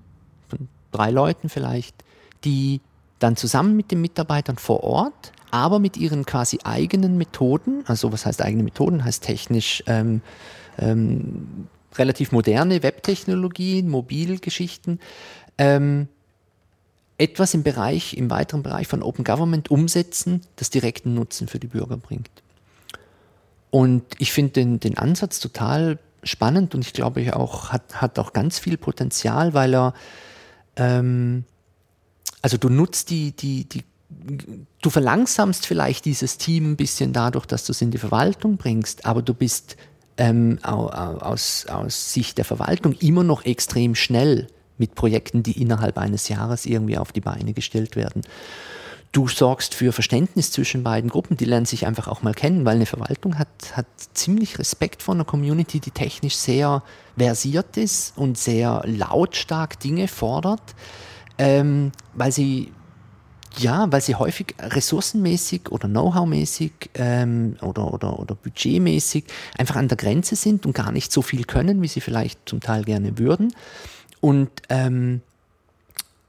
von 0.47 0.67
drei 0.91 1.09
Leuten 1.11 1.49
vielleicht, 1.49 2.03
die 2.43 2.81
dann 3.19 3.35
zusammen 3.35 3.75
mit 3.75 3.91
den 3.91 4.01
Mitarbeitern 4.01 4.57
vor 4.57 4.83
Ort, 4.83 5.31
aber 5.51 5.79
mit 5.79 5.97
ihren 5.97 6.25
quasi 6.25 6.59
eigenen 6.63 7.17
Methoden, 7.17 7.83
also 7.87 8.11
was 8.11 8.25
heißt 8.25 8.41
eigene 8.41 8.63
Methoden, 8.63 9.03
heißt 9.03 9.23
technisch 9.23 9.83
ähm, 9.87 10.21
ähm, 10.77 11.67
relativ 11.95 12.31
moderne 12.31 12.83
Webtechnologien, 12.83 13.89
Mobilgeschichten, 13.89 14.99
ähm, 15.57 16.07
etwas 17.23 17.53
im 17.53 17.63
Bereich, 17.63 18.17
im 18.17 18.29
weiteren 18.29 18.63
Bereich 18.63 18.89
von 18.89 19.01
Open 19.01 19.23
Government 19.23 19.71
umsetzen, 19.71 20.41
das 20.57 20.69
direkten 20.69 21.13
Nutzen 21.13 21.47
für 21.47 21.57
die 21.57 21.67
Bürger 21.67 21.95
bringt. 21.95 22.29
Und 23.71 24.03
ich 24.19 24.33
finde 24.33 24.51
den, 24.51 24.79
den 24.81 24.97
Ansatz 24.97 25.39
total 25.39 25.99
spannend 26.21 26.75
und 26.75 26.81
ich 26.85 26.91
glaube, 26.91 27.21
ich 27.21 27.33
auch, 27.33 27.69
hat, 27.69 28.01
hat 28.01 28.19
auch 28.19 28.33
ganz 28.33 28.59
viel 28.59 28.77
Potenzial, 28.77 29.53
weil 29.53 29.73
er, 29.73 29.93
ähm, 30.75 31.45
also 32.41 32.57
du 32.57 32.67
nutzt 32.67 33.09
die, 33.09 33.31
die, 33.31 33.63
die, 33.69 33.83
du 34.81 34.89
verlangsamst 34.89 35.65
vielleicht 35.65 36.03
dieses 36.03 36.37
Team 36.37 36.73
ein 36.73 36.75
bisschen 36.75 37.13
dadurch, 37.13 37.45
dass 37.45 37.65
du 37.65 37.71
es 37.71 37.81
in 37.81 37.91
die 37.91 37.97
Verwaltung 37.97 38.57
bringst, 38.57 39.05
aber 39.05 39.21
du 39.21 39.33
bist 39.33 39.77
ähm, 40.17 40.59
aus, 40.61 41.65
aus 41.67 42.13
Sicht 42.13 42.37
der 42.37 42.45
Verwaltung 42.45 42.93
immer 42.99 43.23
noch 43.23 43.45
extrem 43.45 43.95
schnell 43.95 44.47
mit 44.77 44.95
Projekten, 44.95 45.43
die 45.43 45.61
innerhalb 45.61 45.97
eines 45.97 46.29
Jahres 46.29 46.65
irgendwie 46.65 46.97
auf 46.97 47.11
die 47.11 47.21
Beine 47.21 47.53
gestellt 47.53 47.95
werden. 47.95 48.21
Du 49.13 49.27
sorgst 49.27 49.75
für 49.75 49.91
Verständnis 49.91 50.51
zwischen 50.51 50.83
beiden 50.83 51.07
Gruppen, 51.07 51.37
die 51.37 51.45
lernen 51.45 51.67
sich 51.67 51.85
einfach 51.85 52.07
auch 52.07 52.23
mal 52.23 52.33
kennen, 52.33 52.65
weil 52.65 52.77
eine 52.77 52.87
Verwaltung 52.87 53.37
hat, 53.37 53.47
hat 53.73 53.85
ziemlich 54.13 54.57
Respekt 54.57 55.03
vor 55.03 55.13
einer 55.13 55.23
Community, 55.23 55.79
die 55.79 55.91
technisch 55.91 56.35
sehr 56.35 56.81
versiert 57.15 57.77
ist 57.77 58.17
und 58.17 58.39
sehr 58.39 58.81
lautstark 58.85 59.79
Dinge 59.79 60.07
fordert, 60.07 60.63
ähm, 61.37 61.91
weil 62.15 62.31
sie 62.31 62.71
ja, 63.59 63.85
weil 63.91 64.01
sie 64.01 64.15
häufig 64.15 64.55
ressourcenmäßig 64.59 65.71
oder 65.71 65.87
Know-how-mäßig 65.87 66.71
ähm, 66.95 67.55
oder, 67.61 67.93
oder, 67.93 68.19
oder 68.19 68.33
budgetmäßig 68.33 69.25
einfach 69.59 69.75
an 69.75 69.87
der 69.87 69.97
Grenze 69.97 70.35
sind 70.35 70.65
und 70.65 70.73
gar 70.73 70.91
nicht 70.91 71.11
so 71.11 71.21
viel 71.21 71.43
können, 71.43 71.81
wie 71.83 71.87
sie 71.87 72.01
vielleicht 72.01 72.39
zum 72.49 72.61
Teil 72.61 72.83
gerne 72.83 73.19
würden. 73.19 73.53
Und 74.23 74.49
ähm, 74.69 75.19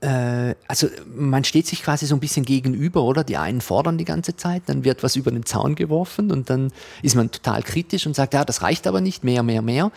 äh, 0.00 0.56
also 0.66 0.88
man 1.14 1.44
steht 1.44 1.68
sich 1.68 1.84
quasi 1.84 2.06
so 2.06 2.16
ein 2.16 2.20
bisschen 2.20 2.44
gegenüber, 2.44 3.04
oder? 3.04 3.22
Die 3.22 3.36
einen 3.36 3.60
fordern 3.60 3.98
die 3.98 4.04
ganze 4.04 4.34
Zeit, 4.36 4.64
dann 4.66 4.82
wird 4.82 5.04
was 5.04 5.14
über 5.14 5.30
den 5.30 5.46
Zaun 5.46 5.76
geworfen 5.76 6.32
und 6.32 6.50
dann 6.50 6.72
ist 7.02 7.14
man 7.14 7.30
total 7.30 7.62
kritisch 7.62 8.04
und 8.04 8.16
sagt, 8.16 8.34
ja, 8.34 8.44
das 8.44 8.62
reicht 8.62 8.88
aber 8.88 9.00
nicht, 9.00 9.22
mehr, 9.22 9.44
mehr, 9.44 9.62
mehr. 9.62 9.92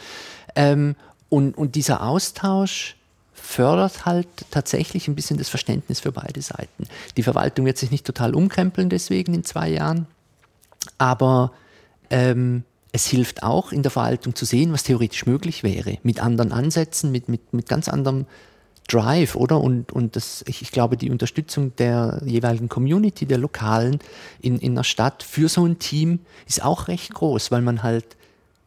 Ähm, 0.55 0.95
und, 1.29 1.57
und 1.57 1.73
dieser 1.73 2.03
Austausch 2.03 2.97
fördert 3.33 4.05
halt 4.05 4.27
tatsächlich 4.51 5.07
ein 5.07 5.15
bisschen 5.15 5.39
das 5.39 5.49
Verständnis 5.49 5.99
für 5.99 6.11
beide 6.11 6.43
Seiten. 6.43 6.85
Die 7.17 7.23
Verwaltung 7.23 7.65
wird 7.65 7.79
sich 7.79 7.89
nicht 7.89 8.05
total 8.05 8.35
umkrempeln 8.35 8.91
deswegen 8.91 9.33
in 9.33 9.43
zwei 9.43 9.69
Jahren, 9.69 10.05
aber 10.99 11.51
ähm, 12.11 12.63
es 12.91 13.05
hilft 13.07 13.43
auch 13.43 13.71
in 13.71 13.83
der 13.83 13.91
Verwaltung 13.91 14.35
zu 14.35 14.45
sehen, 14.45 14.73
was 14.73 14.83
theoretisch 14.83 15.25
möglich 15.25 15.63
wäre, 15.63 15.97
mit 16.03 16.21
anderen 16.21 16.51
Ansätzen, 16.51 17.11
mit, 17.11 17.29
mit, 17.29 17.53
mit 17.53 17.67
ganz 17.67 17.89
anderem 17.89 18.25
Drive, 18.87 19.35
oder? 19.35 19.59
Und, 19.59 19.91
und 19.91 20.15
das, 20.15 20.43
ich, 20.47 20.61
ich 20.61 20.71
glaube, 20.71 20.97
die 20.97 21.11
Unterstützung 21.11 21.75
der 21.75 22.21
jeweiligen 22.25 22.69
Community, 22.69 23.25
der 23.25 23.37
Lokalen 23.37 23.99
in, 24.41 24.59
in 24.59 24.71
einer 24.71 24.85
Stadt 24.85 25.23
für 25.23 25.49
so 25.49 25.65
ein 25.65 25.79
Team 25.79 26.19
ist 26.47 26.63
auch 26.63 26.87
recht 26.87 27.13
groß, 27.13 27.51
weil 27.51 27.61
man 27.61 27.83
halt 27.83 28.15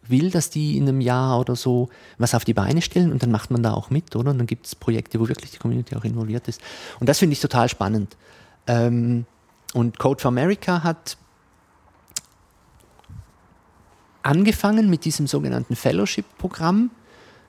will, 0.07 0.31
dass 0.31 0.51
die 0.51 0.77
in 0.77 0.89
einem 0.89 1.01
Jahr 1.01 1.39
oder 1.39 1.57
so 1.57 1.89
was 2.19 2.35
auf 2.35 2.45
die 2.45 2.55
Beine 2.55 2.83
stellen 2.83 3.13
und 3.13 3.23
dann 3.23 3.31
macht 3.31 3.51
man 3.51 3.63
da 3.63 3.73
auch 3.73 3.91
mit, 3.91 4.15
oder? 4.17 4.31
Und 4.31 4.39
dann 4.39 4.47
gibt 4.47 4.67
es 4.67 4.75
Projekte, 4.75 5.21
wo 5.21 5.29
wirklich 5.29 5.53
die 5.53 5.59
Community 5.59 5.97
auch 5.97 6.05
involviert 6.05 6.49
ist. 6.49 6.61
Und 6.99 7.09
das 7.09 7.19
finde 7.19 7.33
ich 7.33 7.41
total 7.41 7.69
spannend. 7.69 8.17
Ähm, 8.67 9.25
und 9.73 9.99
Code 9.99 10.21
for 10.21 10.29
America 10.29 10.83
hat 10.83 11.17
angefangen 14.23 14.91
mit 14.91 15.05
diesem 15.05 15.27
sogenannten 15.27 15.77
Fellowship-Programm. 15.77 16.91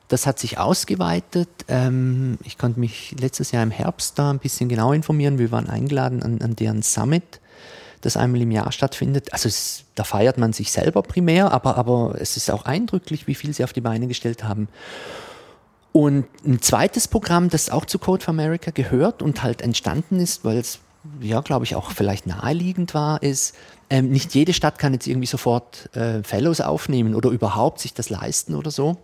Das 0.08 0.28
hat 0.28 0.40
sich 0.40 0.58
ausgeweitet. 0.58 1.50
Ähm, 1.68 2.38
ich 2.44 2.58
konnte 2.58 2.80
mich 2.80 3.16
letztes 3.20 3.52
Jahr 3.52 3.64
im 3.64 3.72
Herbst 3.72 4.20
da 4.20 4.30
ein 4.30 4.40
bisschen 4.40 4.68
genau 4.68 4.92
informieren. 4.92 5.38
Wir 5.38 5.52
waren 5.52 5.70
eingeladen 5.70 6.22
an, 6.22 6.42
an 6.42 6.56
deren 6.56 6.82
Summit, 6.82 7.40
das 8.02 8.18
einmal 8.18 8.42
im 8.42 8.52
Jahr 8.52 8.72
stattfindet. 8.72 9.32
Also 9.32 9.48
es, 9.48 9.86
da 9.96 10.04
feiert 10.04 10.38
man 10.38 10.52
sich 10.52 10.72
selber 10.72 11.02
primär, 11.02 11.52
aber, 11.52 11.78
aber 11.78 12.16
es 12.20 12.36
ist 12.36 12.52
auch 12.52 12.66
eindrücklich, 12.66 13.28
wie 13.28 13.36
viel 13.36 13.54
sie 13.54 13.64
auf 13.64 13.74
die 13.74 13.82
Beine 13.82 14.08
gestellt 14.08 14.44
haben. 14.44 14.68
Und 15.94 16.26
ein 16.46 16.62
zweites 16.62 17.08
Programm, 17.08 17.50
das 17.50 17.70
auch 17.70 17.86
zu 17.86 18.00
Code 18.00 18.24
for 18.24 18.34
America 18.34 18.72
gehört 18.72 19.22
und 19.22 19.44
halt 19.44 19.62
entstanden 19.62 20.20
ist, 20.20 20.46
weil 20.46 20.58
es 20.58 20.80
ja, 21.20 21.42
glaube 21.42 21.66
ich, 21.66 21.76
auch 21.76 21.92
vielleicht 21.92 22.28
naheliegend 22.28 22.94
war, 22.94 23.22
ist, 23.24 23.56
ähm, 23.90 24.10
nicht 24.10 24.34
jede 24.34 24.54
Stadt 24.54 24.80
kann 24.80 24.94
jetzt 24.94 25.08
irgendwie 25.08 25.28
sofort 25.28 25.90
äh, 25.96 26.24
Fellows 26.24 26.62
aufnehmen 26.62 27.16
oder 27.16 27.30
überhaupt 27.30 27.80
sich 27.80 27.94
das 27.94 28.10
leisten 28.10 28.56
oder 28.56 28.72
so. 28.72 28.98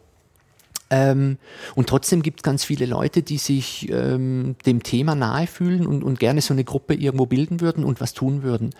Ähm, 0.89 1.37
und 1.75 1.89
trotzdem 1.89 2.21
gibt 2.21 2.39
es 2.39 2.43
ganz 2.43 2.63
viele 2.63 2.85
Leute, 2.85 3.21
die 3.21 3.37
sich 3.37 3.89
ähm, 3.91 4.55
dem 4.65 4.83
Thema 4.83 5.15
nahe 5.15 5.47
fühlen 5.47 5.85
und, 5.85 6.03
und, 6.03 6.19
gerne 6.19 6.41
so 6.41 6.53
eine 6.53 6.63
Gruppe 6.63 6.93
irgendwo 6.93 7.25
bilden 7.25 7.59
würden 7.59 7.83
und 7.83 7.99
was 7.99 8.13
tun 8.13 8.43
würden. 8.43 8.73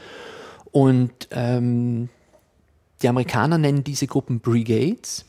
Und 0.71 1.27
ähm, 1.31 2.07
die 3.01 3.09
Amerikaner 3.09 3.57
nennen 3.57 3.83
diese 3.83 4.07
Gruppen 4.07 4.39
Brigades. 4.39 5.25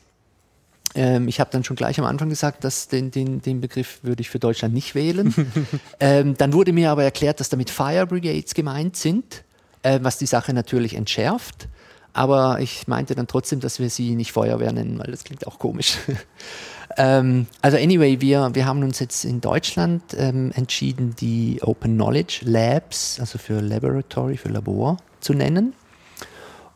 Ähm, 0.99 1.29
ich 1.29 1.39
habe 1.39 1.49
dann 1.49 1.63
schon 1.63 1.77
gleich 1.77 1.97
am 1.97 2.05
Anfang 2.05 2.27
gesagt, 2.27 2.65
dass 2.65 2.89
den, 2.89 3.09
den, 3.09 3.41
den 3.41 3.61
Begriff 3.61 3.99
würde 4.03 4.19
ich 4.19 4.29
für 4.29 4.37
Deutschland 4.37 4.73
nicht 4.73 4.95
wählen. 4.95 5.33
ähm, 6.01 6.35
dann 6.35 6.51
wurde 6.51 6.73
mir 6.73 6.91
aber 6.91 7.05
erklärt, 7.05 7.39
dass 7.39 7.47
damit 7.47 7.69
Fire 7.69 8.05
Brigades 8.05 8.53
gemeint 8.53 8.97
sind, 8.97 9.45
äh, 9.81 9.99
was 10.01 10.17
die 10.17 10.25
Sache 10.25 10.53
natürlich 10.53 10.95
entschärft. 10.95 11.69
Aber 12.11 12.59
ich 12.59 12.85
meinte 12.89 13.15
dann 13.15 13.27
trotzdem, 13.27 13.61
dass 13.61 13.79
wir 13.79 13.89
sie 13.89 14.15
nicht 14.15 14.33
Feuerwehr 14.33 14.73
nennen, 14.73 14.99
weil 14.99 15.09
das 15.09 15.23
klingt 15.23 15.47
auch 15.47 15.57
komisch. 15.57 15.99
ähm, 16.97 17.47
also 17.61 17.77
anyway, 17.77 18.19
wir, 18.19 18.49
wir 18.53 18.65
haben 18.65 18.83
uns 18.83 18.99
jetzt 18.99 19.23
in 19.23 19.39
Deutschland 19.39 20.03
ähm, 20.17 20.51
entschieden, 20.53 21.15
die 21.17 21.59
Open 21.61 21.93
Knowledge 21.95 22.41
Labs, 22.43 23.21
also 23.21 23.37
für 23.37 23.61
Laboratory, 23.61 24.35
für 24.35 24.49
Labor 24.49 24.97
zu 25.21 25.33
nennen. 25.33 25.73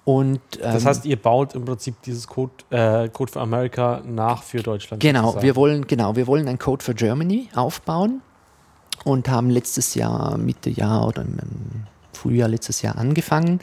Und, 0.06 0.42
ähm, 0.56 0.74
das 0.74 0.86
heißt, 0.86 1.06
ihr 1.06 1.16
baut 1.16 1.56
im 1.56 1.64
Prinzip 1.64 2.02
dieses 2.02 2.28
Code, 2.28 2.52
äh, 2.70 3.08
Code 3.10 3.32
for 3.32 3.42
America 3.42 4.02
nach 4.06 4.44
für 4.44 4.62
Deutschland. 4.62 5.02
Genau, 5.02 5.42
wir 5.42 5.56
wollen, 5.56 5.88
genau, 5.88 6.16
wir 6.16 6.28
wollen 6.28 6.48
ein 6.48 6.60
Code 6.60 6.84
for 6.84 6.94
Germany 6.94 7.50
aufbauen 7.56 8.22
und 9.06 9.30
haben 9.30 9.50
letztes 9.50 9.96
Jahr, 9.96 10.38
Mitte 10.38 10.70
Jahr 10.70 11.08
oder 11.08 11.22
im 11.22 11.86
Frühjahr 12.12 12.50
letztes 12.50 12.82
Jahr 12.82 12.98
angefangen 12.98 13.62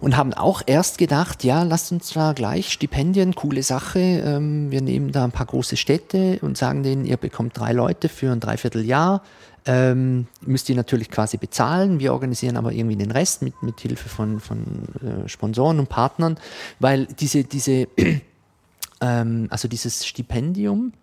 und 0.00 0.16
haben 0.16 0.32
auch 0.34 0.62
erst 0.66 0.98
gedacht, 0.98 1.44
ja, 1.44 1.62
lasst 1.62 1.92
uns 1.92 2.10
da 2.10 2.32
gleich 2.32 2.72
Stipendien, 2.72 3.34
coole 3.34 3.62
Sache. 3.62 3.98
Ähm, 3.98 4.70
wir 4.70 4.80
nehmen 4.80 5.12
da 5.12 5.24
ein 5.24 5.32
paar 5.32 5.46
große 5.46 5.76
Städte 5.76 6.38
und 6.42 6.56
sagen 6.56 6.82
denen, 6.82 7.04
ihr 7.04 7.16
bekommt 7.16 7.58
drei 7.58 7.72
Leute 7.72 8.08
für 8.08 8.30
ein 8.30 8.40
Dreivierteljahr 8.40 9.22
ähm, 9.68 10.26
müsst 10.40 10.70
ihr 10.70 10.74
natürlich 10.74 11.10
quasi 11.10 11.36
bezahlen. 11.36 12.00
Wir 12.00 12.14
organisieren 12.14 12.56
aber 12.56 12.72
irgendwie 12.72 12.96
den 12.96 13.10
Rest 13.10 13.42
mit, 13.42 13.62
mit 13.62 13.78
Hilfe 13.80 14.08
von, 14.08 14.40
von 14.40 14.64
äh, 15.02 15.28
Sponsoren 15.28 15.78
und 15.78 15.90
Partnern, 15.90 16.38
weil 16.80 17.04
diese, 17.04 17.44
diese, 17.44 17.86
ähm, 19.02 19.46
also 19.50 19.68
dieses 19.68 20.06
Stipendium, 20.06 20.94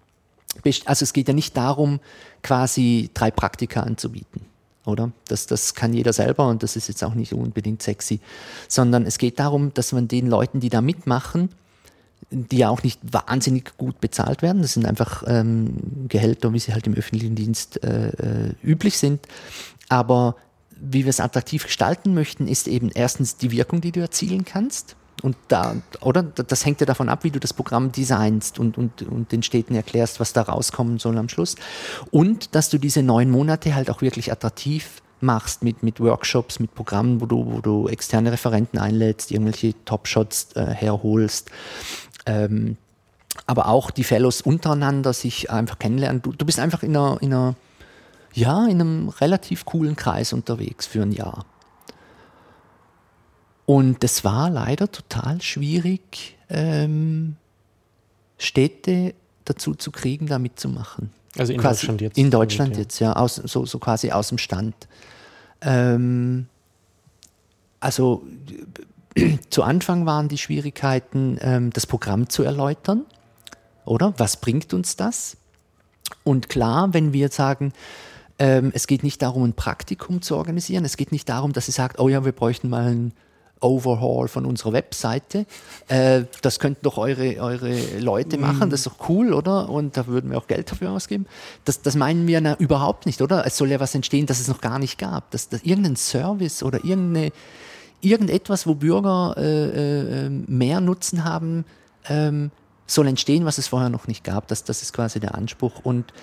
also 0.86 1.04
es 1.04 1.14
geht 1.14 1.28
ja 1.28 1.36
nicht 1.36 1.56
darum, 1.56 2.00
quasi 2.42 3.12
drei 3.14 3.30
Praktika 3.30 3.82
anzubieten, 3.82 4.42
oder? 4.86 5.12
Das, 5.28 5.46
das 5.46 5.76
kann 5.76 5.94
jeder 5.94 6.12
selber 6.12 6.48
und 6.48 6.64
das 6.64 6.76
ist 6.76 6.88
jetzt 6.88 7.04
auch 7.04 7.14
nicht 7.14 7.34
unbedingt 7.34 7.84
sexy, 7.84 8.20
sondern 8.68 9.06
es 9.06 9.20
geht 9.20 9.38
darum, 9.38 9.76
dass 9.76 9.92
man 9.92 10.08
den 10.08 10.26
Leuten, 10.26 10.60
die 10.60 10.70
da 10.70 10.82
mitmachen, 10.82 11.50
die 12.32 12.58
ja 12.58 12.70
auch 12.70 12.84
nicht 12.84 13.00
wahnsinnig 13.04 13.78
gut 13.78 14.02
bezahlt 14.02 14.42
werden. 14.42 14.62
Das 14.62 14.74
sind 14.74 14.86
einfach 14.86 15.24
ähm, 15.28 16.08
Gehälter, 16.08 16.54
wie 16.54 16.60
sie 16.60 16.74
halt 16.74 16.88
im 16.88 16.96
öffentlichen 16.96 17.36
Dienst 17.36 17.84
äh, 17.84 18.10
äh, 18.10 18.54
üblich 18.64 18.98
sind. 18.98 19.28
Aber 19.90 20.36
wie 20.78 21.06
wir 21.06 21.10
es 21.10 21.20
attraktiv 21.20 21.66
gestalten 21.66 22.14
möchten, 22.14 22.48
ist 22.48 22.68
eben 22.68 22.90
erstens 22.94 23.38
die 23.38 23.52
Wirkung, 23.52 23.82
die 23.82 23.92
du 23.92 24.02
erzielen 24.02 24.44
kannst. 24.44 24.96
Und 25.22 25.38
da, 25.48 25.78
oder? 26.02 26.24
Das 26.24 26.66
hängt 26.66 26.82
ja 26.82 26.86
davon 26.86 27.08
ab, 27.10 27.24
wie 27.24 27.32
du 27.32 27.40
das 27.40 27.54
Programm 27.54 27.92
designst 27.92 28.60
und, 28.60 28.78
und, 28.78 29.02
und 29.04 29.32
den 29.32 29.44
Städten 29.44 29.74
erklärst, 29.74 30.20
was 30.20 30.34
da 30.34 30.42
rauskommen 30.42 31.00
soll 31.00 31.18
am 31.18 31.30
Schluss. 31.30 31.56
Und 32.12 32.54
dass 32.54 32.70
du 32.70 32.78
diese 32.78 33.02
neun 33.02 33.32
Monate 33.32 33.76
halt 33.76 33.90
auch 33.90 34.02
wirklich 34.02 34.32
attraktiv 34.32 35.02
machst 35.26 35.64
mit, 35.64 35.84
mit 35.84 36.00
Workshops, 36.00 36.60
mit 36.60 36.74
Programmen, 36.74 37.20
wo 37.20 37.26
du, 37.26 37.46
wo 37.46 37.62
du 37.62 37.88
externe 37.88 38.32
Referenten 38.32 38.80
einlädst, 38.80 39.32
irgendwelche 39.32 39.74
Top-Shots 39.86 40.54
äh, 40.56 40.66
herholst 40.66 41.52
ähm, 42.26 42.78
aber 43.46 43.68
auch 43.68 43.92
die 43.92 44.04
Fellows 44.04 44.42
untereinander 44.42 45.14
sich 45.14 45.52
einfach 45.52 45.80
kennenlernen. 45.80 46.22
Du, 46.22 46.32
du 46.32 46.46
bist 46.46 46.60
einfach 46.60 46.84
in 46.84 46.96
einer, 46.96 47.18
in 47.22 47.34
einer, 47.34 47.56
ja, 48.34 48.66
in 48.66 48.82
einem 48.82 49.10
relativ 49.10 49.66
coolen 49.66 49.96
Kreis 49.96 50.34
unterwegs 50.34 50.86
für 50.86 51.02
ein 51.02 51.12
Jahr. 51.12 51.46
Und 53.66 54.04
es 54.04 54.24
war 54.24 54.50
leider 54.50 54.92
total 54.92 55.42
schwierig, 55.42 56.38
ähm, 56.50 57.36
Städte 58.38 59.16
dazu 59.44 59.74
zu 59.76 59.92
kriegen, 59.92 60.28
da 60.28 60.40
mitzumachen. 60.40 61.12
Also 61.38 61.52
in 61.52 61.60
quasi 61.60 61.82
Deutschland 61.82 62.02
jetzt? 62.02 62.18
In 62.18 62.32
Deutschland 62.32 62.78
jetzt, 62.78 63.00
ja, 63.00 63.14
aus, 63.14 63.36
so, 63.36 63.66
so 63.66 63.80
quasi 63.80 64.12
aus 64.12 64.30
dem 64.30 64.38
Stand. 64.38 64.76
Ähm, 65.66 66.48
also 67.80 68.26
zu 69.50 69.64
Anfang 69.64 70.06
waren 70.06 70.30
die 70.30 70.38
Schwierigkeiten, 70.38 71.38
ähm, 71.42 71.72
das 71.72 71.86
Programm 71.86 72.30
zu 72.30 72.44
erläutern. 72.44 73.06
Oder? 73.84 74.14
Was 74.18 74.38
bringt 74.38 74.74
uns 74.74 74.96
das? 74.96 75.38
Und 76.24 76.50
klar, 76.50 76.94
wenn 76.94 77.14
wir 77.14 77.30
sagen, 77.30 77.74
ähm, 78.38 78.72
es 78.74 78.88
geht 78.88 79.04
nicht 79.04 79.22
darum, 79.22 79.44
ein 79.44 79.54
Praktikum 79.54 80.22
zu 80.22 80.36
organisieren, 80.36 80.86
es 80.86 80.98
geht 80.98 81.12
nicht 81.12 81.30
darum, 81.30 81.54
dass 81.54 81.66
sie 81.66 81.72
sagt, 81.72 82.00
oh 82.00 82.10
ja, 82.10 82.26
wir 82.26 82.32
bräuchten 82.32 82.70
mal 82.70 82.92
ein 82.92 83.14
Overhaul 83.62 84.28
von 84.28 84.46
unserer 84.46 84.74
Webseite. 84.74 85.46
Äh, 85.88 86.24
das 86.42 86.60
könnten 86.60 86.82
doch 86.84 86.98
eure, 86.98 87.38
eure 87.38 88.00
Leute 88.00 88.38
machen, 88.38 88.70
das 88.70 88.82
ist 88.82 88.88
doch 88.88 89.10
cool, 89.10 89.34
oder? 89.34 89.70
Und 89.70 89.98
da 89.98 90.08
würden 90.08 90.32
wir 90.32 90.38
auch 90.38 90.48
Geld 90.48 90.72
dafür 90.72 90.92
ausgeben. 90.92 91.26
Das, 91.64 91.82
das 91.82 91.96
meinen 91.96 92.28
wir 92.28 92.42
na, 92.42 92.56
überhaupt 92.58 93.06
nicht, 93.06 93.22
oder? 93.22 93.46
Es 93.46 93.58
soll 93.58 93.72
ja 93.72 93.80
was 93.80 93.96
entstehen, 93.96 94.26
das 94.26 94.40
es 94.40 94.48
noch 94.48 94.62
gar 94.62 94.80
nicht 94.80 94.98
gab. 94.98 95.32
Dass, 95.32 95.50
dass 95.50 95.64
irgendein 95.64 95.96
Service 95.96 96.64
oder 96.64 96.84
irgendeine 96.84 97.32
irgendetwas, 98.02 98.68
wo 98.68 98.76
Bürger 98.76 99.36
äh, 99.38 100.26
äh, 100.26 100.30
mehr 100.30 100.80
Nutzen 100.80 101.24
haben, 101.24 101.66
ähm, 102.08 102.52
soll 102.88 103.08
entstehen, 103.08 103.46
was 103.46 103.58
es 103.58 103.68
vorher 103.68 103.90
noch 103.90 104.08
nicht 104.08 104.24
gab. 104.24 104.48
Das, 104.48 104.64
das 104.64 104.82
ist 104.82 104.94
quasi 104.94 105.20
der 105.20 105.36
Anspruch. 105.36 105.80
Und 105.84 106.14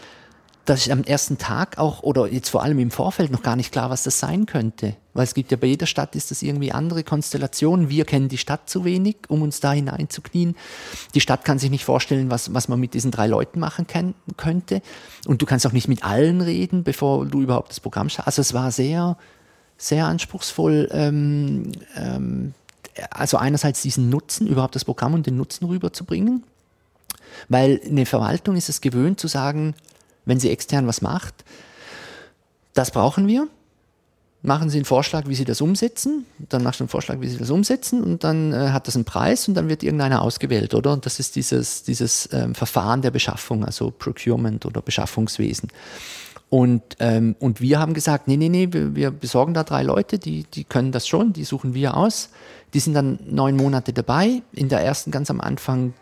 das 0.65 0.87
ist 0.87 0.93
am 0.93 1.03
ersten 1.03 1.39
Tag 1.39 1.79
auch 1.79 2.03
oder 2.03 2.29
jetzt 2.29 2.51
vor 2.51 2.63
allem 2.63 2.79
im 2.79 2.93
Vorfeld 2.93 3.33
noch 3.33 3.43
gar 3.43 3.57
nicht 3.57 3.73
klar, 3.73 3.91
was 3.91 4.05
das 4.05 4.21
sein 4.21 4.47
könnte. 4.47 4.95
Weil 5.13 5.25
es 5.25 5.35
gibt 5.35 5.51
ja 5.51 5.57
bei 5.57 5.67
jeder 5.67 5.87
Stadt 5.87 6.15
ist 6.15 6.31
das 6.31 6.43
irgendwie 6.43 6.71
andere 6.71 7.03
Konstellationen. 7.03 7.89
Wir 7.89 8.05
kennen 8.05 8.29
die 8.29 8.39
Stadt 8.39 8.71
zu 8.71 8.85
wenig, 8.85 9.17
um 9.29 9.43
uns 9.43 9.59
da 9.59 9.73
hineinzuknien. 9.73 10.57
Die 11.15 11.21
Stadt 11.21 11.45
kann 11.45 11.59
sich 11.59 11.71
nicht 11.71 11.85
vorstellen, 11.85 12.31
was, 12.31 12.55
was 12.55 12.69
man 12.69 12.79
mit 12.79 12.95
diesen 12.95 13.11
drei 13.11 13.27
Leuten 13.27 13.59
machen 13.59 13.89
kann, 13.89 14.15
könnte. 14.37 14.83
Und 15.27 15.43
du 15.43 15.47
kannst 15.47 15.67
auch 15.67 15.73
nicht 15.73 15.89
mit 15.89 16.05
allen 16.05 16.41
reden, 16.41 16.85
bevor 16.85 17.27
du 17.27 17.43
überhaupt 17.43 17.71
das 17.71 17.81
Programm 17.81 18.09
schaffst. 18.09 18.29
Also 18.29 18.41
es 18.41 18.55
war 18.55 18.71
sehr, 18.71 19.17
sehr 19.77 20.07
anspruchsvoll, 20.07 20.89
ähm, 20.93 21.73
ähm, 21.97 22.55
also 23.11 23.37
einerseits 23.37 23.83
diesen 23.83 24.11
Nutzen, 24.11 24.47
überhaupt 24.47 24.77
das 24.77 24.85
Programm 24.85 25.15
und 25.15 25.27
den 25.27 25.37
Nutzen 25.37 25.67
rüberzubringen, 25.67 26.45
weil 27.49 27.81
eine 27.85 28.07
Verwaltung 28.07 28.55
ist 28.55 28.69
es 28.69 28.81
gewöhnt 28.81 29.19
zu 29.19 29.27
sagen, 29.27 29.75
wenn 30.25 30.41
sie 30.41 30.51
extern 30.51 30.87
was 30.87 31.03
macht, 31.03 31.45
das 32.75 32.91
brauchen 32.91 33.29
wir, 33.29 33.49
machen 34.43 34.71
Sie 34.71 34.79
einen 34.79 34.85
Vorschlag, 34.85 35.29
wie 35.29 35.35
Sie 35.35 35.45
das 35.45 35.61
umsetzen, 35.61 36.27
dann 36.49 36.63
machst 36.63 36.81
du 36.81 36.85
einen 36.85 36.89
Vorschlag, 36.89 37.21
wie 37.21 37.29
Sie 37.29 37.39
das 37.39 37.51
umsetzen 37.51 38.03
und 38.03 38.25
dann 38.25 38.53
äh, 38.53 38.71
hat 38.71 38.89
das 38.89 38.97
einen 38.97 39.05
Preis 39.05 39.47
und 39.49 39.55
dann 39.55 39.69
wird 39.69 39.83
irgendeiner 39.83 40.23
ausgewählt, 40.23 40.75
oder? 40.75 40.93
Und 40.93 41.07
das 41.07 41.21
ist 41.21 41.37
dieses, 41.37 41.85
dieses 41.85 42.29
ähm, 42.33 42.55
Verfahren 42.55 43.03
der 43.03 43.11
Beschaffung, 43.11 43.65
also 43.65 43.91
Procurement 43.91 44.67
oder 44.67 44.83
Beschaffungswesen. 44.83 45.69
Und, 46.51 46.83
ähm, 46.99 47.35
und 47.39 47.63
wir 47.63 47.79
haben 47.79 47.95
gesagt, 47.95 48.29
nee, 48.29 48.37
nee, 48.37 48.51
nee, 48.51 48.69
wir, 48.73 48.95
wir, 48.95 49.11
besorgen 49.11 49.55
da 49.55 49.65
drei 49.65 49.83
Leute, 49.83 50.19
die, 50.19 50.45
die 50.45 50.65
können 50.65 50.93
das 50.93 51.09
schon, 51.09 51.33
die 51.33 51.45
suchen 51.45 51.73
wir 51.73 51.97
aus. 51.97 52.29
Die 52.75 52.81
sind 52.81 52.93
dann 52.93 53.19
neun 53.25 53.57
Monate 53.57 53.95
dabei. 53.95 54.43
In 54.53 54.69
der 54.69 54.81
ersten, 54.81 55.11
ganz 55.11 55.31
am 55.31 55.41
Anfang, 55.41 55.95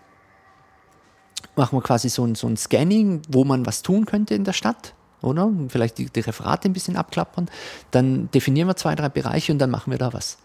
machen 1.57 1.77
wir 1.77 1.83
quasi 1.83 2.09
so 2.09 2.25
ein, 2.25 2.35
so 2.35 2.47
ein 2.47 2.57
Scanning, 2.57 3.23
wo 3.29 3.45
man 3.45 3.67
was 3.67 3.83
tun 3.83 4.07
könnte 4.07 4.35
in 4.35 4.45
der 4.45 4.53
Stadt, 4.53 4.95
oder? 5.23 5.51
Vielleicht 5.69 5.99
die, 5.99 6.07
die 6.07 6.21
Referate 6.21 6.69
ein 6.69 6.73
bisschen 6.73 6.97
abklappern. 6.97 7.49
Dann 7.91 8.31
definieren 8.31 8.69
wir 8.69 8.77
zwei, 8.77 8.95
drei 8.95 9.09
Bereiche 9.09 9.53
und 9.53 9.59
dann 9.59 9.71
machen 9.71 9.91
wir 9.91 9.99
da 9.99 10.13
was 10.13 10.39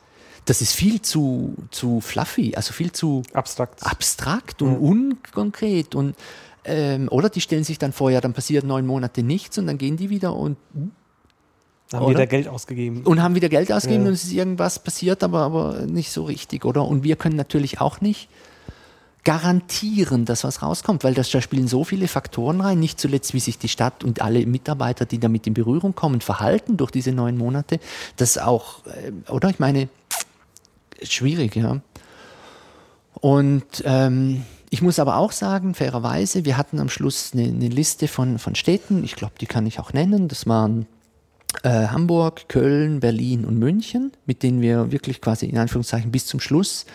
das 0.45 0.61
ist 0.61 0.73
viel 0.73 1.01
zu, 1.01 1.55
zu 1.71 2.01
fluffy, 2.01 2.53
also 2.55 2.71
viel 2.71 2.91
zu 2.91 3.23
abstrakt, 3.33 3.83
abstrakt 3.83 4.61
und 4.61 4.79
mhm. 4.79 5.17
unkonkret. 5.25 5.95
Und 5.95 6.15
ähm, 6.63 7.07
oder 7.09 7.29
die 7.29 7.41
stellen 7.41 7.63
sich 7.63 7.79
dann 7.79 7.93
vor, 7.93 8.11
ja, 8.11 8.21
dann 8.21 8.33
passiert 8.33 8.63
neun 8.63 8.85
Monate 8.85 9.23
nichts 9.23 9.57
und 9.57 9.67
dann 9.67 9.77
gehen 9.77 9.97
die 9.97 10.09
wieder 10.09 10.35
und 10.35 10.57
haben 11.91 12.05
oder? 12.05 12.09
wieder 12.15 12.27
Geld 12.27 12.47
ausgegeben. 12.47 13.03
Und 13.03 13.21
haben 13.21 13.35
wieder 13.35 13.49
Geld 13.49 13.71
ausgegeben 13.71 14.03
ja. 14.03 14.09
und 14.09 14.13
es 14.13 14.23
ist 14.23 14.33
irgendwas 14.33 14.79
passiert, 14.79 15.23
aber, 15.23 15.41
aber 15.41 15.81
nicht 15.87 16.11
so 16.11 16.23
richtig, 16.23 16.65
oder? 16.65 16.85
Und 16.85 17.03
wir 17.03 17.15
können 17.15 17.35
natürlich 17.35 17.81
auch 17.81 18.01
nicht 18.01 18.29
garantieren, 19.25 20.23
dass 20.23 20.43
was 20.43 20.61
rauskommt, 20.61 21.03
weil 21.03 21.15
das, 21.15 21.29
da 21.31 21.41
spielen 21.41 21.67
so 21.67 21.83
viele 21.83 22.07
Faktoren 22.07 22.61
rein, 22.61 22.79
nicht 22.79 22.99
zuletzt, 22.99 23.33
wie 23.33 23.39
sich 23.39 23.57
die 23.57 23.67
Stadt 23.67 24.03
und 24.03 24.21
alle 24.21 24.45
Mitarbeiter, 24.45 25.05
die 25.05 25.19
damit 25.19 25.47
in 25.47 25.53
Berührung 25.53 25.95
kommen, 25.95 26.21
verhalten 26.21 26.77
durch 26.77 26.91
diese 26.91 27.11
neun 27.11 27.35
Monate. 27.35 27.79
Das 28.15 28.37
auch, 28.37 28.85
äh, 28.85 29.31
oder? 29.31 29.49
Ich 29.49 29.59
meine, 29.59 29.89
schwierig, 31.01 31.55
ja. 31.55 31.81
Und 33.15 33.65
ähm, 33.83 34.43
ich 34.69 34.83
muss 34.83 34.99
aber 34.99 35.17
auch 35.17 35.31
sagen, 35.31 35.73
fairerweise, 35.73 36.45
wir 36.45 36.57
hatten 36.57 36.79
am 36.79 36.89
Schluss 36.89 37.31
eine, 37.33 37.43
eine 37.43 37.69
Liste 37.69 38.07
von, 38.07 38.37
von 38.37 38.53
Städten, 38.53 39.03
ich 39.03 39.15
glaube, 39.15 39.33
die 39.41 39.47
kann 39.47 39.65
ich 39.65 39.79
auch 39.79 39.91
nennen. 39.91 40.27
Das 40.27 40.45
waren 40.45 40.85
äh, 41.63 41.87
Hamburg, 41.87 42.47
Köln, 42.47 42.99
Berlin 42.99 43.43
und 43.43 43.57
München, 43.57 44.11
mit 44.27 44.43
denen 44.43 44.61
wir 44.61 44.91
wirklich 44.91 45.19
quasi 45.19 45.47
in 45.47 45.57
Anführungszeichen 45.57 46.11
bis 46.11 46.27
zum 46.27 46.39
Schluss 46.39 46.85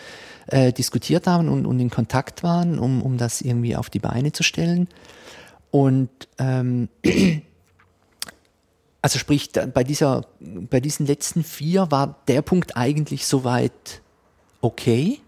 äh, 0.47 0.73
diskutiert 0.73 1.27
haben 1.27 1.49
und, 1.49 1.65
und, 1.65 1.79
in 1.79 1.89
Kontakt 1.89 2.43
waren, 2.43 2.79
um, 2.79 3.01
um 3.01 3.17
das 3.17 3.41
irgendwie 3.41 3.75
auf 3.75 3.89
die 3.89 3.99
Beine 3.99 4.31
zu 4.31 4.43
stellen. 4.43 4.87
Und 5.69 6.09
ähm, 6.37 6.89
also 9.01 9.19
sprich, 9.19 9.51
bei, 9.51 9.83
dieser, 9.83 10.25
bei 10.39 10.79
diesen 10.79 11.05
letzten 11.05 11.43
vier 11.43 11.91
war 11.91 12.21
der 12.27 12.41
Punkt 12.41 12.77
eigentlich 12.77 13.25
soweit 13.25 14.01
okay. 14.61 15.19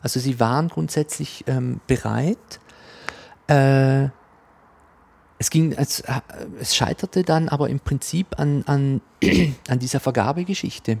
Also 0.00 0.20
sie 0.20 0.38
waren 0.40 0.68
grundsätzlich 0.68 1.44
ähm, 1.46 1.80
bereit. 1.86 2.60
Äh, 3.48 4.08
es 5.38 5.50
ging, 5.50 5.72
es, 5.72 6.02
es 6.60 6.74
scheiterte 6.74 7.22
dann 7.22 7.48
aber 7.48 7.68
im 7.68 7.80
Prinzip 7.80 8.38
an, 8.38 8.62
an, 8.66 9.00
an 9.68 9.78
dieser 9.78 10.00
Vergabegeschichte. 10.00 10.98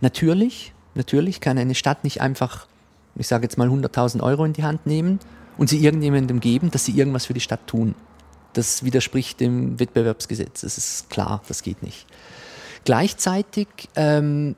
Natürlich, 0.00 0.74
natürlich 1.00 1.40
kann 1.40 1.56
eine 1.56 1.74
Stadt 1.74 2.04
nicht 2.04 2.20
einfach, 2.20 2.66
ich 3.16 3.26
sage 3.26 3.44
jetzt 3.44 3.56
mal 3.56 3.68
100.000 3.68 4.22
Euro 4.22 4.44
in 4.44 4.52
die 4.52 4.64
Hand 4.64 4.86
nehmen 4.86 5.18
und 5.56 5.68
sie 5.68 5.82
irgendjemandem 5.82 6.40
geben, 6.40 6.70
dass 6.70 6.84
sie 6.84 6.92
irgendwas 6.92 7.26
für 7.26 7.34
die 7.34 7.40
Stadt 7.40 7.66
tun. 7.66 7.94
Das 8.52 8.84
widerspricht 8.84 9.40
dem 9.40 9.80
Wettbewerbsgesetz. 9.80 10.60
Das 10.60 10.76
ist 10.76 11.08
klar, 11.08 11.40
das 11.48 11.62
geht 11.62 11.82
nicht. 11.82 12.06
Gleichzeitig 12.84 13.68
ähm, 13.96 14.56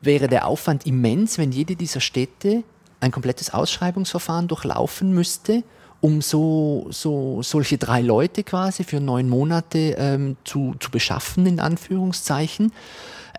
wäre 0.00 0.28
der 0.28 0.46
Aufwand 0.46 0.86
immens, 0.86 1.36
wenn 1.36 1.50
jede 1.50 1.74
dieser 1.74 2.00
Städte 2.00 2.62
ein 3.00 3.10
komplettes 3.10 3.52
Ausschreibungsverfahren 3.52 4.46
durchlaufen 4.46 5.12
müsste, 5.12 5.64
um 6.00 6.22
so, 6.22 6.86
so 6.90 7.42
solche 7.42 7.76
drei 7.76 8.00
Leute 8.00 8.44
quasi 8.44 8.84
für 8.84 9.00
neun 9.00 9.28
Monate 9.28 9.96
ähm, 9.98 10.36
zu, 10.44 10.74
zu 10.78 10.90
beschaffen, 10.90 11.46
in 11.46 11.60
Anführungszeichen. 11.60 12.72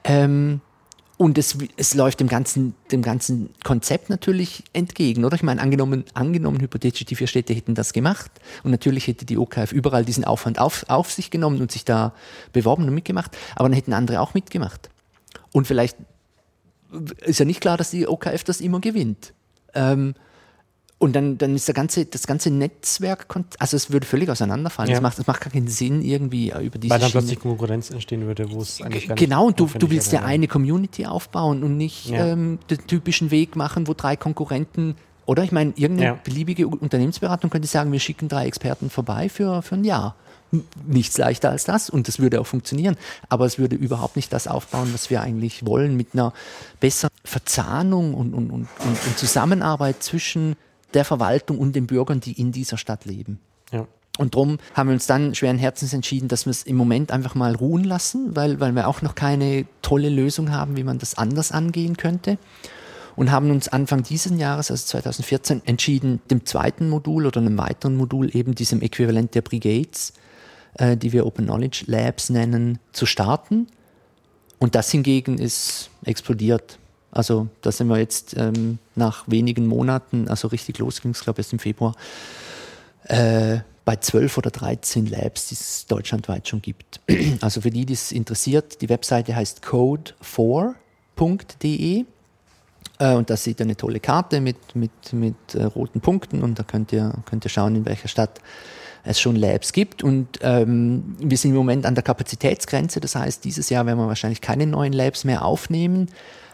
Ähm, 0.03 0.61
und 1.21 1.37
es, 1.37 1.55
es 1.77 1.93
läuft 1.93 2.19
dem 2.19 2.27
ganzen, 2.27 2.73
dem 2.91 3.03
ganzen 3.03 3.51
Konzept 3.63 4.09
natürlich 4.09 4.63
entgegen, 4.73 5.23
oder? 5.23 5.35
Ich 5.35 5.43
meine, 5.43 5.61
angenommen, 5.61 6.03
angenommen 6.15 6.59
hypothetisch, 6.59 7.05
die 7.05 7.15
vier 7.15 7.27
Städte 7.27 7.53
hätten 7.53 7.75
das 7.75 7.93
gemacht 7.93 8.31
und 8.63 8.71
natürlich 8.71 9.05
hätte 9.05 9.23
die 9.23 9.37
OKF 9.37 9.71
überall 9.71 10.03
diesen 10.03 10.25
Aufwand 10.25 10.57
auf, 10.57 10.83
auf 10.87 11.11
sich 11.11 11.29
genommen 11.29 11.61
und 11.61 11.71
sich 11.71 11.85
da 11.85 12.15
beworben 12.53 12.87
und 12.87 12.95
mitgemacht, 12.95 13.37
aber 13.55 13.69
dann 13.69 13.75
hätten 13.75 13.93
andere 13.93 14.19
auch 14.19 14.33
mitgemacht. 14.33 14.89
Und 15.51 15.67
vielleicht 15.67 15.95
ist 17.19 17.37
ja 17.37 17.45
nicht 17.45 17.61
klar, 17.61 17.77
dass 17.77 17.91
die 17.91 18.07
OKF 18.07 18.43
das 18.43 18.59
immer 18.59 18.79
gewinnt. 18.79 19.35
Ähm, 19.75 20.15
und 21.01 21.15
dann, 21.15 21.39
dann 21.39 21.55
ist 21.55 21.67
der 21.67 21.73
ganze, 21.73 22.05
das 22.05 22.27
ganze 22.27 22.51
Netzwerk, 22.51 23.25
also 23.57 23.75
es 23.75 23.89
würde 23.89 24.05
völlig 24.05 24.29
auseinanderfallen. 24.29 24.91
Ja. 24.91 24.97
Das, 24.97 25.01
macht, 25.01 25.17
das 25.17 25.25
macht 25.25 25.41
keinen 25.41 25.67
Sinn 25.67 26.03
irgendwie 26.03 26.53
über 26.61 26.77
diese 26.77 26.93
Weil 26.93 26.99
dann 26.99 27.09
plötzlich 27.09 27.39
Konkurrenz 27.39 27.89
entstehen 27.89 28.27
würde, 28.27 28.51
wo 28.51 28.61
es 28.61 28.83
eigentlich 28.83 29.07
gar 29.07 29.17
Genau, 29.17 29.47
und 29.47 29.59
du, 29.59 29.65
du 29.65 29.89
willst 29.89 30.11
ja 30.11 30.21
eine 30.21 30.47
Community 30.47 31.07
aufbauen 31.07 31.63
und 31.63 31.75
nicht 31.75 32.11
ja. 32.11 32.27
ähm, 32.27 32.59
den 32.69 32.85
typischen 32.85 33.31
Weg 33.31 33.55
machen, 33.55 33.87
wo 33.87 33.95
drei 33.95 34.15
Konkurrenten 34.15 34.95
oder 35.25 35.43
ich 35.43 35.51
meine, 35.51 35.73
irgendeine 35.75 36.09
ja. 36.09 36.19
beliebige 36.23 36.67
Unternehmensberatung 36.67 37.49
könnte 37.49 37.67
sagen, 37.67 37.91
wir 37.91 37.99
schicken 37.99 38.27
drei 38.27 38.45
Experten 38.45 38.91
vorbei 38.91 39.27
für, 39.27 39.63
für 39.63 39.75
ein 39.75 39.83
Jahr. 39.83 40.15
Nichts 40.85 41.17
leichter 41.17 41.49
als 41.49 41.63
das 41.63 41.89
und 41.89 42.09
das 42.09 42.19
würde 42.19 42.39
auch 42.39 42.47
funktionieren. 42.47 42.95
Aber 43.27 43.45
es 43.45 43.57
würde 43.57 43.75
überhaupt 43.75 44.17
nicht 44.17 44.31
das 44.33 44.47
aufbauen, 44.47 44.89
was 44.93 45.09
wir 45.09 45.21
eigentlich 45.21 45.65
wollen, 45.65 45.97
mit 45.97 46.09
einer 46.13 46.31
besseren 46.79 47.15
Verzahnung 47.23 48.13
und, 48.13 48.35
und, 48.35 48.51
und, 48.51 48.67
und 48.83 49.17
Zusammenarbeit 49.17 50.03
zwischen 50.03 50.57
der 50.93 51.05
Verwaltung 51.05 51.59
und 51.59 51.75
den 51.75 51.87
Bürgern, 51.87 52.19
die 52.19 52.39
in 52.39 52.51
dieser 52.51 52.77
Stadt 52.77 53.05
leben. 53.05 53.39
Ja. 53.71 53.87
Und 54.17 54.35
darum 54.35 54.57
haben 54.73 54.89
wir 54.89 54.93
uns 54.93 55.07
dann 55.07 55.33
schweren 55.35 55.57
Herzens 55.57 55.93
entschieden, 55.93 56.27
dass 56.27 56.45
wir 56.45 56.51
es 56.51 56.63
im 56.63 56.75
Moment 56.75 57.11
einfach 57.11 57.33
mal 57.33 57.55
ruhen 57.55 57.83
lassen, 57.83 58.35
weil, 58.35 58.59
weil 58.59 58.73
wir 58.73 58.87
auch 58.87 59.01
noch 59.01 59.15
keine 59.15 59.65
tolle 59.81 60.09
Lösung 60.09 60.51
haben, 60.51 60.75
wie 60.75 60.83
man 60.83 60.99
das 60.99 61.17
anders 61.17 61.51
angehen 61.51 61.97
könnte. 61.97 62.37
Und 63.15 63.31
haben 63.31 63.51
uns 63.51 63.67
Anfang 63.67 64.03
dieses 64.03 64.37
Jahres, 64.37 64.71
also 64.71 64.85
2014, 64.85 65.61
entschieden, 65.65 66.21
dem 66.29 66.45
zweiten 66.45 66.89
Modul 66.89 67.25
oder 67.25 67.41
einem 67.41 67.57
weiteren 67.57 67.95
Modul, 67.95 68.35
eben 68.35 68.55
diesem 68.55 68.81
Äquivalent 68.81 69.35
der 69.35 69.41
Brigades, 69.41 70.13
äh, 70.75 70.95
die 70.95 71.11
wir 71.13 71.25
Open 71.25 71.45
Knowledge 71.45 71.85
Labs 71.87 72.29
nennen, 72.29 72.79
zu 72.93 73.05
starten. 73.05 73.67
Und 74.59 74.75
das 74.75 74.91
hingegen 74.91 75.39
ist 75.39 75.89
explodiert. 76.05 76.77
Also 77.11 77.47
da 77.61 77.71
sind 77.71 77.87
wir 77.87 77.97
jetzt 77.97 78.35
ähm, 78.37 78.77
nach 78.95 79.23
wenigen 79.27 79.67
Monaten, 79.67 80.27
also 80.27 80.47
richtig 80.47 80.79
los 80.79 81.01
ging 81.01 81.11
es, 81.11 81.21
glaube 81.21 81.41
ich, 81.41 81.45
erst 81.45 81.53
im 81.53 81.59
Februar, 81.59 81.95
äh, 83.05 83.59
bei 83.83 83.95
12 83.97 84.37
oder 84.37 84.51
13 84.51 85.07
Labs, 85.07 85.47
die 85.49 85.55
es 85.55 85.87
deutschlandweit 85.87 86.47
schon 86.47 86.61
gibt. 86.61 87.01
Also 87.41 87.61
für 87.61 87.71
die, 87.71 87.85
die 87.85 87.93
es 87.93 88.11
interessiert, 88.11 88.81
die 88.81 88.89
Webseite 88.89 89.35
heißt 89.35 89.65
code4.de 89.65 92.05
äh, 92.99 93.13
und 93.13 93.29
da 93.29 93.35
seht 93.35 93.59
ihr 93.59 93.65
eine 93.65 93.75
tolle 93.75 93.99
Karte 93.99 94.39
mit, 94.39 94.75
mit, 94.75 94.91
mit 95.11 95.55
äh, 95.55 95.63
roten 95.63 95.99
Punkten 96.01 96.43
und 96.43 96.59
da 96.59 96.63
könnt 96.63 96.93
ihr, 96.93 97.13
könnt 97.25 97.43
ihr 97.45 97.49
schauen, 97.49 97.75
in 97.75 97.85
welcher 97.85 98.07
Stadt 98.07 98.39
es 99.03 99.19
schon 99.19 99.35
Labs 99.35 99.73
gibt. 99.73 100.03
Und 100.03 100.39
ähm, 100.41 101.15
wir 101.19 101.37
sind 101.37 101.51
im 101.51 101.57
Moment 101.57 101.85
an 101.85 101.95
der 101.95 102.03
Kapazitätsgrenze, 102.03 102.99
das 102.99 103.15
heißt, 103.15 103.43
dieses 103.43 103.69
Jahr 103.69 103.85
werden 103.85 103.99
wir 103.99 104.07
wahrscheinlich 104.07 104.41
keine 104.41 104.67
neuen 104.67 104.93
Labs 104.93 105.23
mehr 105.23 105.45
aufnehmen. 105.45 106.09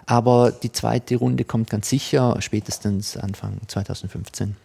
Aber 0.05 0.51
die 0.51 0.71
zweite 0.71 1.17
Runde 1.17 1.43
kommt 1.43 1.69
ganz 1.69 1.89
sicher 1.89 2.37
spätestens 2.39 3.17
Anfang 3.17 3.57
2015. 3.67 4.55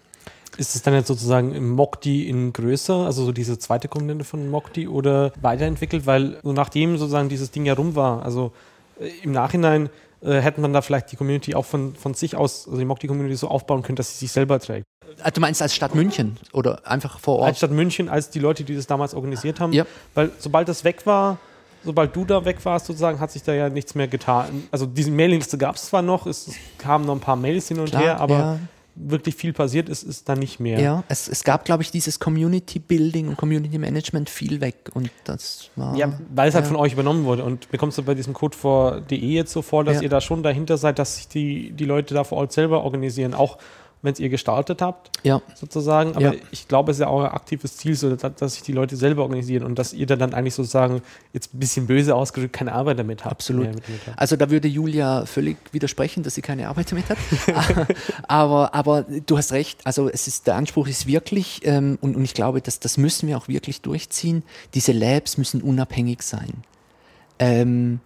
Ist 0.57 0.76
es 0.76 0.83
dann 0.83 0.95
jetzt 0.95 1.09
sozusagen 1.09 1.55
im 1.55 1.70
Mokdi 1.70 2.28
in 2.28 2.53
größer, 2.53 3.07
also 3.07 3.24
so 3.24 3.33
diese 3.33 3.59
zweite 3.59 3.89
Komponente 3.89 4.24
von 4.24 4.51
Mokdi 4.51 4.87
oder 4.87 5.33
weiterentwickelt? 5.41 6.07
Weil 6.07 6.39
so 6.43 6.53
nachdem 6.53 6.99
sozusagen 6.99 7.28
dieses 7.28 7.51
Ding 7.51 7.64
ja 7.64 7.74
rum 7.74 7.97
war, 7.97 8.22
also 8.22 8.53
äh, 9.01 9.09
im 9.22 9.33
Nachhinein 9.33 9.89
äh, 10.23 10.41
hätte 10.41 10.61
man 10.61 10.73
da 10.73 10.83
vielleicht 10.83 11.11
die 11.12 11.16
Community 11.16 11.55
auch 11.55 11.64
von, 11.64 11.95
von 11.95 12.14
sich 12.14 12.37
aus, 12.37 12.66
also 12.66 12.79
die 12.79 12.85
Mokdi-Community 12.85 13.37
so 13.37 13.49
aufbauen 13.49 13.83
können, 13.83 13.97
dass 13.97 14.12
sie 14.12 14.27
sich 14.27 14.33
selber 14.33 14.59
trägt. 14.61 14.87
Also 15.18 15.35
du 15.35 15.41
meinst 15.41 15.61
als 15.61 15.75
Stadt 15.75 15.95
München 15.95 16.39
oder 16.53 16.87
einfach 16.87 17.18
vor 17.18 17.39
Ort? 17.41 17.49
Als 17.49 17.59
Stadt 17.59 17.70
München, 17.70 18.09
als 18.09 18.31
die 18.31 18.39
Leute, 18.39 18.64
die 18.64 18.75
das 18.75 18.87
damals 18.87 19.14
organisiert 19.14 19.61
haben. 19.61 19.73
Ja. 19.73 19.85
Weil 20.14 20.31
sobald 20.39 20.68
das 20.68 20.85
weg 20.85 21.05
war, 21.07 21.39
sobald 21.85 22.14
du 22.14 22.25
da 22.25 22.45
weg 22.45 22.64
warst, 22.64 22.87
sozusagen, 22.87 23.20
hat 23.20 23.31
sich 23.31 23.43
da 23.43 23.53
ja 23.53 23.68
nichts 23.68 23.95
mehr 23.95 24.09
getan. 24.09 24.68
Also 24.70 24.87
diese 24.87 25.11
Mailingliste 25.11 25.59
gab 25.59 25.77
es 25.77 25.87
zwar 25.87 26.03
noch, 26.03 26.27
es, 26.27 26.53
kamen 26.79 27.05
noch 27.05 27.14
ein 27.14 27.20
paar 27.20 27.37
Mails 27.37 27.68
hin 27.68 27.79
und 27.79 27.91
Klar, 27.91 28.03
her, 28.03 28.20
aber 28.20 28.39
ja. 28.39 28.59
Wirklich 28.95 29.34
viel 29.34 29.53
passiert 29.53 29.88
ist, 29.88 30.03
ist 30.03 30.28
da 30.28 30.34
nicht 30.34 30.61
mehr. 30.61 30.80
Ja, 30.80 31.05
es, 31.09 31.28
es 31.28 31.45
gab, 31.45 31.64
glaube 31.64 31.82
ich, 31.82 31.90
dieses 31.90 32.20
Community 32.20 32.78
Building 32.78 33.28
und 33.28 33.36
Community 33.36 33.78
Management 33.78 34.28
viel 34.28 34.61
weg 34.61 34.90
und 34.95 35.11
das 35.24 35.70
war. 35.76 35.97
Ja, 35.97 36.12
weil 36.34 36.49
es 36.49 36.55
halt 36.55 36.66
von 36.66 36.76
euch 36.76 36.93
übernommen 36.93 37.24
wurde. 37.24 37.45
Und 37.45 37.70
bekommst 37.70 37.99
du 37.99 38.03
bei 38.03 38.14
diesem 38.14 38.34
Code 38.34 38.57
vor.de 38.57 39.18
jetzt 39.18 39.53
so 39.53 39.62
vor, 39.62 39.84
dass 39.84 39.97
ja. 39.97 40.03
ihr 40.03 40.09
da 40.09 40.20
schon 40.20 40.43
dahinter 40.43 40.76
seid, 40.76 40.99
dass 40.99 41.16
sich 41.16 41.28
die, 41.28 41.72
die 41.72 41.84
Leute 41.84 42.14
da 42.14 42.24
vor 42.24 42.38
Ort 42.38 42.53
selber 42.53 42.84
organisieren, 42.84 43.34
auch 43.34 43.59
wenn 44.03 44.12
es 44.12 44.20
ihr 44.20 44.28
gestartet 44.28 44.82
habt, 44.82 45.11
ja. 45.22 45.40
sozusagen. 45.55 46.16
Aber 46.16 46.34
ja. 46.34 46.40
ich 46.50 46.66
glaube, 46.66 46.90
es 46.90 46.98
ist 46.98 47.03
ja 47.03 47.07
auch 47.07 47.22
ein 47.22 47.30
aktives 47.30 47.76
Ziel, 47.76 47.94
so, 47.94 48.14
dass, 48.14 48.34
dass, 48.34 48.55
sich 48.55 48.62
die 48.62 48.72
Leute 48.72 48.96
selber 48.96 49.22
organisieren 49.22 49.62
und 49.62 49.78
dass 49.78 49.92
ihr 49.92 50.07
da 50.07 50.16
dann 50.16 50.34
eigentlich 50.34 50.55
sozusagen 50.55 51.03
jetzt 51.32 51.55
ein 51.55 51.61
bisschen 51.61 51.86
böse 51.86 52.14
ausgedrückt 52.14 52.53
keine 52.53 52.72
Arbeit 52.72 52.98
damit 52.98 53.24
habt. 53.24 53.32
Absolut. 53.32 53.68
Also 54.16 54.36
da 54.36 54.50
würde 54.50 54.66
Julia 54.66 55.24
völlig 55.24 55.57
widersprechen, 55.70 56.24
dass 56.24 56.34
sie 56.34 56.42
keine 56.42 56.68
Arbeit 56.68 56.90
damit 56.90 57.09
hat. 57.09 57.18
aber, 58.28 58.74
aber 58.74 59.03
du 59.03 59.38
hast 59.38 59.53
recht. 59.53 59.80
Also 59.84 60.09
es 60.09 60.26
ist, 60.26 60.48
der 60.48 60.57
Anspruch 60.57 60.88
ist 60.88 61.07
wirklich, 61.07 61.61
ähm, 61.64 61.96
und, 62.00 62.16
und 62.16 62.24
ich 62.24 62.34
glaube, 62.34 62.61
dass, 62.61 62.80
das 62.80 62.98
müssen 62.98 63.28
wir 63.28 63.38
auch 63.38 63.46
wirklich 63.46 63.82
durchziehen, 63.82 64.42
diese 64.74 64.92
Labs 64.92 65.38
müssen 65.38 65.62
unabhängig 65.62 66.22
sein. 66.22 66.64
Ähm, 67.38 68.00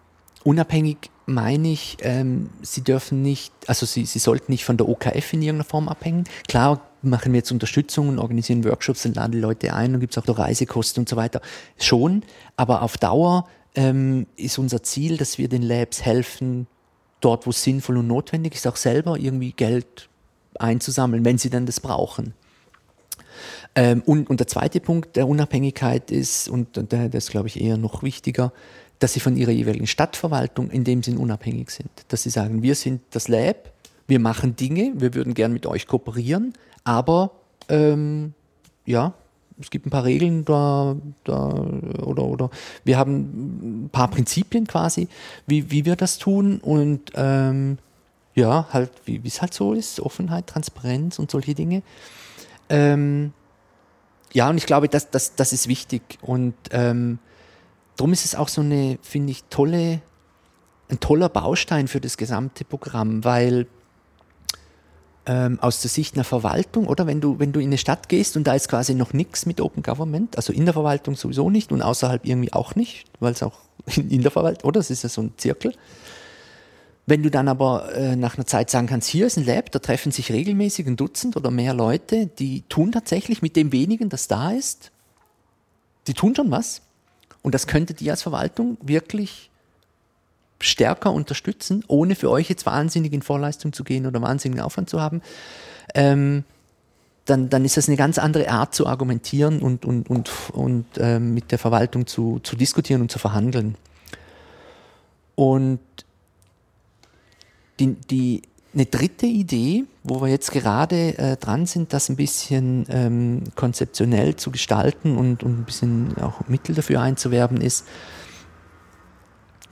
unabhängig 0.45 1.11
meine 1.27 1.69
ich, 1.69 1.99
ähm, 2.01 2.51
sie 2.63 2.83
dürfen 2.83 3.23
nicht, 3.23 3.53
also 3.67 3.85
sie, 3.85 4.07
sie 4.07 4.21
sollten 4.21 4.53
nicht 4.53 4.65
von 4.65 4.77
der 4.77 4.89
OKF 4.89 5.33
in 5.33 5.43
irgendeiner 5.43 5.65
Form 5.65 5.89
abhängen. 5.89 6.25
Klar 6.49 6.81
machen 7.03 7.33
wir 7.33 7.39
jetzt 7.39 7.51
Unterstützung 7.51 8.09
und 8.09 8.19
organisieren 8.19 8.65
Workshops 8.65 9.05
und 9.05 9.17
laden 9.17 9.33
die 9.33 9.41
Leute 9.41 9.75
ein 9.75 9.95
und 9.95 10.01
gibt 10.01 10.17
es 10.17 10.23
auch 10.23 10.27
noch 10.27 10.39
Reisekosten 10.39 11.03
und 11.03 11.09
so 11.09 11.17
weiter. 11.17 11.41
Schon, 11.79 12.23
aber 12.57 12.83
auf 12.83 12.97
Dauer 12.97 13.49
ähm, 13.75 14.27
ist 14.37 14.59
unser 14.59 14.83
Ziel, 14.83 15.17
dass 15.17 15.37
wir 15.37 15.49
den 15.49 15.63
Labs 15.63 16.03
helfen, 16.03 16.69
dort 17.21 17.47
wo 17.47 17.51
es 17.51 17.63
sinnvoll 17.63 17.99
und 17.99 18.07
notwendig 18.07 18.55
ist, 18.55 18.67
auch 18.67 18.77
selber 18.77 19.19
irgendwie 19.19 19.53
Geld 19.53 20.09
einzusammeln, 20.59 21.25
wenn 21.25 21.39
sie 21.39 21.51
dann 21.51 21.67
das 21.67 21.81
brauchen. 21.81 22.35
Ähm, 23.75 24.03
und, 24.07 24.31
und 24.31 24.41
der 24.41 24.47
zweite 24.47 24.81
Punkt 24.81 25.17
der 25.17 25.29
Unabhängigkeit 25.29 26.11
ist, 26.11 26.49
und, 26.49 26.79
und 26.79 26.93
ist 26.93 27.31
glaube 27.31 27.49
ich 27.49 27.61
eher 27.61 27.77
noch 27.77 28.03
wichtiger, 28.03 28.53
dass 28.99 29.13
sie 29.13 29.21
von 29.21 29.37
ihrer 29.37 29.51
jeweiligen 29.51 29.87
Stadtverwaltung 29.87 30.71
in 30.71 30.85
dem 30.85 31.03
Sinn 31.03 31.19
unabhängig 31.19 31.71
sind. 31.71 31.91
Dass 32.09 32.23
sie 32.23 32.31
sagen, 32.31 32.63
wir 32.63 32.75
sind 32.75 33.03
das 33.11 33.29
Lab, 33.29 33.73
wir 34.07 34.21
machen 34.21 34.57
Dinge, 34.57 34.93
wir 34.97 35.15
würden 35.15 35.35
gern 35.35 35.53
mit 35.53 35.67
euch 35.67 35.87
kooperieren, 35.87 36.55
aber 36.85 37.33
ähm, 37.69 38.35
ja, 38.85 39.15
es 39.61 39.71
gibt 39.71 39.87
ein 39.87 39.91
paar 39.91 40.05
Regeln 40.05 40.45
da, 40.45 40.97
da 41.25 41.49
oder, 42.03 42.25
oder 42.25 42.51
wir 42.85 42.99
haben 42.99 43.85
ein 43.85 43.91
paar 43.91 44.09
Prinzipien 44.09 44.67
quasi, 44.67 45.09
wie, 45.47 45.71
wie 45.71 45.85
wir 45.85 45.97
das 45.97 46.19
tun 46.19 46.59
und 46.59 47.13
ähm, 47.15 47.79
ja, 48.35 48.67
halt, 48.71 48.91
wie 49.07 49.21
es 49.25 49.41
halt 49.41 49.55
so 49.55 49.73
ist, 49.73 49.99
Offenheit, 50.01 50.47
Transparenz 50.47 51.19
und 51.19 51.31
solche 51.31 51.55
Dinge. 51.55 51.83
Ähm, 52.69 53.33
ja, 54.33 54.51
und 54.51 54.59
ich 54.59 54.67
glaube, 54.67 54.89
das, 54.89 55.11
das, 55.11 55.37
das 55.37 55.55
ist 55.55 55.69
wichtig 55.69 56.03
und 56.21 56.55
ähm, 56.71 57.19
darum 57.97 58.13
ist 58.13 58.25
es 58.25 58.35
auch 58.35 58.49
so 58.49 58.61
eine, 58.61 58.99
finde 59.03 59.33
ich, 59.33 59.45
tolle, 59.45 60.01
ein 60.89 61.01
toller 61.01 61.29
Baustein 61.29 61.89
für 61.89 62.01
das 62.01 62.17
gesamte 62.17 62.65
Programm, 62.65 63.25
weil 63.25 63.67
ähm, 65.27 65.59
aus 65.61 65.81
der 65.81 65.91
Sicht 65.91 66.15
einer 66.15 66.25
Verwaltung, 66.25 66.87
oder 66.87 67.07
wenn 67.07 67.21
du, 67.21 67.39
wenn 67.39 67.53
du 67.53 67.61
in 67.61 67.67
eine 67.67 67.79
Stadt 67.79 68.09
gehst 68.09 68.37
und 68.37 68.47
da 68.47 68.55
ist 68.55 68.69
quasi 68.69 68.95
noch 68.95 69.13
nichts 69.13 69.45
mit 69.45 69.61
Open 69.61 69.83
Government, 69.83 70.37
also 70.37 70.53
in 70.53 70.65
der 70.65 70.75
Verwaltung 70.75 71.17
sowieso 71.17 71.51
nicht 71.51 71.73
und 71.73 71.83
außerhalb 71.83 72.25
irgendwie 72.25 72.53
auch 72.53 72.77
nicht, 72.77 73.07
weil 73.19 73.33
es 73.33 73.43
auch 73.43 73.59
in, 73.97 74.11
in 74.11 74.23
der 74.23 74.31
Verwaltung, 74.31 74.69
oder? 74.69 74.81
Das 74.81 74.91
ist 74.91 75.03
ja 75.03 75.09
so 75.09 75.23
ein 75.23 75.33
Zirkel. 75.37 75.73
Wenn 77.09 77.23
du 77.23 77.31
dann 77.31 77.47
aber 77.47 77.93
äh, 77.95 78.17
nach 78.17 78.37
einer 78.37 78.47
Zeit 78.47 78.69
sagen 78.69 78.89
kannst, 78.89 79.09
hier 79.09 79.27
ist 79.27 79.37
ein 79.37 79.47
Lab, 79.47 79.71
da 79.71 79.79
treffen 79.79 80.11
sich 80.11 80.33
regelmäßig 80.33 80.87
ein 80.87 80.97
Dutzend 80.97 81.37
oder 81.37 81.53
mehr 81.53 81.73
Leute, 81.73 82.27
die 82.27 82.63
tun 82.69 82.91
tatsächlich 82.91 83.43
mit 83.43 83.55
dem 83.55 83.71
wenigen, 83.71 84.09
das 84.09 84.27
da 84.27 84.51
ist, 84.51 84.91
die 86.09 86.15
tun 86.15 86.35
schon 86.35 86.51
was. 86.51 86.83
Und 87.47 87.55
das 87.55 87.69
könntet 87.69 88.03
ihr 88.03 88.11
als 88.11 88.23
Verwaltung 88.23 88.77
wirklich 88.83 89.51
stärker 90.61 91.13
unterstützen, 91.13 91.85
ohne 91.87 92.17
für 92.17 92.29
euch 92.29 92.49
jetzt 92.49 92.67
wahnsinnig 92.67 93.13
in 93.13 93.23
Vorleistung 93.23 93.73
zu 93.73 93.85
gehen 93.85 94.05
oder 94.05 94.21
wahnsinnigen 94.21 94.65
Aufwand 94.65 94.91
zu 94.91 95.01
haben. 95.01 95.23
Ähm, 95.95 96.43
dann, 97.25 97.49
dann 97.49 97.65
ist 97.65 97.77
das 97.77 97.87
eine 97.87 97.97
ganz 97.97 98.19
andere 98.19 98.51
Art 98.51 98.75
zu 98.75 98.89
argumentieren 98.89 99.61
und, 99.61 99.85
und, 99.85 100.11
und, 100.11 100.29
und 100.55 100.87
ähm, 100.99 101.35
mit 101.35 101.53
der 101.53 101.61
Verwaltung 101.61 102.09
zu, 102.09 102.41
zu 102.43 102.57
diskutieren 102.57 103.01
und 103.01 103.13
zu 103.13 103.21
verhandeln. 103.21 103.77
Und 105.37 105.79
die, 107.79 107.95
die, 107.95 108.43
eine 108.77 108.85
dritte 108.85 109.25
Idee, 109.25 109.85
wo 110.05 110.21
wir 110.21 110.29
jetzt 110.29 110.53
gerade 110.53 111.17
äh, 111.17 111.37
dran 111.39 111.65
sind, 111.65 111.95
das 111.95 112.11
ein 112.11 112.17
bisschen 112.17 112.85
ähm, 112.91 113.45
konzeptionell 113.55 114.37
zu 114.37 114.51
gestalten 114.51 115.17
und, 115.17 115.43
und 115.43 115.61
ein 115.61 115.65
bisschen 115.65 116.17
auch 116.19 116.47
Mittel 116.47 116.75
dafür 116.75 117.01
einzuwerben, 117.01 117.63
ist 117.63 117.87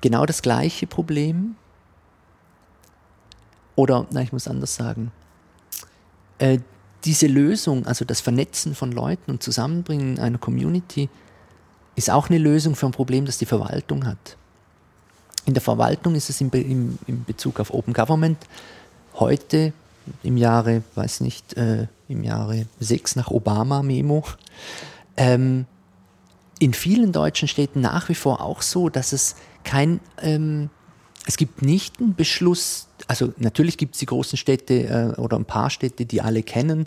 genau 0.00 0.24
das 0.24 0.40
gleiche 0.40 0.86
Problem. 0.86 1.56
Oder, 3.76 4.06
na, 4.10 4.22
ich 4.22 4.32
muss 4.32 4.48
anders 4.48 4.74
sagen. 4.74 5.12
Äh, 6.38 6.60
diese 7.04 7.26
Lösung, 7.26 7.86
also 7.86 8.06
das 8.06 8.22
Vernetzen 8.22 8.74
von 8.74 8.90
Leuten 8.90 9.30
und 9.30 9.42
Zusammenbringen 9.42 10.18
einer 10.18 10.38
Community, 10.38 11.10
ist 11.94 12.08
auch 12.08 12.30
eine 12.30 12.38
Lösung 12.38 12.74
für 12.74 12.86
ein 12.86 12.92
Problem, 12.92 13.26
das 13.26 13.36
die 13.36 13.44
Verwaltung 13.44 14.06
hat. 14.06 14.38
In 15.44 15.52
der 15.52 15.60
Verwaltung 15.60 16.14
ist 16.14 16.30
es 16.30 16.40
in, 16.40 16.48
Be 16.48 16.60
in 16.60 16.98
Bezug 17.26 17.60
auf 17.60 17.74
Open 17.74 17.92
Government 17.92 18.38
heute 19.14 19.72
im 20.22 20.36
Jahre, 20.36 20.82
weiß 20.94 21.20
nicht, 21.20 21.56
äh, 21.56 21.86
im 22.08 22.22
Jahre 22.22 22.66
6 22.80 23.16
nach 23.16 23.30
Obama-Memo, 23.30 24.24
ähm, 25.16 25.66
in 26.58 26.74
vielen 26.74 27.12
deutschen 27.12 27.48
Städten 27.48 27.80
nach 27.80 28.08
wie 28.08 28.14
vor 28.14 28.40
auch 28.40 28.62
so, 28.62 28.88
dass 28.88 29.12
es 29.12 29.36
kein, 29.64 30.00
ähm, 30.22 30.70
es 31.26 31.36
gibt 31.36 31.62
nicht 31.62 32.00
einen 32.00 32.14
Beschluss, 32.14 32.88
also 33.06 33.32
natürlich 33.38 33.78
gibt 33.78 33.94
es 33.94 34.00
die 34.00 34.06
großen 34.06 34.36
Städte 34.36 35.14
äh, 35.16 35.20
oder 35.20 35.38
ein 35.38 35.46
paar 35.46 35.70
Städte, 35.70 36.06
die 36.06 36.20
alle 36.20 36.42
kennen, 36.42 36.86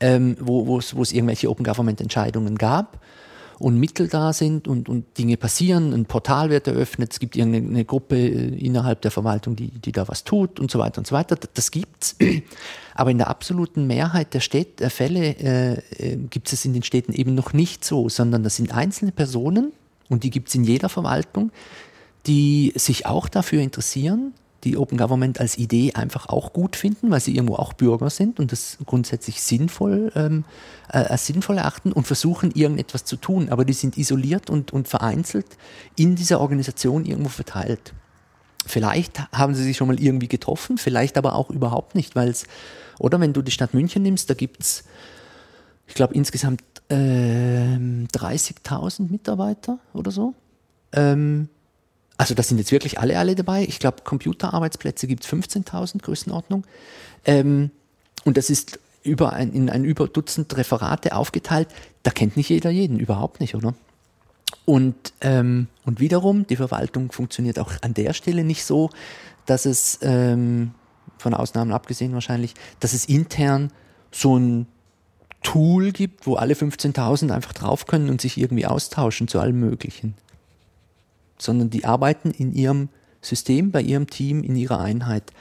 ähm, 0.00 0.36
wo 0.40 0.78
es 0.78 0.92
irgendwelche 1.12 1.50
Open 1.50 1.64
Government 1.64 2.00
Entscheidungen 2.00 2.56
gab 2.56 2.98
und 3.64 3.80
Mittel 3.80 4.08
da 4.08 4.34
sind 4.34 4.68
und, 4.68 4.90
und 4.90 5.16
Dinge 5.16 5.38
passieren, 5.38 5.94
ein 5.94 6.04
Portal 6.04 6.50
wird 6.50 6.66
eröffnet, 6.66 7.14
es 7.14 7.18
gibt 7.18 7.34
irgendeine 7.34 7.86
Gruppe 7.86 8.14
äh, 8.14 8.54
innerhalb 8.58 9.00
der 9.00 9.10
Verwaltung, 9.10 9.56
die, 9.56 9.68
die 9.68 9.90
da 9.90 10.06
was 10.06 10.22
tut 10.22 10.60
und 10.60 10.70
so 10.70 10.78
weiter 10.78 10.98
und 10.98 11.06
so 11.06 11.14
weiter. 11.14 11.38
Das 11.54 11.70
gibt's. 11.70 12.14
Aber 12.94 13.10
in 13.10 13.16
der 13.16 13.28
absoluten 13.28 13.86
Mehrheit 13.86 14.34
der, 14.34 14.40
Städte, 14.40 14.76
der 14.80 14.90
Fälle 14.90 15.38
äh, 15.38 15.72
äh, 15.96 16.16
gibt 16.28 16.52
es 16.52 16.66
in 16.66 16.74
den 16.74 16.82
Städten 16.82 17.14
eben 17.14 17.34
noch 17.34 17.54
nicht 17.54 17.86
so, 17.86 18.10
sondern 18.10 18.42
das 18.42 18.56
sind 18.56 18.74
einzelne 18.74 19.12
Personen 19.12 19.72
und 20.10 20.24
die 20.24 20.30
gibt 20.30 20.48
es 20.50 20.54
in 20.54 20.64
jeder 20.64 20.90
Verwaltung, 20.90 21.50
die 22.26 22.74
sich 22.76 23.06
auch 23.06 23.30
dafür 23.30 23.62
interessieren, 23.62 24.34
die 24.64 24.76
Open 24.76 24.98
Government 24.98 25.40
als 25.40 25.58
Idee 25.58 25.92
einfach 25.94 26.28
auch 26.28 26.52
gut 26.52 26.76
finden, 26.76 27.10
weil 27.10 27.20
sie 27.20 27.34
irgendwo 27.34 27.56
auch 27.56 27.72
Bürger 27.74 28.10
sind 28.10 28.40
und 28.40 28.52
das 28.52 28.78
grundsätzlich 28.86 29.42
sinnvoll, 29.42 30.12
ähm, 30.14 30.44
äh, 30.88 30.98
als 30.98 31.26
sinnvoll 31.26 31.58
erachten 31.58 31.92
und 31.92 32.06
versuchen, 32.06 32.52
irgendetwas 32.52 33.04
zu 33.04 33.16
tun. 33.16 33.48
Aber 33.50 33.64
die 33.64 33.72
sind 33.72 33.98
isoliert 33.98 34.50
und, 34.50 34.72
und 34.72 34.88
vereinzelt 34.88 35.46
in 35.96 36.16
dieser 36.16 36.40
Organisation 36.40 37.04
irgendwo 37.04 37.28
verteilt. 37.28 37.94
Vielleicht 38.66 39.30
haben 39.32 39.54
sie 39.54 39.62
sich 39.62 39.76
schon 39.76 39.88
mal 39.88 40.00
irgendwie 40.00 40.28
getroffen, 40.28 40.78
vielleicht 40.78 41.18
aber 41.18 41.34
auch 41.34 41.50
überhaupt 41.50 41.94
nicht, 41.94 42.16
weil 42.16 42.28
es, 42.28 42.46
oder 42.98 43.20
wenn 43.20 43.34
du 43.34 43.42
die 43.42 43.50
Stadt 43.50 43.74
München 43.74 44.02
nimmst, 44.02 44.30
da 44.30 44.34
gibt 44.34 44.62
es, 44.62 44.84
ich 45.86 45.94
glaube, 45.94 46.14
insgesamt 46.14 46.62
äh, 46.88 46.94
30.000 46.94 49.10
Mitarbeiter 49.10 49.78
oder 49.92 50.10
so. 50.10 50.32
Ähm, 50.92 51.50
also 52.16 52.34
das 52.34 52.48
sind 52.48 52.58
jetzt 52.58 52.72
wirklich 52.72 52.98
alle, 52.98 53.18
alle 53.18 53.34
dabei. 53.34 53.64
Ich 53.64 53.78
glaube, 53.78 54.02
Computerarbeitsplätze 54.04 55.06
gibt 55.06 55.24
es 55.24 55.30
15.000 55.30 56.02
Größenordnung. 56.02 56.64
Ähm, 57.24 57.70
und 58.24 58.36
das 58.36 58.50
ist 58.50 58.78
über 59.02 59.32
ein, 59.32 59.52
in 59.52 59.68
ein 59.68 59.84
über 59.84 60.06
Dutzend 60.06 60.56
Referate 60.56 61.14
aufgeteilt. 61.14 61.68
Da 62.02 62.10
kennt 62.10 62.36
nicht 62.36 62.48
jeder 62.48 62.70
jeden, 62.70 62.98
überhaupt 62.98 63.40
nicht, 63.40 63.54
oder? 63.54 63.74
Und, 64.64 64.94
ähm, 65.20 65.66
und 65.84 66.00
wiederum, 66.00 66.46
die 66.46 66.56
Verwaltung 66.56 67.12
funktioniert 67.12 67.58
auch 67.58 67.72
an 67.82 67.94
der 67.94 68.14
Stelle 68.14 68.44
nicht 68.44 68.64
so, 68.64 68.90
dass 69.44 69.66
es, 69.66 69.98
ähm, 70.02 70.72
von 71.18 71.34
Ausnahmen 71.34 71.72
abgesehen 71.72 72.14
wahrscheinlich, 72.14 72.54
dass 72.80 72.92
es 72.92 73.04
intern 73.04 73.70
so 74.10 74.38
ein 74.38 74.66
Tool 75.42 75.92
gibt, 75.92 76.26
wo 76.26 76.36
alle 76.36 76.54
15.000 76.54 77.30
einfach 77.30 77.52
drauf 77.52 77.86
können 77.86 78.08
und 78.08 78.20
sich 78.20 78.38
irgendwie 78.38 78.64
austauschen 78.64 79.28
zu 79.28 79.40
allem 79.40 79.60
Möglichen 79.60 80.14
sondern 81.38 81.70
die 81.70 81.84
arbeiten 81.84 82.30
in 82.30 82.52
ihrem 82.52 82.88
System, 83.20 83.70
bei 83.70 83.80
ihrem 83.80 84.08
Team, 84.08 84.42
in 84.42 84.56
ihrer 84.56 84.80
Einheit. 84.80 85.32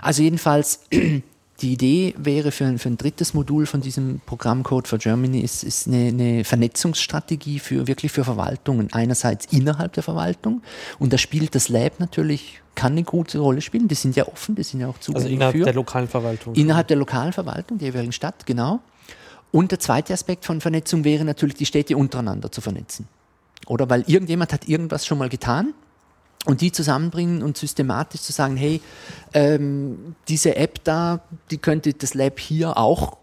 Also 0.00 0.22
jedenfalls, 0.22 0.80
die 1.60 1.72
Idee 1.72 2.14
wäre 2.16 2.52
für 2.52 2.64
ein, 2.64 2.78
für 2.78 2.88
ein 2.88 2.96
drittes 2.96 3.34
Modul 3.34 3.66
von 3.66 3.80
diesem 3.80 4.20
Programm 4.24 4.62
Code 4.62 4.88
for 4.88 4.98
Germany 4.98 5.40
ist, 5.40 5.64
ist 5.64 5.88
eine, 5.88 6.08
eine, 6.08 6.44
Vernetzungsstrategie 6.44 7.58
für 7.58 7.86
wirklich 7.86 8.12
für 8.12 8.24
Verwaltungen. 8.24 8.88
Einerseits 8.92 9.46
innerhalb 9.50 9.92
der 9.94 10.02
Verwaltung 10.02 10.62
und 10.98 11.12
da 11.12 11.18
spielt 11.18 11.54
das 11.54 11.68
Lab 11.68 11.98
natürlich, 11.98 12.62
kann 12.74 12.92
eine 12.92 13.02
gute 13.02 13.40
Rolle 13.40 13.60
spielen. 13.60 13.88
Die 13.88 13.96
sind 13.96 14.14
ja 14.14 14.28
offen, 14.28 14.54
die 14.54 14.62
sind 14.62 14.80
ja 14.80 14.88
auch 14.88 14.98
zugänglich. 14.98 15.24
Also 15.24 15.34
innerhalb 15.34 15.56
für. 15.56 15.64
der 15.64 15.74
lokalen 15.74 16.08
Verwaltung. 16.08 16.54
Innerhalb 16.54 16.86
der 16.86 16.96
lokalen 16.96 17.32
Verwaltung 17.32 17.78
der 17.78 17.88
jeweiligen 17.88 18.12
Stadt, 18.12 18.46
genau. 18.46 18.80
Und 19.50 19.72
der 19.72 19.80
zweite 19.80 20.12
Aspekt 20.12 20.44
von 20.44 20.60
Vernetzung 20.60 21.04
wäre 21.04 21.24
natürlich, 21.24 21.56
die 21.56 21.66
Städte 21.66 21.96
untereinander 21.96 22.52
zu 22.52 22.60
vernetzen. 22.60 23.08
Oder 23.68 23.88
weil 23.90 24.04
irgendjemand 24.06 24.52
hat 24.52 24.68
irgendwas 24.68 25.06
schon 25.06 25.18
mal 25.18 25.28
getan 25.28 25.74
und 26.46 26.60
die 26.60 26.72
zusammenbringen 26.72 27.42
und 27.42 27.56
systematisch 27.56 28.22
zu 28.22 28.32
sagen, 28.32 28.56
hey, 28.56 28.80
ähm, 29.34 30.14
diese 30.28 30.56
App 30.56 30.82
da, 30.84 31.20
die 31.50 31.58
könnte 31.58 31.92
das 31.92 32.14
Lab 32.14 32.40
hier 32.40 32.76
auch 32.78 33.18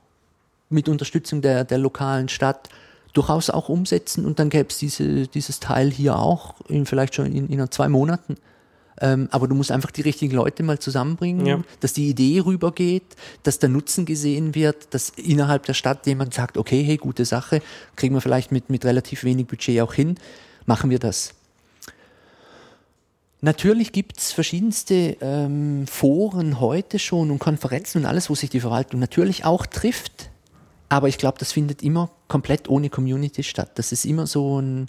mit 0.69 0.89
Unterstützung 0.89 1.41
der, 1.41 1.63
der 1.63 1.77
lokalen 1.77 2.29
Stadt 2.29 2.69
durchaus 3.13 3.49
auch 3.49 3.69
umsetzen 3.69 4.25
und 4.25 4.39
dann 4.39 4.49
gäbe 4.49 4.69
es 4.69 4.77
diese, 4.77 5.27
dieses 5.27 5.59
Teil 5.59 5.89
hier 5.89 6.17
auch 6.17 6.55
in 6.67 6.85
vielleicht 6.85 7.15
schon 7.15 7.27
in, 7.33 7.47
in 7.49 7.71
zwei 7.71 7.87
Monaten. 7.87 8.35
Ähm, 9.01 9.27
aber 9.31 9.47
du 9.47 9.55
musst 9.55 9.71
einfach 9.71 9.91
die 9.91 10.01
richtigen 10.01 10.33
Leute 10.35 10.63
mal 10.63 10.79
zusammenbringen, 10.79 11.45
ja. 11.45 11.61
dass 11.81 11.93
die 11.93 12.09
Idee 12.09 12.39
rübergeht, 12.39 13.03
dass 13.43 13.59
der 13.59 13.69
Nutzen 13.69 14.05
gesehen 14.05 14.55
wird, 14.55 14.93
dass 14.93 15.09
innerhalb 15.09 15.65
der 15.65 15.73
Stadt 15.73 16.07
jemand 16.07 16.33
sagt, 16.33 16.57
okay, 16.57 16.83
hey, 16.83 16.97
gute 16.97 17.25
Sache, 17.25 17.61
kriegen 17.95 18.15
wir 18.15 18.21
vielleicht 18.21 18.51
mit, 18.51 18.69
mit 18.69 18.85
relativ 18.85 19.23
wenig 19.23 19.47
Budget 19.47 19.81
auch 19.81 19.93
hin, 19.93 20.15
machen 20.65 20.89
wir 20.89 20.99
das. 20.99 21.33
Natürlich 23.41 23.91
gibt 23.91 24.17
es 24.17 24.31
verschiedenste 24.31 25.17
ähm, 25.21 25.85
Foren 25.87 26.59
heute 26.59 26.97
schon 26.97 27.29
und 27.31 27.39
Konferenzen 27.39 27.99
und 27.99 28.05
alles, 28.05 28.29
wo 28.29 28.35
sich 28.35 28.49
die 28.49 28.61
Verwaltung 28.61 28.99
natürlich 28.99 29.45
auch 29.45 29.65
trifft. 29.65 30.29
Aber 30.87 31.09
ich 31.09 31.17
glaube, 31.17 31.37
das 31.37 31.51
findet 31.51 31.83
immer 31.83 32.09
komplett 32.27 32.69
ohne 32.69 32.89
Community 32.89 33.43
statt. 33.43 33.71
Das 33.75 33.91
ist 33.91 34.05
immer 34.05 34.25
so 34.25 34.61
ein 34.61 34.87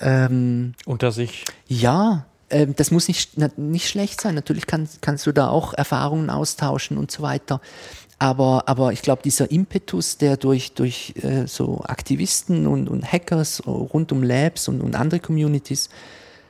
ähm, 0.00 0.74
unter 0.86 1.12
sich. 1.12 1.44
Ja, 1.66 2.26
ähm, 2.50 2.74
das 2.76 2.90
muss 2.90 3.08
nicht, 3.08 3.38
nicht 3.58 3.88
schlecht 3.88 4.20
sein. 4.20 4.34
Natürlich 4.34 4.66
kann, 4.66 4.88
kannst 5.00 5.26
du 5.26 5.32
da 5.32 5.48
auch 5.48 5.74
Erfahrungen 5.74 6.30
austauschen 6.30 6.98
und 6.98 7.10
so 7.10 7.22
weiter. 7.22 7.60
Aber, 8.18 8.64
aber 8.66 8.92
ich 8.92 9.02
glaube, 9.02 9.22
dieser 9.22 9.50
Impetus, 9.50 10.18
der 10.18 10.36
durch, 10.36 10.72
durch 10.72 11.14
äh, 11.22 11.46
so 11.46 11.82
Aktivisten 11.84 12.66
und, 12.66 12.88
und 12.88 13.10
Hackers 13.10 13.64
rund 13.66 14.10
um 14.10 14.22
Labs 14.22 14.66
und, 14.66 14.80
und 14.80 14.96
andere 14.96 15.20
Communities 15.20 15.88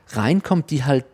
reinkommt, 0.09 0.71
die 0.71 0.85
halt 0.85 1.05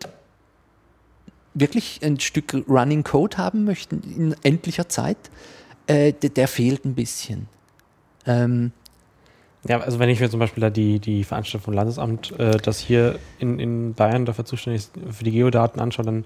wirklich 1.55 2.01
ein 2.03 2.21
Stück 2.21 2.55
Running 2.69 3.03
Code 3.03 3.37
haben 3.39 3.65
möchten 3.65 4.03
in 4.17 4.37
endlicher 4.43 4.89
Zeit, 4.89 5.17
äh, 5.87 6.13
der, 6.13 6.31
der, 6.31 6.49
fehlt 6.49 6.85
ein 6.85 6.95
bisschen. 6.95 7.49
Ähm, 8.27 8.73
ja, 9.67 9.81
also 9.81 9.99
wenn 9.99 10.09
ich 10.09 10.21
mir 10.21 10.31
zum 10.31 10.41
Beispiel 10.41 10.61
da 10.61 10.71
die, 10.71 10.99
die 10.99 11.25
Veranstaltung 11.25 11.65
vom 11.65 11.75
Landesamt, 11.75 12.39
äh, 12.39 12.59
das 12.59 12.79
hier 12.79 13.19
in, 13.39 13.59
in 13.59 13.95
Bayern 13.95 14.27
dafür 14.27 14.45
zuständig 14.45 14.83
ist, 14.83 14.93
für 15.11 15.25
die 15.25 15.31
Geodaten 15.31 15.81
anschaue, 15.81 16.05
dann 16.05 16.25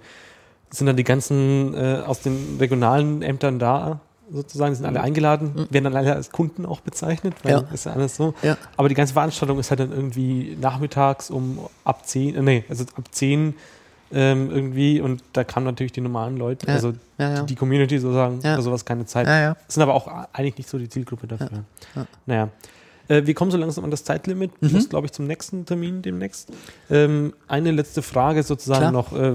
sind 0.71 0.87
dann 0.87 0.97
die 0.97 1.05
ganzen 1.05 1.75
äh, 1.75 2.03
aus 2.05 2.21
den 2.21 2.57
regionalen 2.59 3.23
Ämtern 3.23 3.59
da, 3.59 4.01
sozusagen, 4.31 4.75
sind 4.75 4.85
alle 4.85 4.99
mhm. 4.99 5.05
eingeladen, 5.05 5.53
mhm. 5.55 5.67
werden 5.71 5.85
dann 5.85 5.97
alle 5.97 6.15
als 6.15 6.31
Kunden 6.31 6.67
auch 6.67 6.81
bezeichnet, 6.81 7.35
weil 7.43 7.53
ja. 7.53 7.65
ist 7.73 7.87
ja 7.87 7.93
alles 7.93 8.17
so. 8.17 8.35
Ja. 8.43 8.57
Aber 8.77 8.89
die 8.89 8.95
ganze 8.95 9.15
Veranstaltung 9.15 9.59
ist 9.59 9.71
halt 9.71 9.81
dann 9.81 9.93
irgendwie 9.93 10.57
nachmittags 10.61 11.31
um 11.31 11.61
ab 11.85 12.07
10, 12.07 12.35
äh, 12.35 12.43
nee, 12.43 12.65
also 12.69 12.85
ab 12.97 13.05
10 13.11 13.55
ähm, 14.11 14.51
irgendwie 14.51 15.01
und 15.01 15.23
da 15.33 15.45
kamen 15.45 15.67
natürlich 15.67 15.93
die 15.93 16.01
normalen 16.01 16.37
Leute, 16.37 16.67
ja. 16.67 16.75
also 16.75 16.93
die, 16.93 17.47
die, 17.47 17.55
Community 17.55 17.99
sozusagen, 17.99 18.41
ja. 18.43 18.57
für 18.57 18.63
sowas 18.63 18.85
keine 18.85 19.05
Zeit. 19.07 19.27
Ja, 19.27 19.57
Sind 19.69 19.83
aber 19.83 19.95
auch 19.95 20.09
eigentlich 20.33 20.57
nicht 20.57 20.69
so 20.69 20.79
die 20.79 20.89
Zielgruppe 20.89 21.27
dafür. 21.27 21.65
Naja. 22.27 22.49
Äh, 23.09 23.27
wir 23.27 23.35
kommen 23.35 23.51
so 23.51 23.57
langsam 23.57 23.85
an 23.85 23.91
das 23.91 24.05
Zeitlimit. 24.05 24.51
Du 24.61 24.67
Mhm. 24.69 24.73
musst, 24.75 24.91
glaube 24.91 25.07
ich, 25.07 25.13
zum 25.13 25.27
nächsten 25.27 25.65
Termin 25.67 26.03
demnächst. 26.03 26.51
Ähm, 26.91 27.33
eine 27.49 27.71
letzte 27.73 28.03
Frage 28.03 28.43
sozusagen 28.43 28.81
Klar. 28.81 28.93
noch, 28.93 29.13
äh, 29.19 29.33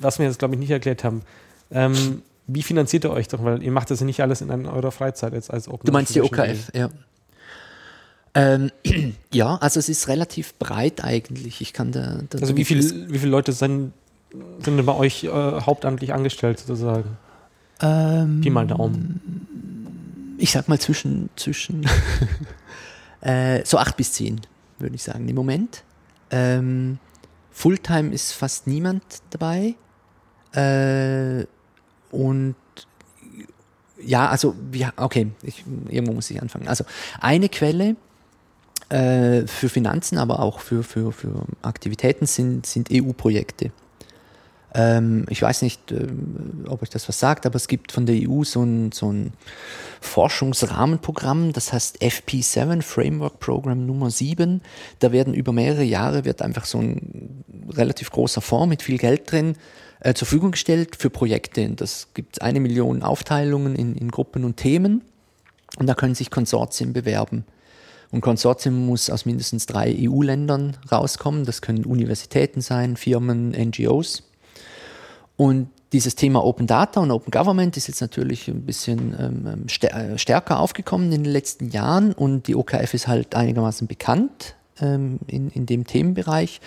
was 0.00 0.18
wir 0.18 0.26
jetzt, 0.26 0.38
glaube 0.38 0.54
ich, 0.54 0.60
nicht 0.60 0.70
erklärt 0.70 1.04
haben. 1.04 1.22
Ähm, 1.70 2.22
wie 2.46 2.62
finanziert 2.62 3.04
ihr 3.04 3.10
euch 3.10 3.28
doch? 3.28 3.42
Weil 3.42 3.62
ihr 3.62 3.72
macht 3.72 3.90
das 3.90 4.00
ja 4.00 4.06
nicht 4.06 4.20
alles 4.20 4.42
in 4.42 4.50
eurer 4.66 4.90
Freizeit 4.92 5.32
jetzt 5.32 5.50
als 5.50 5.66
Open 5.68 5.86
Du 5.86 5.92
meinst 5.92 6.14
die 6.14 6.20
OKF, 6.20 6.70
ja. 6.74 6.90
Ähm, 8.34 8.70
ja, 9.32 9.56
also 9.56 9.78
es 9.78 9.88
ist 9.88 10.08
relativ 10.08 10.54
breit 10.58 11.02
eigentlich. 11.04 11.60
Ich 11.60 11.72
kann 11.72 11.92
da. 11.92 12.20
da 12.28 12.38
Also 12.40 12.56
wie, 12.56 12.64
viel, 12.64 13.10
wie 13.10 13.18
viele 13.18 13.30
Leute 13.30 13.52
sind, 13.52 13.92
sind 14.62 14.76
denn 14.76 14.84
bei 14.84 14.94
euch 14.94 15.24
äh, 15.24 15.28
hauptamtlich 15.30 16.12
angestellt 16.12 16.58
sozusagen? 16.58 17.16
Ähm, 17.80 18.40
Pi 18.40 18.50
mal 18.50 18.66
Daumen. 18.66 20.34
ich 20.38 20.50
sag 20.52 20.68
mal 20.68 20.78
zwischen, 20.80 21.30
zwischen 21.36 21.86
äh, 23.24 23.64
so 23.64 23.78
acht 23.78 23.96
bis 23.96 24.12
zehn, 24.12 24.40
würde 24.78 24.94
ich 24.94 25.02
sagen, 25.02 25.28
im 25.28 25.34
Moment. 25.34 25.82
Ähm, 26.30 26.98
Fulltime 27.50 28.12
ist 28.12 28.32
fast 28.32 28.66
niemand 28.66 29.02
dabei. 29.30 29.74
Äh, 30.52 31.46
und 32.10 32.54
ja, 34.00 34.28
also, 34.28 34.54
wir, 34.70 34.92
okay, 34.96 35.30
ich, 35.42 35.64
irgendwo 35.88 36.12
muss 36.12 36.30
ich 36.30 36.40
anfangen. 36.40 36.68
Also, 36.68 36.84
eine 37.20 37.48
Quelle 37.48 37.96
äh, 38.90 39.46
für 39.46 39.68
Finanzen, 39.68 40.18
aber 40.18 40.40
auch 40.40 40.60
für, 40.60 40.82
für, 40.82 41.12
für 41.12 41.46
Aktivitäten 41.62 42.26
sind, 42.26 42.66
sind 42.66 42.88
EU-Projekte. 42.92 43.72
Ähm, 44.74 45.24
ich 45.30 45.40
weiß 45.40 45.62
nicht, 45.62 45.92
ähm, 45.92 46.64
ob 46.68 46.82
euch 46.82 46.90
das 46.90 47.08
was 47.08 47.20
sagt, 47.20 47.46
aber 47.46 47.54
es 47.56 47.68
gibt 47.68 47.92
von 47.92 48.06
der 48.06 48.16
EU 48.28 48.42
so 48.42 48.62
ein, 48.62 48.90
so 48.90 49.12
ein 49.12 49.32
Forschungsrahmenprogramm, 50.00 51.52
das 51.52 51.72
heißt 51.72 52.02
FP7, 52.02 52.82
Framework 52.82 53.38
Program 53.38 53.86
Nummer 53.86 54.10
7. 54.10 54.60
Da 54.98 55.12
werden 55.12 55.32
über 55.32 55.52
mehrere 55.52 55.84
Jahre 55.84 56.24
wird 56.24 56.42
einfach 56.42 56.64
so 56.64 56.78
ein 56.78 57.44
relativ 57.70 58.10
großer 58.10 58.40
Fonds 58.40 58.68
mit 58.68 58.82
viel 58.82 58.98
Geld 58.98 59.30
drin 59.30 59.56
äh, 60.00 60.12
zur 60.14 60.26
Verfügung 60.26 60.50
gestellt 60.50 60.96
für 60.96 61.08
Projekte. 61.08 61.68
Das 61.70 62.08
gibt 62.12 62.42
eine 62.42 62.58
Million 62.58 63.02
Aufteilungen 63.02 63.76
in, 63.76 63.94
in 63.94 64.10
Gruppen 64.10 64.44
und 64.44 64.56
Themen. 64.56 65.02
Und 65.78 65.86
da 65.86 65.94
können 65.94 66.14
sich 66.14 66.30
Konsortien 66.30 66.92
bewerben. 66.92 67.44
Und 68.10 68.20
Konsortium 68.20 68.86
muss 68.86 69.10
aus 69.10 69.24
mindestens 69.24 69.66
drei 69.66 69.92
EU-Ländern 69.98 70.76
rauskommen. 70.90 71.44
Das 71.44 71.62
können 71.62 71.84
Universitäten 71.84 72.60
sein, 72.60 72.96
Firmen, 72.96 73.50
NGOs. 73.50 74.22
Und 75.36 75.68
dieses 75.92 76.16
Thema 76.16 76.44
Open 76.44 76.66
Data 76.66 77.00
und 77.00 77.10
Open 77.10 77.30
Government 77.30 77.76
ist 77.76 77.86
jetzt 77.86 78.00
natürlich 78.00 78.48
ein 78.48 78.62
bisschen 78.62 79.14
ähm, 79.18 79.68
stär 79.68 80.18
stärker 80.18 80.58
aufgekommen 80.58 81.12
in 81.12 81.22
den 81.22 81.32
letzten 81.32 81.70
Jahren 81.70 82.12
und 82.12 82.48
die 82.48 82.56
OKF 82.56 82.94
ist 82.94 83.06
halt 83.06 83.34
einigermaßen 83.34 83.86
bekannt 83.86 84.56
ähm, 84.80 85.20
in, 85.28 85.50
in 85.50 85.66
dem 85.66 85.86
Themenbereich, 85.86 86.60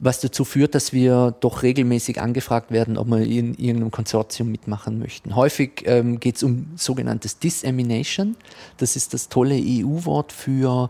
was 0.00 0.20
dazu 0.20 0.44
führt, 0.44 0.74
dass 0.74 0.92
wir 0.92 1.34
doch 1.40 1.62
regelmäßig 1.62 2.20
angefragt 2.20 2.70
werden, 2.70 2.96
ob 2.96 3.08
wir 3.08 3.18
in 3.18 3.54
irgendeinem 3.54 3.90
Konsortium 3.90 4.50
mitmachen 4.50 4.98
möchten. 4.98 5.36
Häufig 5.36 5.82
ähm, 5.84 6.18
geht 6.18 6.36
es 6.36 6.42
um 6.42 6.68
sogenanntes 6.76 7.38
Dissemination. 7.38 8.36
Das 8.78 8.96
ist 8.96 9.12
das 9.12 9.28
tolle 9.28 9.56
EU-Wort 9.56 10.32
für 10.32 10.88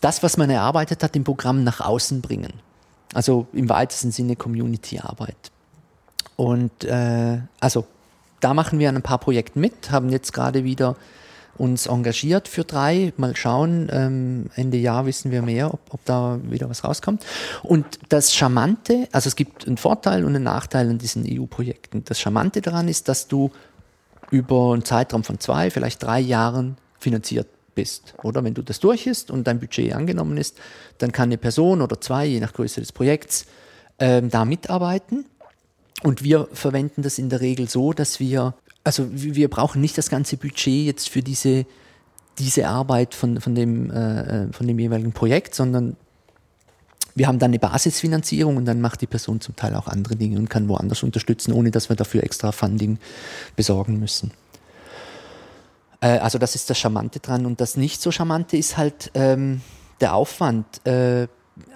das, 0.00 0.22
was 0.22 0.36
man 0.36 0.50
erarbeitet 0.50 1.02
hat, 1.02 1.14
im 1.14 1.24
Programm 1.24 1.62
nach 1.62 1.80
außen 1.80 2.22
bringen. 2.22 2.54
Also 3.14 3.46
im 3.52 3.68
weitesten 3.68 4.10
Sinne 4.10 4.34
Community-Arbeit. 4.34 5.52
Und 6.34 6.84
äh, 6.84 7.38
also 7.60 7.86
da 8.40 8.54
machen 8.54 8.78
wir 8.78 8.88
an 8.88 8.96
ein 8.96 9.02
paar 9.02 9.18
Projekten 9.18 9.60
mit, 9.60 9.90
haben 9.90 10.10
jetzt 10.10 10.32
gerade 10.32 10.64
wieder 10.64 10.96
uns 11.58 11.86
engagiert 11.86 12.48
für 12.48 12.64
drei. 12.64 13.12
Mal 13.16 13.34
schauen, 13.34 13.88
ähm, 13.90 14.50
Ende 14.54 14.76
Jahr 14.76 15.06
wissen 15.06 15.30
wir 15.30 15.42
mehr, 15.42 15.72
ob, 15.72 15.80
ob 15.90 16.04
da 16.04 16.38
wieder 16.42 16.68
was 16.68 16.84
rauskommt. 16.84 17.24
Und 17.62 17.86
das 18.08 18.34
Charmante, 18.34 19.08
also 19.12 19.28
es 19.28 19.36
gibt 19.36 19.66
einen 19.66 19.78
Vorteil 19.78 20.24
und 20.24 20.34
einen 20.34 20.44
Nachteil 20.44 20.90
an 20.90 20.98
diesen 20.98 21.24
EU-Projekten. 21.26 22.04
Das 22.04 22.20
Charmante 22.20 22.60
daran 22.60 22.88
ist, 22.88 23.08
dass 23.08 23.28
du 23.28 23.50
über 24.30 24.72
einen 24.72 24.84
Zeitraum 24.84 25.24
von 25.24 25.40
zwei, 25.40 25.70
vielleicht 25.70 26.02
drei 26.02 26.20
Jahren 26.20 26.76
finanziert 26.98 27.48
bist. 27.74 28.14
Oder 28.22 28.42
wenn 28.42 28.54
du 28.54 28.62
das 28.62 28.80
durch 28.80 29.06
ist 29.06 29.30
und 29.30 29.46
dein 29.46 29.60
Budget 29.60 29.94
angenommen 29.94 30.36
ist, 30.36 30.58
dann 30.98 31.12
kann 31.12 31.28
eine 31.28 31.38
Person 31.38 31.82
oder 31.82 32.00
zwei, 32.00 32.26
je 32.26 32.40
nach 32.40 32.52
Größe 32.52 32.80
des 32.80 32.92
Projekts, 32.92 33.46
ähm, 33.98 34.30
da 34.30 34.44
mitarbeiten. 34.44 35.26
Und 36.02 36.22
wir 36.22 36.48
verwenden 36.52 37.02
das 37.02 37.18
in 37.18 37.28
der 37.28 37.40
Regel 37.40 37.68
so, 37.68 37.92
dass 37.92 38.20
wir, 38.20 38.54
also 38.84 39.06
wir 39.10 39.48
brauchen 39.48 39.80
nicht 39.80 39.96
das 39.96 40.10
ganze 40.10 40.36
Budget 40.36 40.86
jetzt 40.86 41.08
für 41.08 41.22
diese, 41.22 41.64
diese 42.38 42.68
Arbeit 42.68 43.14
von, 43.14 43.40
von, 43.40 43.54
dem, 43.54 43.90
äh, 43.90 44.52
von 44.52 44.66
dem 44.66 44.78
jeweiligen 44.78 45.12
Projekt, 45.12 45.54
sondern 45.54 45.96
wir 47.14 47.28
haben 47.28 47.38
dann 47.38 47.50
eine 47.50 47.58
Basisfinanzierung 47.58 48.58
und 48.58 48.66
dann 48.66 48.82
macht 48.82 49.00
die 49.00 49.06
Person 49.06 49.40
zum 49.40 49.56
Teil 49.56 49.74
auch 49.74 49.88
andere 49.88 50.16
Dinge 50.16 50.38
und 50.38 50.50
kann 50.50 50.68
woanders 50.68 51.02
unterstützen, 51.02 51.52
ohne 51.52 51.70
dass 51.70 51.88
wir 51.88 51.96
dafür 51.96 52.22
extra 52.22 52.52
Funding 52.52 52.98
besorgen 53.56 53.98
müssen. 53.98 54.32
Äh, 56.02 56.18
also 56.18 56.38
das 56.38 56.54
ist 56.54 56.68
das 56.68 56.78
Charmante 56.78 57.20
dran 57.20 57.46
und 57.46 57.60
das 57.62 57.78
nicht 57.78 58.02
so 58.02 58.10
Charmante 58.10 58.58
ist 58.58 58.76
halt 58.76 59.10
ähm, 59.14 59.62
der 60.00 60.14
Aufwand. 60.14 60.86
Äh, 60.86 61.28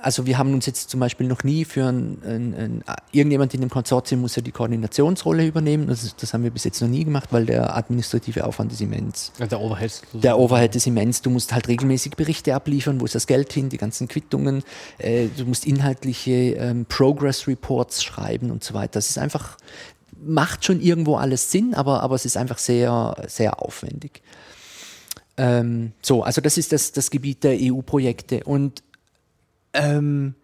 also 0.03 0.27
wir 0.27 0.37
haben 0.37 0.53
uns 0.53 0.67
jetzt 0.67 0.91
zum 0.91 1.01
Beispiel 1.01 1.27
noch 1.27 1.43
nie 1.43 1.65
für 1.65 1.87
ein, 1.87 2.19
ein, 2.25 2.55
ein, 2.55 2.85
irgendjemand 3.13 3.55
in 3.55 3.61
dem 3.61 3.71
Konsortium 3.71 4.21
muss 4.21 4.37
ja 4.37 4.43
die 4.43 4.53
Koordinationsrolle 4.53 5.47
übernehmen. 5.47 5.87
Das, 5.87 6.15
das 6.17 6.35
haben 6.35 6.45
wir 6.45 6.51
bis 6.51 6.65
jetzt 6.65 6.81
noch 6.83 6.89
nie 6.89 7.05
gemacht, 7.05 7.29
weil 7.33 7.47
der 7.47 7.77
administrative 7.77 8.45
Aufwand 8.45 8.73
ist 8.73 8.81
immens. 8.81 9.33
Ja, 9.39 9.47
der 9.47 9.61
Overhead. 9.61 10.03
Der 10.13 10.39
Overhead 10.39 10.77
ist 10.77 10.87
immens. 10.87 11.23
Du 11.23 11.31
musst 11.31 11.55
halt 11.55 11.69
regelmäßig 11.69 12.17
Berichte 12.17 12.55
abliefern, 12.55 13.01
wo 13.01 13.07
ist 13.07 13.15
das 13.15 13.27
Geld 13.27 13.53
hin, 13.53 13.71
die 13.71 13.79
ganzen 13.79 14.07
Quittungen. 14.09 14.65
Äh, 14.99 15.29
du 15.37 15.47
musst 15.47 15.67
inhaltliche 15.67 16.31
ähm, 16.31 16.85
Progress 16.87 17.47
Reports 17.47 18.05
schreiben 18.05 18.51
und 18.51 18.63
so 18.63 18.75
weiter. 18.75 18.93
Das 18.95 19.09
ist 19.09 19.19
einfach, 19.19 19.57
macht 20.23 20.65
schon 20.65 20.81
irgendwo 20.81 21.17
alles 21.17 21.51
Sinn, 21.51 21.75
aber, 21.75 22.03
aber 22.03 22.17
es 22.17 22.27
ist 22.27 22.37
einfach 22.37 22.59
sehr, 22.59 23.17
sehr 23.29 23.63
aufwendig. 23.63 24.23
Ähm, 25.39 25.93
so, 26.03 26.23
also 26.23 26.43
das 26.43 26.59
ist 26.59 26.73
das, 26.73 26.93
das 26.93 27.11
Gebiet 27.11 27.45
der 27.45 27.57
EU-Projekte. 27.59 28.45
Und 28.45 28.83
ähm, 29.73 30.35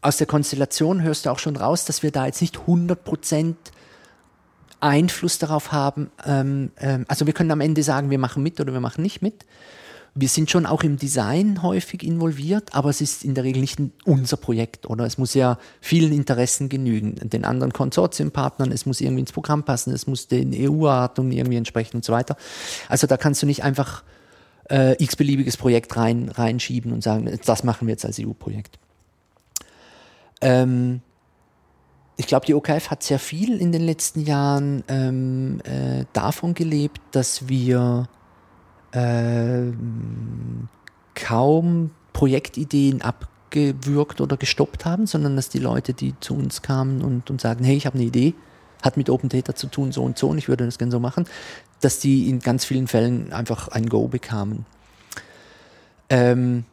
aus 0.00 0.16
der 0.16 0.26
Konstellation 0.26 1.02
hörst 1.02 1.26
du 1.26 1.30
auch 1.30 1.38
schon 1.38 1.56
raus, 1.56 1.84
dass 1.84 2.02
wir 2.02 2.10
da 2.10 2.26
jetzt 2.26 2.40
nicht 2.40 2.58
100% 2.58 3.54
Einfluss 4.80 5.38
darauf 5.38 5.72
haben. 5.72 6.10
Ähm, 6.26 6.72
ähm, 6.78 7.04
also 7.08 7.26
wir 7.26 7.32
können 7.32 7.52
am 7.52 7.60
Ende 7.60 7.82
sagen, 7.82 8.10
wir 8.10 8.18
machen 8.18 8.42
mit 8.42 8.60
oder 8.60 8.72
wir 8.72 8.80
machen 8.80 9.02
nicht 9.02 9.22
mit. 9.22 9.46
Wir 10.14 10.28
sind 10.28 10.50
schon 10.50 10.66
auch 10.66 10.82
im 10.82 10.98
Design 10.98 11.62
häufig 11.62 12.02
involviert, 12.02 12.74
aber 12.74 12.90
es 12.90 13.00
ist 13.00 13.24
in 13.24 13.34
der 13.34 13.44
Regel 13.44 13.60
nicht 13.60 13.80
unser 14.04 14.36
Projekt, 14.36 14.90
oder? 14.90 15.06
Es 15.06 15.16
muss 15.16 15.32
ja 15.32 15.56
vielen 15.80 16.12
Interessen 16.12 16.68
genügen, 16.68 17.14
den 17.30 17.46
anderen 17.46 17.72
Konsortiumpartnern, 17.72 18.72
es 18.72 18.84
muss 18.84 19.00
irgendwie 19.00 19.20
ins 19.20 19.32
Programm 19.32 19.62
passen, 19.62 19.90
es 19.94 20.06
muss 20.06 20.28
den 20.28 20.52
EU-Erwartungen 20.52 21.32
irgendwie 21.32 21.56
entsprechen 21.56 21.96
und 21.96 22.04
so 22.04 22.12
weiter. 22.12 22.36
Also 22.90 23.06
da 23.06 23.16
kannst 23.16 23.40
du 23.40 23.46
nicht 23.46 23.64
einfach 23.64 24.02
äh, 24.70 25.02
x-beliebiges 25.02 25.56
Projekt 25.56 25.96
rein, 25.96 26.28
reinschieben 26.28 26.92
und 26.92 27.02
sagen, 27.02 27.38
das 27.44 27.64
machen 27.64 27.86
wir 27.86 27.92
jetzt 27.92 28.04
als 28.04 28.18
EU-Projekt. 28.20 28.78
Ähm, 30.40 31.00
ich 32.16 32.26
glaube, 32.26 32.46
die 32.46 32.54
OKF 32.54 32.90
hat 32.90 33.02
sehr 33.02 33.18
viel 33.18 33.58
in 33.60 33.72
den 33.72 33.82
letzten 33.82 34.20
Jahren 34.20 34.84
ähm, 34.88 35.60
äh, 35.64 36.04
davon 36.12 36.54
gelebt, 36.54 37.00
dass 37.12 37.48
wir 37.48 38.08
ähm, 38.92 40.68
kaum 41.14 41.90
Projektideen 42.12 43.02
abgewürgt 43.02 44.20
oder 44.20 44.36
gestoppt 44.36 44.84
haben, 44.84 45.06
sondern 45.06 45.36
dass 45.36 45.48
die 45.48 45.58
Leute, 45.58 45.94
die 45.94 46.14
zu 46.20 46.34
uns 46.34 46.62
kamen 46.62 47.02
und, 47.02 47.30
und 47.30 47.40
sagen, 47.40 47.64
hey, 47.64 47.76
ich 47.76 47.86
habe 47.86 47.96
eine 47.96 48.06
Idee, 48.06 48.34
hat 48.82 48.96
mit 48.96 49.08
Open 49.08 49.28
Data 49.28 49.54
zu 49.54 49.68
tun, 49.68 49.92
so 49.92 50.02
und 50.02 50.18
so, 50.18 50.28
und 50.28 50.38
ich 50.38 50.48
würde 50.48 50.64
das 50.64 50.78
gerne 50.78 50.92
so 50.92 51.00
machen, 51.00 51.26
dass 51.80 51.98
die 51.98 52.28
in 52.28 52.40
ganz 52.40 52.64
vielen 52.64 52.88
Fällen 52.88 53.32
einfach 53.32 53.68
ein 53.68 53.88
Go 53.88 54.08
bekamen. 54.08 54.66
Ähm, 56.10 56.64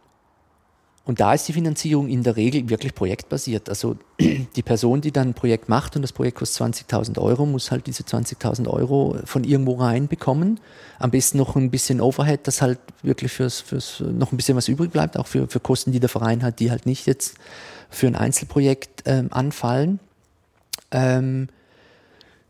und 1.09 1.19
da 1.19 1.33
ist 1.33 1.47
die 1.47 1.53
Finanzierung 1.53 2.07
in 2.07 2.21
der 2.21 2.35
Regel 2.35 2.69
wirklich 2.69 2.93
projektbasiert. 2.93 3.67
Also 3.67 3.97
die 4.19 4.61
Person, 4.61 5.01
die 5.01 5.11
dann 5.11 5.29
ein 5.29 5.33
Projekt 5.33 5.67
macht 5.67 5.95
und 5.95 6.03
das 6.03 6.13
Projekt 6.13 6.37
kostet 6.37 6.75
20.000 6.75 7.19
Euro, 7.19 7.47
muss 7.47 7.71
halt 7.71 7.87
diese 7.87 8.03
20.000 8.03 8.67
Euro 8.67 9.17
von 9.25 9.43
irgendwo 9.43 9.73
reinbekommen. 9.73 10.59
Am 10.99 11.09
besten 11.09 11.39
noch 11.39 11.55
ein 11.55 11.71
bisschen 11.71 11.99
Overhead, 11.99 12.45
dass 12.45 12.61
halt 12.61 12.77
wirklich 13.01 13.31
fürs, 13.31 13.59
fürs 13.59 14.01
noch 14.01 14.31
ein 14.31 14.37
bisschen 14.37 14.55
was 14.55 14.67
übrig 14.67 14.91
bleibt, 14.91 15.17
auch 15.17 15.25
für, 15.25 15.47
für 15.47 15.59
Kosten, 15.59 15.91
die 15.91 15.99
der 15.99 16.09
Verein 16.09 16.43
hat, 16.43 16.59
die 16.59 16.69
halt 16.69 16.85
nicht 16.85 17.07
jetzt 17.07 17.37
für 17.89 18.05
ein 18.05 18.15
Einzelprojekt 18.15 19.01
ähm, 19.05 19.29
anfallen. 19.31 19.99
Ähm, 20.91 21.47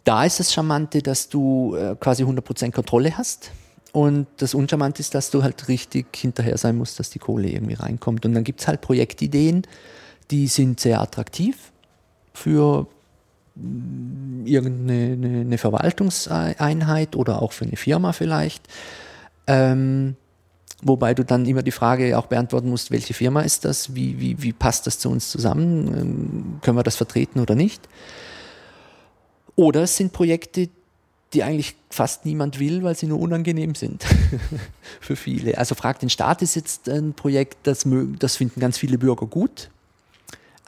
da 0.09 0.23
ist 0.23 0.39
das 0.39 0.51
Charmante, 0.51 1.03
dass 1.03 1.29
du 1.29 1.75
äh, 1.75 1.95
quasi 1.99 2.23
100% 2.23 2.71
Kontrolle 2.71 3.15
hast. 3.15 3.51
Und 3.91 4.25
das 4.37 4.55
Uncharmante 4.55 5.01
ist, 5.01 5.13
dass 5.13 5.29
du 5.29 5.43
halt 5.43 5.67
richtig 5.67 6.07
hinterher 6.15 6.57
sein 6.57 6.77
musst, 6.77 6.99
dass 6.99 7.11
die 7.11 7.19
Kohle 7.19 7.47
irgendwie 7.47 7.75
reinkommt. 7.75 8.25
Und 8.25 8.33
dann 8.33 8.43
gibt 8.43 8.61
es 8.61 8.67
halt 8.67 8.81
Projektideen, 8.81 9.67
die 10.31 10.47
sind 10.47 10.79
sehr 10.79 10.99
attraktiv 10.99 11.71
für 12.33 12.87
mm, 13.53 14.47
irgendeine 14.47 15.13
eine, 15.13 15.41
eine 15.41 15.57
Verwaltungseinheit 15.59 17.15
oder 17.15 17.43
auch 17.43 17.51
für 17.51 17.65
eine 17.65 17.77
Firma 17.77 18.11
vielleicht. 18.11 18.67
Ähm, 19.45 20.15
Wobei 20.81 21.13
du 21.13 21.25
dann 21.25 21.45
immer 21.45 21.61
die 21.61 21.71
Frage 21.71 22.17
auch 22.17 22.27
beantworten 22.27 22.69
musst, 22.69 22.89
welche 22.89 23.13
Firma 23.13 23.41
ist 23.41 23.65
das, 23.65 23.95
wie, 23.95 24.17
wie, 24.21 24.41
wie 24.41 24.53
passt 24.53 24.87
das 24.87 24.97
zu 24.97 25.09
uns 25.09 25.29
zusammen, 25.29 25.87
ähm, 25.87 26.59
können 26.61 26.77
wir 26.77 26.83
das 26.83 26.95
vertreten 26.95 27.41
oder 27.41 27.53
nicht. 27.53 27.89
Oder 29.59 29.83
es 29.83 29.97
sind 29.97 30.13
Projekte, 30.13 30.69
die 31.33 31.43
eigentlich 31.43 31.75
fast 31.89 32.25
niemand 32.25 32.61
will, 32.61 32.81
weil 32.81 32.95
sie 32.95 33.07
nur 33.07 33.19
unangenehm 33.19 33.75
sind 33.75 34.05
für 35.01 35.17
viele. 35.17 35.57
Also 35.57 35.75
Frag 35.75 35.99
den 35.99 36.09
Staat 36.09 36.41
ist 36.41 36.55
jetzt 36.55 36.87
ein 36.87 37.13
Projekt, 37.13 37.57
das, 37.63 37.85
das 38.19 38.37
finden 38.37 38.61
ganz 38.61 38.77
viele 38.77 38.97
Bürger 38.97 39.25
gut 39.25 39.69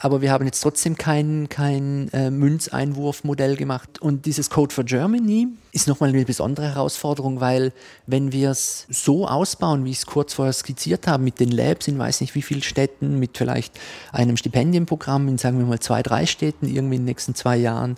aber 0.02 0.20
wir 0.20 0.32
haben 0.32 0.44
jetzt 0.46 0.60
trotzdem 0.60 0.96
kein, 0.96 1.48
kein 1.48 2.08
äh, 2.12 2.28
Münzeinwurfmodell 2.28 3.54
gemacht. 3.54 4.02
Und 4.02 4.26
dieses 4.26 4.50
Code 4.50 4.74
for 4.74 4.82
Germany 4.82 5.46
ist 5.70 5.86
nochmal 5.86 6.08
eine 6.08 6.24
besondere 6.24 6.66
Herausforderung, 6.66 7.40
weil 7.40 7.72
wenn 8.08 8.32
wir 8.32 8.50
es 8.50 8.88
so 8.90 9.28
ausbauen, 9.28 9.84
wie 9.84 9.92
ich 9.92 9.98
es 9.98 10.06
kurz 10.06 10.34
vorher 10.34 10.52
skizziert 10.52 11.06
habe, 11.06 11.22
mit 11.22 11.38
den 11.38 11.52
Labs 11.52 11.86
in 11.86 12.00
weiß 12.00 12.20
nicht 12.20 12.34
wie 12.34 12.42
vielen 12.42 12.62
Städten, 12.62 13.20
mit 13.20 13.38
vielleicht 13.38 13.78
einem 14.10 14.36
Stipendienprogramm 14.36 15.28
in, 15.28 15.38
sagen 15.38 15.58
wir 15.58 15.66
mal, 15.66 15.78
zwei, 15.78 16.02
drei 16.02 16.26
Städten 16.26 16.66
irgendwie 16.66 16.96
in 16.96 17.02
den 17.02 17.06
nächsten 17.06 17.36
zwei 17.36 17.56
Jahren, 17.56 17.96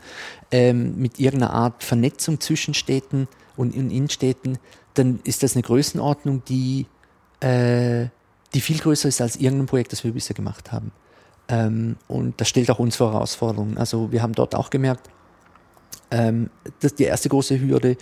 ähm, 0.50 0.98
mit 0.98 1.18
irgendeiner 1.18 1.54
Art 1.54 1.82
Vernetzung 1.82 2.38
zwischen 2.38 2.74
Städten 2.74 3.28
und 3.56 3.74
in 3.74 3.90
Innenstädten, 3.90 4.58
dann 4.92 5.20
ist 5.24 5.42
das 5.42 5.54
eine 5.56 5.62
Größenordnung, 5.62 6.44
die, 6.44 6.84
äh, 7.40 8.08
die 8.52 8.60
viel 8.60 8.78
größer 8.78 9.08
ist 9.08 9.22
als 9.22 9.36
irgendein 9.36 9.68
Projekt, 9.68 9.92
das 9.92 10.04
wir 10.04 10.12
bisher 10.12 10.36
gemacht 10.36 10.70
haben. 10.70 10.92
Ähm, 11.48 11.96
und 12.08 12.40
das 12.40 12.48
stellt 12.48 12.70
auch 12.70 12.78
uns 12.78 12.96
vor 12.96 13.12
Herausforderungen. 13.12 13.78
Also 13.78 14.12
wir 14.12 14.22
haben 14.22 14.32
dort 14.32 14.54
auch 14.54 14.70
gemerkt, 14.70 15.08
ähm, 16.10 16.50
dass 16.80 16.94
die 16.94 17.04
erste 17.04 17.28
große 17.28 17.60
Hürde 17.60 17.96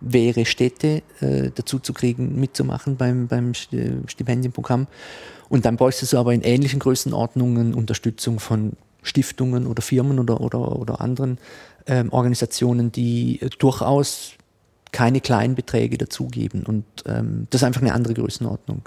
wäre, 0.00 0.44
Städte 0.44 1.02
äh, 1.20 1.50
dazu 1.54 1.78
zu 1.78 1.92
kriegen, 1.92 2.38
mitzumachen 2.38 2.96
beim, 2.96 3.28
beim 3.28 3.54
Stipendienprogramm. 3.54 4.88
Und 5.48 5.64
dann 5.64 5.76
bräuchte 5.76 6.06
du 6.06 6.18
aber 6.18 6.34
in 6.34 6.42
ähnlichen 6.42 6.80
Größenordnungen 6.80 7.74
Unterstützung 7.74 8.40
von 8.40 8.72
Stiftungen 9.02 9.66
oder 9.66 9.82
Firmen 9.82 10.18
oder, 10.18 10.40
oder, 10.40 10.78
oder 10.78 11.00
anderen 11.00 11.38
ähm, 11.86 12.12
Organisationen, 12.12 12.92
die 12.92 13.40
durchaus 13.58 14.32
keine 14.92 15.20
kleinen 15.20 15.54
Beträge 15.54 15.98
dazugeben. 15.98 16.64
Und 16.64 16.84
ähm, 17.06 17.46
das 17.50 17.62
ist 17.62 17.66
einfach 17.66 17.80
eine 17.80 17.94
andere 17.94 18.14
Größenordnung. 18.14 18.82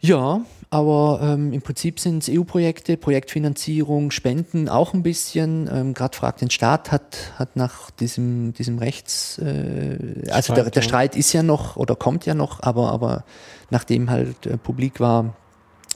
Ja, 0.00 0.40
aber 0.72 1.18
ähm, 1.20 1.52
im 1.52 1.62
Prinzip 1.62 1.98
sind 1.98 2.22
es 2.22 2.30
EU-Projekte, 2.32 2.96
Projektfinanzierung, 2.96 4.12
Spenden 4.12 4.68
auch 4.68 4.94
ein 4.94 5.02
bisschen. 5.02 5.68
Ähm, 5.72 5.94
Gerade 5.94 6.16
fragt 6.16 6.42
den 6.42 6.50
Staat 6.50 6.92
hat, 6.92 7.32
hat 7.36 7.56
nach 7.56 7.90
diesem, 7.90 8.52
diesem 8.52 8.78
Rechts, 8.78 9.38
äh, 9.38 10.22
also 10.30 10.52
Streit, 10.52 10.56
der, 10.56 10.70
der, 10.70 10.82
Streit 10.82 11.16
ist 11.16 11.32
ja 11.32 11.42
noch 11.42 11.76
oder 11.76 11.96
kommt 11.96 12.24
ja 12.24 12.34
noch, 12.34 12.62
aber, 12.62 12.92
aber 12.92 13.24
nachdem 13.70 14.10
halt 14.10 14.46
äh, 14.46 14.56
publik 14.58 15.00
war, 15.00 15.34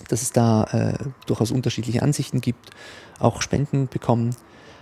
dass 0.09 0.23
es 0.23 0.33
da 0.33 0.65
äh, 0.65 1.05
durchaus 1.27 1.53
unterschiedliche 1.53 2.03
Ansichten 2.03 2.41
gibt, 2.41 2.71
auch 3.21 3.43
Spenden 3.43 3.87
bekommen. 3.87 4.35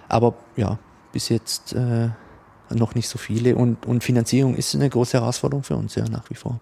Aber 0.08 0.34
ja, 0.56 0.78
bis 1.12 1.28
jetzt 1.28 1.74
äh, 1.74 2.08
noch 2.70 2.94
nicht 2.94 3.08
so 3.08 3.18
viele. 3.18 3.56
Und, 3.56 3.84
und 3.84 4.02
Finanzierung 4.02 4.56
ist 4.56 4.74
eine 4.74 4.88
große 4.88 5.18
Herausforderung 5.18 5.64
für 5.64 5.76
uns 5.76 5.94
ja 5.96 6.04
nach 6.08 6.30
wie 6.30 6.34
vor. 6.34 6.60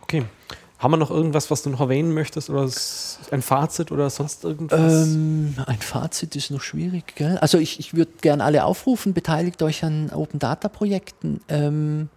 Okay. 0.00 0.24
Haben 0.78 0.92
wir 0.92 0.96
noch 0.98 1.10
irgendwas, 1.10 1.50
was 1.50 1.62
du 1.62 1.70
noch 1.70 1.80
erwähnen 1.80 2.12
möchtest 2.12 2.50
oder 2.50 2.68
ein 3.30 3.42
Fazit 3.42 3.90
oder 3.92 4.10
sonst 4.10 4.44
irgendwas? 4.44 5.06
Ähm, 5.06 5.54
ein 5.66 5.78
Fazit 5.78 6.36
ist 6.36 6.50
noch 6.50 6.60
schwierig, 6.60 7.14
gell? 7.16 7.38
Also 7.38 7.56
ich, 7.58 7.80
ich 7.80 7.94
würde 7.94 8.12
gerne 8.20 8.44
alle 8.44 8.64
aufrufen, 8.64 9.14
beteiligt 9.14 9.62
euch 9.62 9.84
an 9.84 10.10
Open 10.10 10.38
Data 10.38 10.68
Projekten. 10.68 11.40
Ähm, 11.48 12.10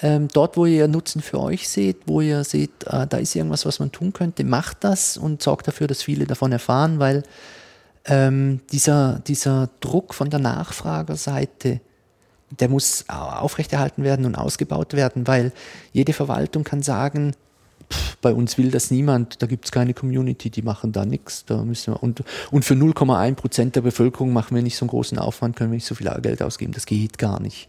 ähm, 0.00 0.28
dort, 0.32 0.56
wo 0.56 0.64
ihr 0.66 0.88
Nutzen 0.88 1.20
für 1.20 1.40
euch 1.40 1.68
seht, 1.68 1.98
wo 2.06 2.20
ihr 2.20 2.42
seht, 2.44 2.84
äh, 2.86 3.06
da 3.06 3.18
ist 3.18 3.34
irgendwas, 3.36 3.66
was 3.66 3.78
man 3.78 3.92
tun 3.92 4.12
könnte, 4.12 4.44
macht 4.44 4.78
das 4.80 5.16
und 5.16 5.42
sorgt 5.42 5.68
dafür, 5.68 5.86
dass 5.86 6.02
viele 6.02 6.26
davon 6.26 6.52
erfahren, 6.52 6.98
weil 6.98 7.22
ähm, 8.06 8.60
dieser, 8.72 9.20
dieser 9.26 9.68
Druck 9.80 10.14
von 10.14 10.30
der 10.30 10.40
Nachfragerseite, 10.40 11.80
der 12.50 12.68
muss 12.68 13.04
aufrechterhalten 13.08 14.04
werden 14.04 14.26
und 14.26 14.36
ausgebaut 14.36 14.94
werden, 14.94 15.26
weil 15.26 15.52
jede 15.92 16.12
Verwaltung 16.12 16.64
kann 16.64 16.82
sagen, 16.82 17.34
bei 18.20 18.32
uns 18.32 18.56
will 18.56 18.70
das 18.70 18.90
niemand, 18.90 19.42
da 19.42 19.46
gibt 19.46 19.66
es 19.66 19.72
keine 19.72 19.94
Community, 19.94 20.50
die 20.50 20.62
machen 20.62 20.92
da 20.92 21.04
nichts. 21.04 21.44
Da 21.44 21.56
und, 21.56 22.24
und 22.50 22.64
für 22.64 22.74
0,1 22.74 23.34
Prozent 23.34 23.76
der 23.76 23.82
Bevölkerung 23.82 24.32
machen 24.32 24.54
wir 24.54 24.62
nicht 24.62 24.76
so 24.76 24.84
einen 24.84 24.90
großen 24.90 25.18
Aufwand, 25.18 25.56
können 25.56 25.70
wir 25.70 25.76
nicht 25.76 25.86
so 25.86 25.94
viel 25.94 26.10
Geld 26.22 26.42
ausgeben. 26.42 26.72
Das 26.72 26.86
geht 26.86 27.18
gar 27.18 27.40
nicht. 27.40 27.68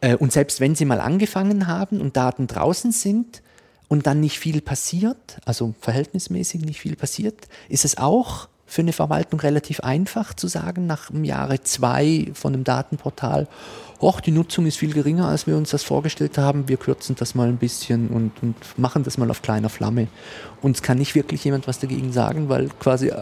Äh, 0.00 0.16
und 0.16 0.32
selbst 0.32 0.60
wenn 0.60 0.74
sie 0.74 0.84
mal 0.84 1.00
angefangen 1.00 1.66
haben 1.66 2.00
und 2.00 2.16
Daten 2.16 2.46
draußen 2.46 2.92
sind 2.92 3.42
und 3.88 4.06
dann 4.06 4.20
nicht 4.20 4.38
viel 4.38 4.60
passiert, 4.60 5.38
also 5.44 5.74
verhältnismäßig 5.80 6.62
nicht 6.62 6.80
viel 6.80 6.96
passiert, 6.96 7.48
ist 7.68 7.84
es 7.84 7.98
auch 7.98 8.48
für 8.66 8.82
eine 8.82 8.92
Verwaltung 8.92 9.40
relativ 9.40 9.80
einfach 9.80 10.34
zu 10.34 10.48
sagen, 10.48 10.86
nach 10.86 11.10
dem 11.10 11.24
Jahre 11.24 11.62
zwei 11.62 12.30
von 12.34 12.52
einem 12.52 12.64
Datenportal, 12.64 13.46
och, 14.00 14.20
die 14.20 14.32
Nutzung 14.32 14.66
ist 14.66 14.76
viel 14.76 14.92
geringer, 14.92 15.28
als 15.28 15.46
wir 15.46 15.56
uns 15.56 15.70
das 15.70 15.82
vorgestellt 15.82 16.36
haben, 16.36 16.68
wir 16.68 16.76
kürzen 16.76 17.16
das 17.16 17.34
mal 17.34 17.48
ein 17.48 17.56
bisschen 17.56 18.08
und, 18.08 18.32
und 18.42 18.56
machen 18.76 19.04
das 19.04 19.18
mal 19.18 19.30
auf 19.30 19.40
kleiner 19.40 19.68
Flamme. 19.68 20.08
Und 20.62 20.76
es 20.76 20.82
kann 20.82 20.98
nicht 20.98 21.14
wirklich 21.14 21.44
jemand 21.44 21.66
was 21.68 21.78
dagegen 21.78 22.12
sagen, 22.12 22.48
weil 22.48 22.68
quasi 22.80 23.08
äh, 23.08 23.14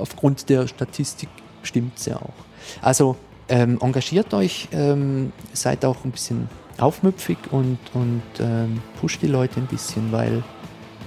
aufgrund 0.00 0.48
der 0.48 0.66
Statistik 0.66 1.28
stimmt 1.62 1.98
es 1.98 2.06
ja 2.06 2.16
auch. 2.16 2.34
Also 2.82 3.16
ähm, 3.48 3.78
engagiert 3.80 4.34
euch, 4.34 4.68
ähm, 4.72 5.32
seid 5.52 5.84
auch 5.84 6.04
ein 6.04 6.10
bisschen 6.10 6.48
aufmüpfig 6.78 7.38
und, 7.50 7.78
und 7.94 8.22
ähm, 8.40 8.80
pusht 9.00 9.22
die 9.22 9.26
Leute 9.26 9.60
ein 9.60 9.66
bisschen, 9.66 10.12
weil 10.12 10.42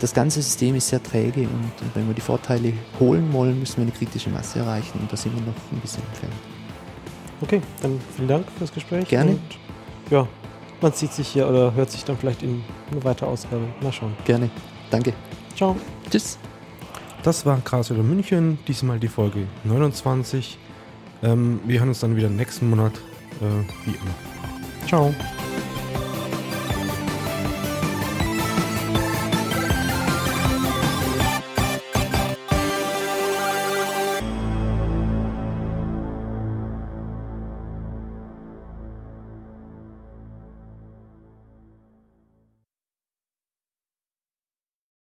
das 0.02 0.14
ganze 0.14 0.42
System 0.42 0.76
ist 0.76 0.88
sehr 0.88 1.02
träge 1.02 1.42
und 1.42 1.72
wenn 1.94 2.08
wir 2.08 2.16
die 2.16 2.22
Vorteile 2.22 2.74
holen 3.00 3.32
wollen, 3.32 3.60
müssen 3.60 3.78
wir 3.78 3.84
eine 3.84 3.92
kritische 3.92 4.30
Masse 4.30 4.60
erreichen 4.60 5.00
und 5.00 5.12
da 5.12 5.16
sind 5.16 5.34
wir 5.36 5.42
noch 5.42 5.54
ein 5.72 5.80
bisschen 5.80 6.04
entfernt. 6.10 6.34
Okay, 7.42 7.62
dann 7.82 8.00
vielen 8.16 8.28
Dank 8.28 8.46
fürs 8.58 8.74
Gespräch. 8.74 9.08
Gerne. 9.08 9.32
Und, 9.32 9.42
ja, 10.10 10.28
man 10.82 10.92
sieht 10.92 11.14
sich 11.14 11.28
hier 11.28 11.48
oder 11.48 11.74
hört 11.74 11.92
sich 11.92 12.04
dann 12.04 12.18
vielleicht 12.18 12.42
in 12.42 12.64
eine 12.92 13.04
weitere 13.04 13.28
Ausgabe. 13.28 13.62
Mal 13.82 13.94
schauen. 13.94 14.14
Gerne. 14.26 14.50
Danke. 14.90 15.14
Ciao. 15.56 15.76
Tschüss. 16.10 16.38
Das 17.24 17.46
war 17.46 17.60
Gras 17.64 17.92
oder 17.92 18.02
München, 18.02 18.58
diesmal 18.68 19.00
die 19.00 19.08
Folge 19.08 19.46
29. 19.64 20.58
Ähm, 21.22 21.60
wir 21.66 21.80
hören 21.80 21.90
uns 21.90 22.00
dann 22.00 22.16
wieder 22.16 22.30
nächsten 22.30 22.70
Monat, 22.70 22.94
äh, 23.40 23.46
wie 23.86 23.92
immer. 23.92 24.88
Ciao. 24.88 25.14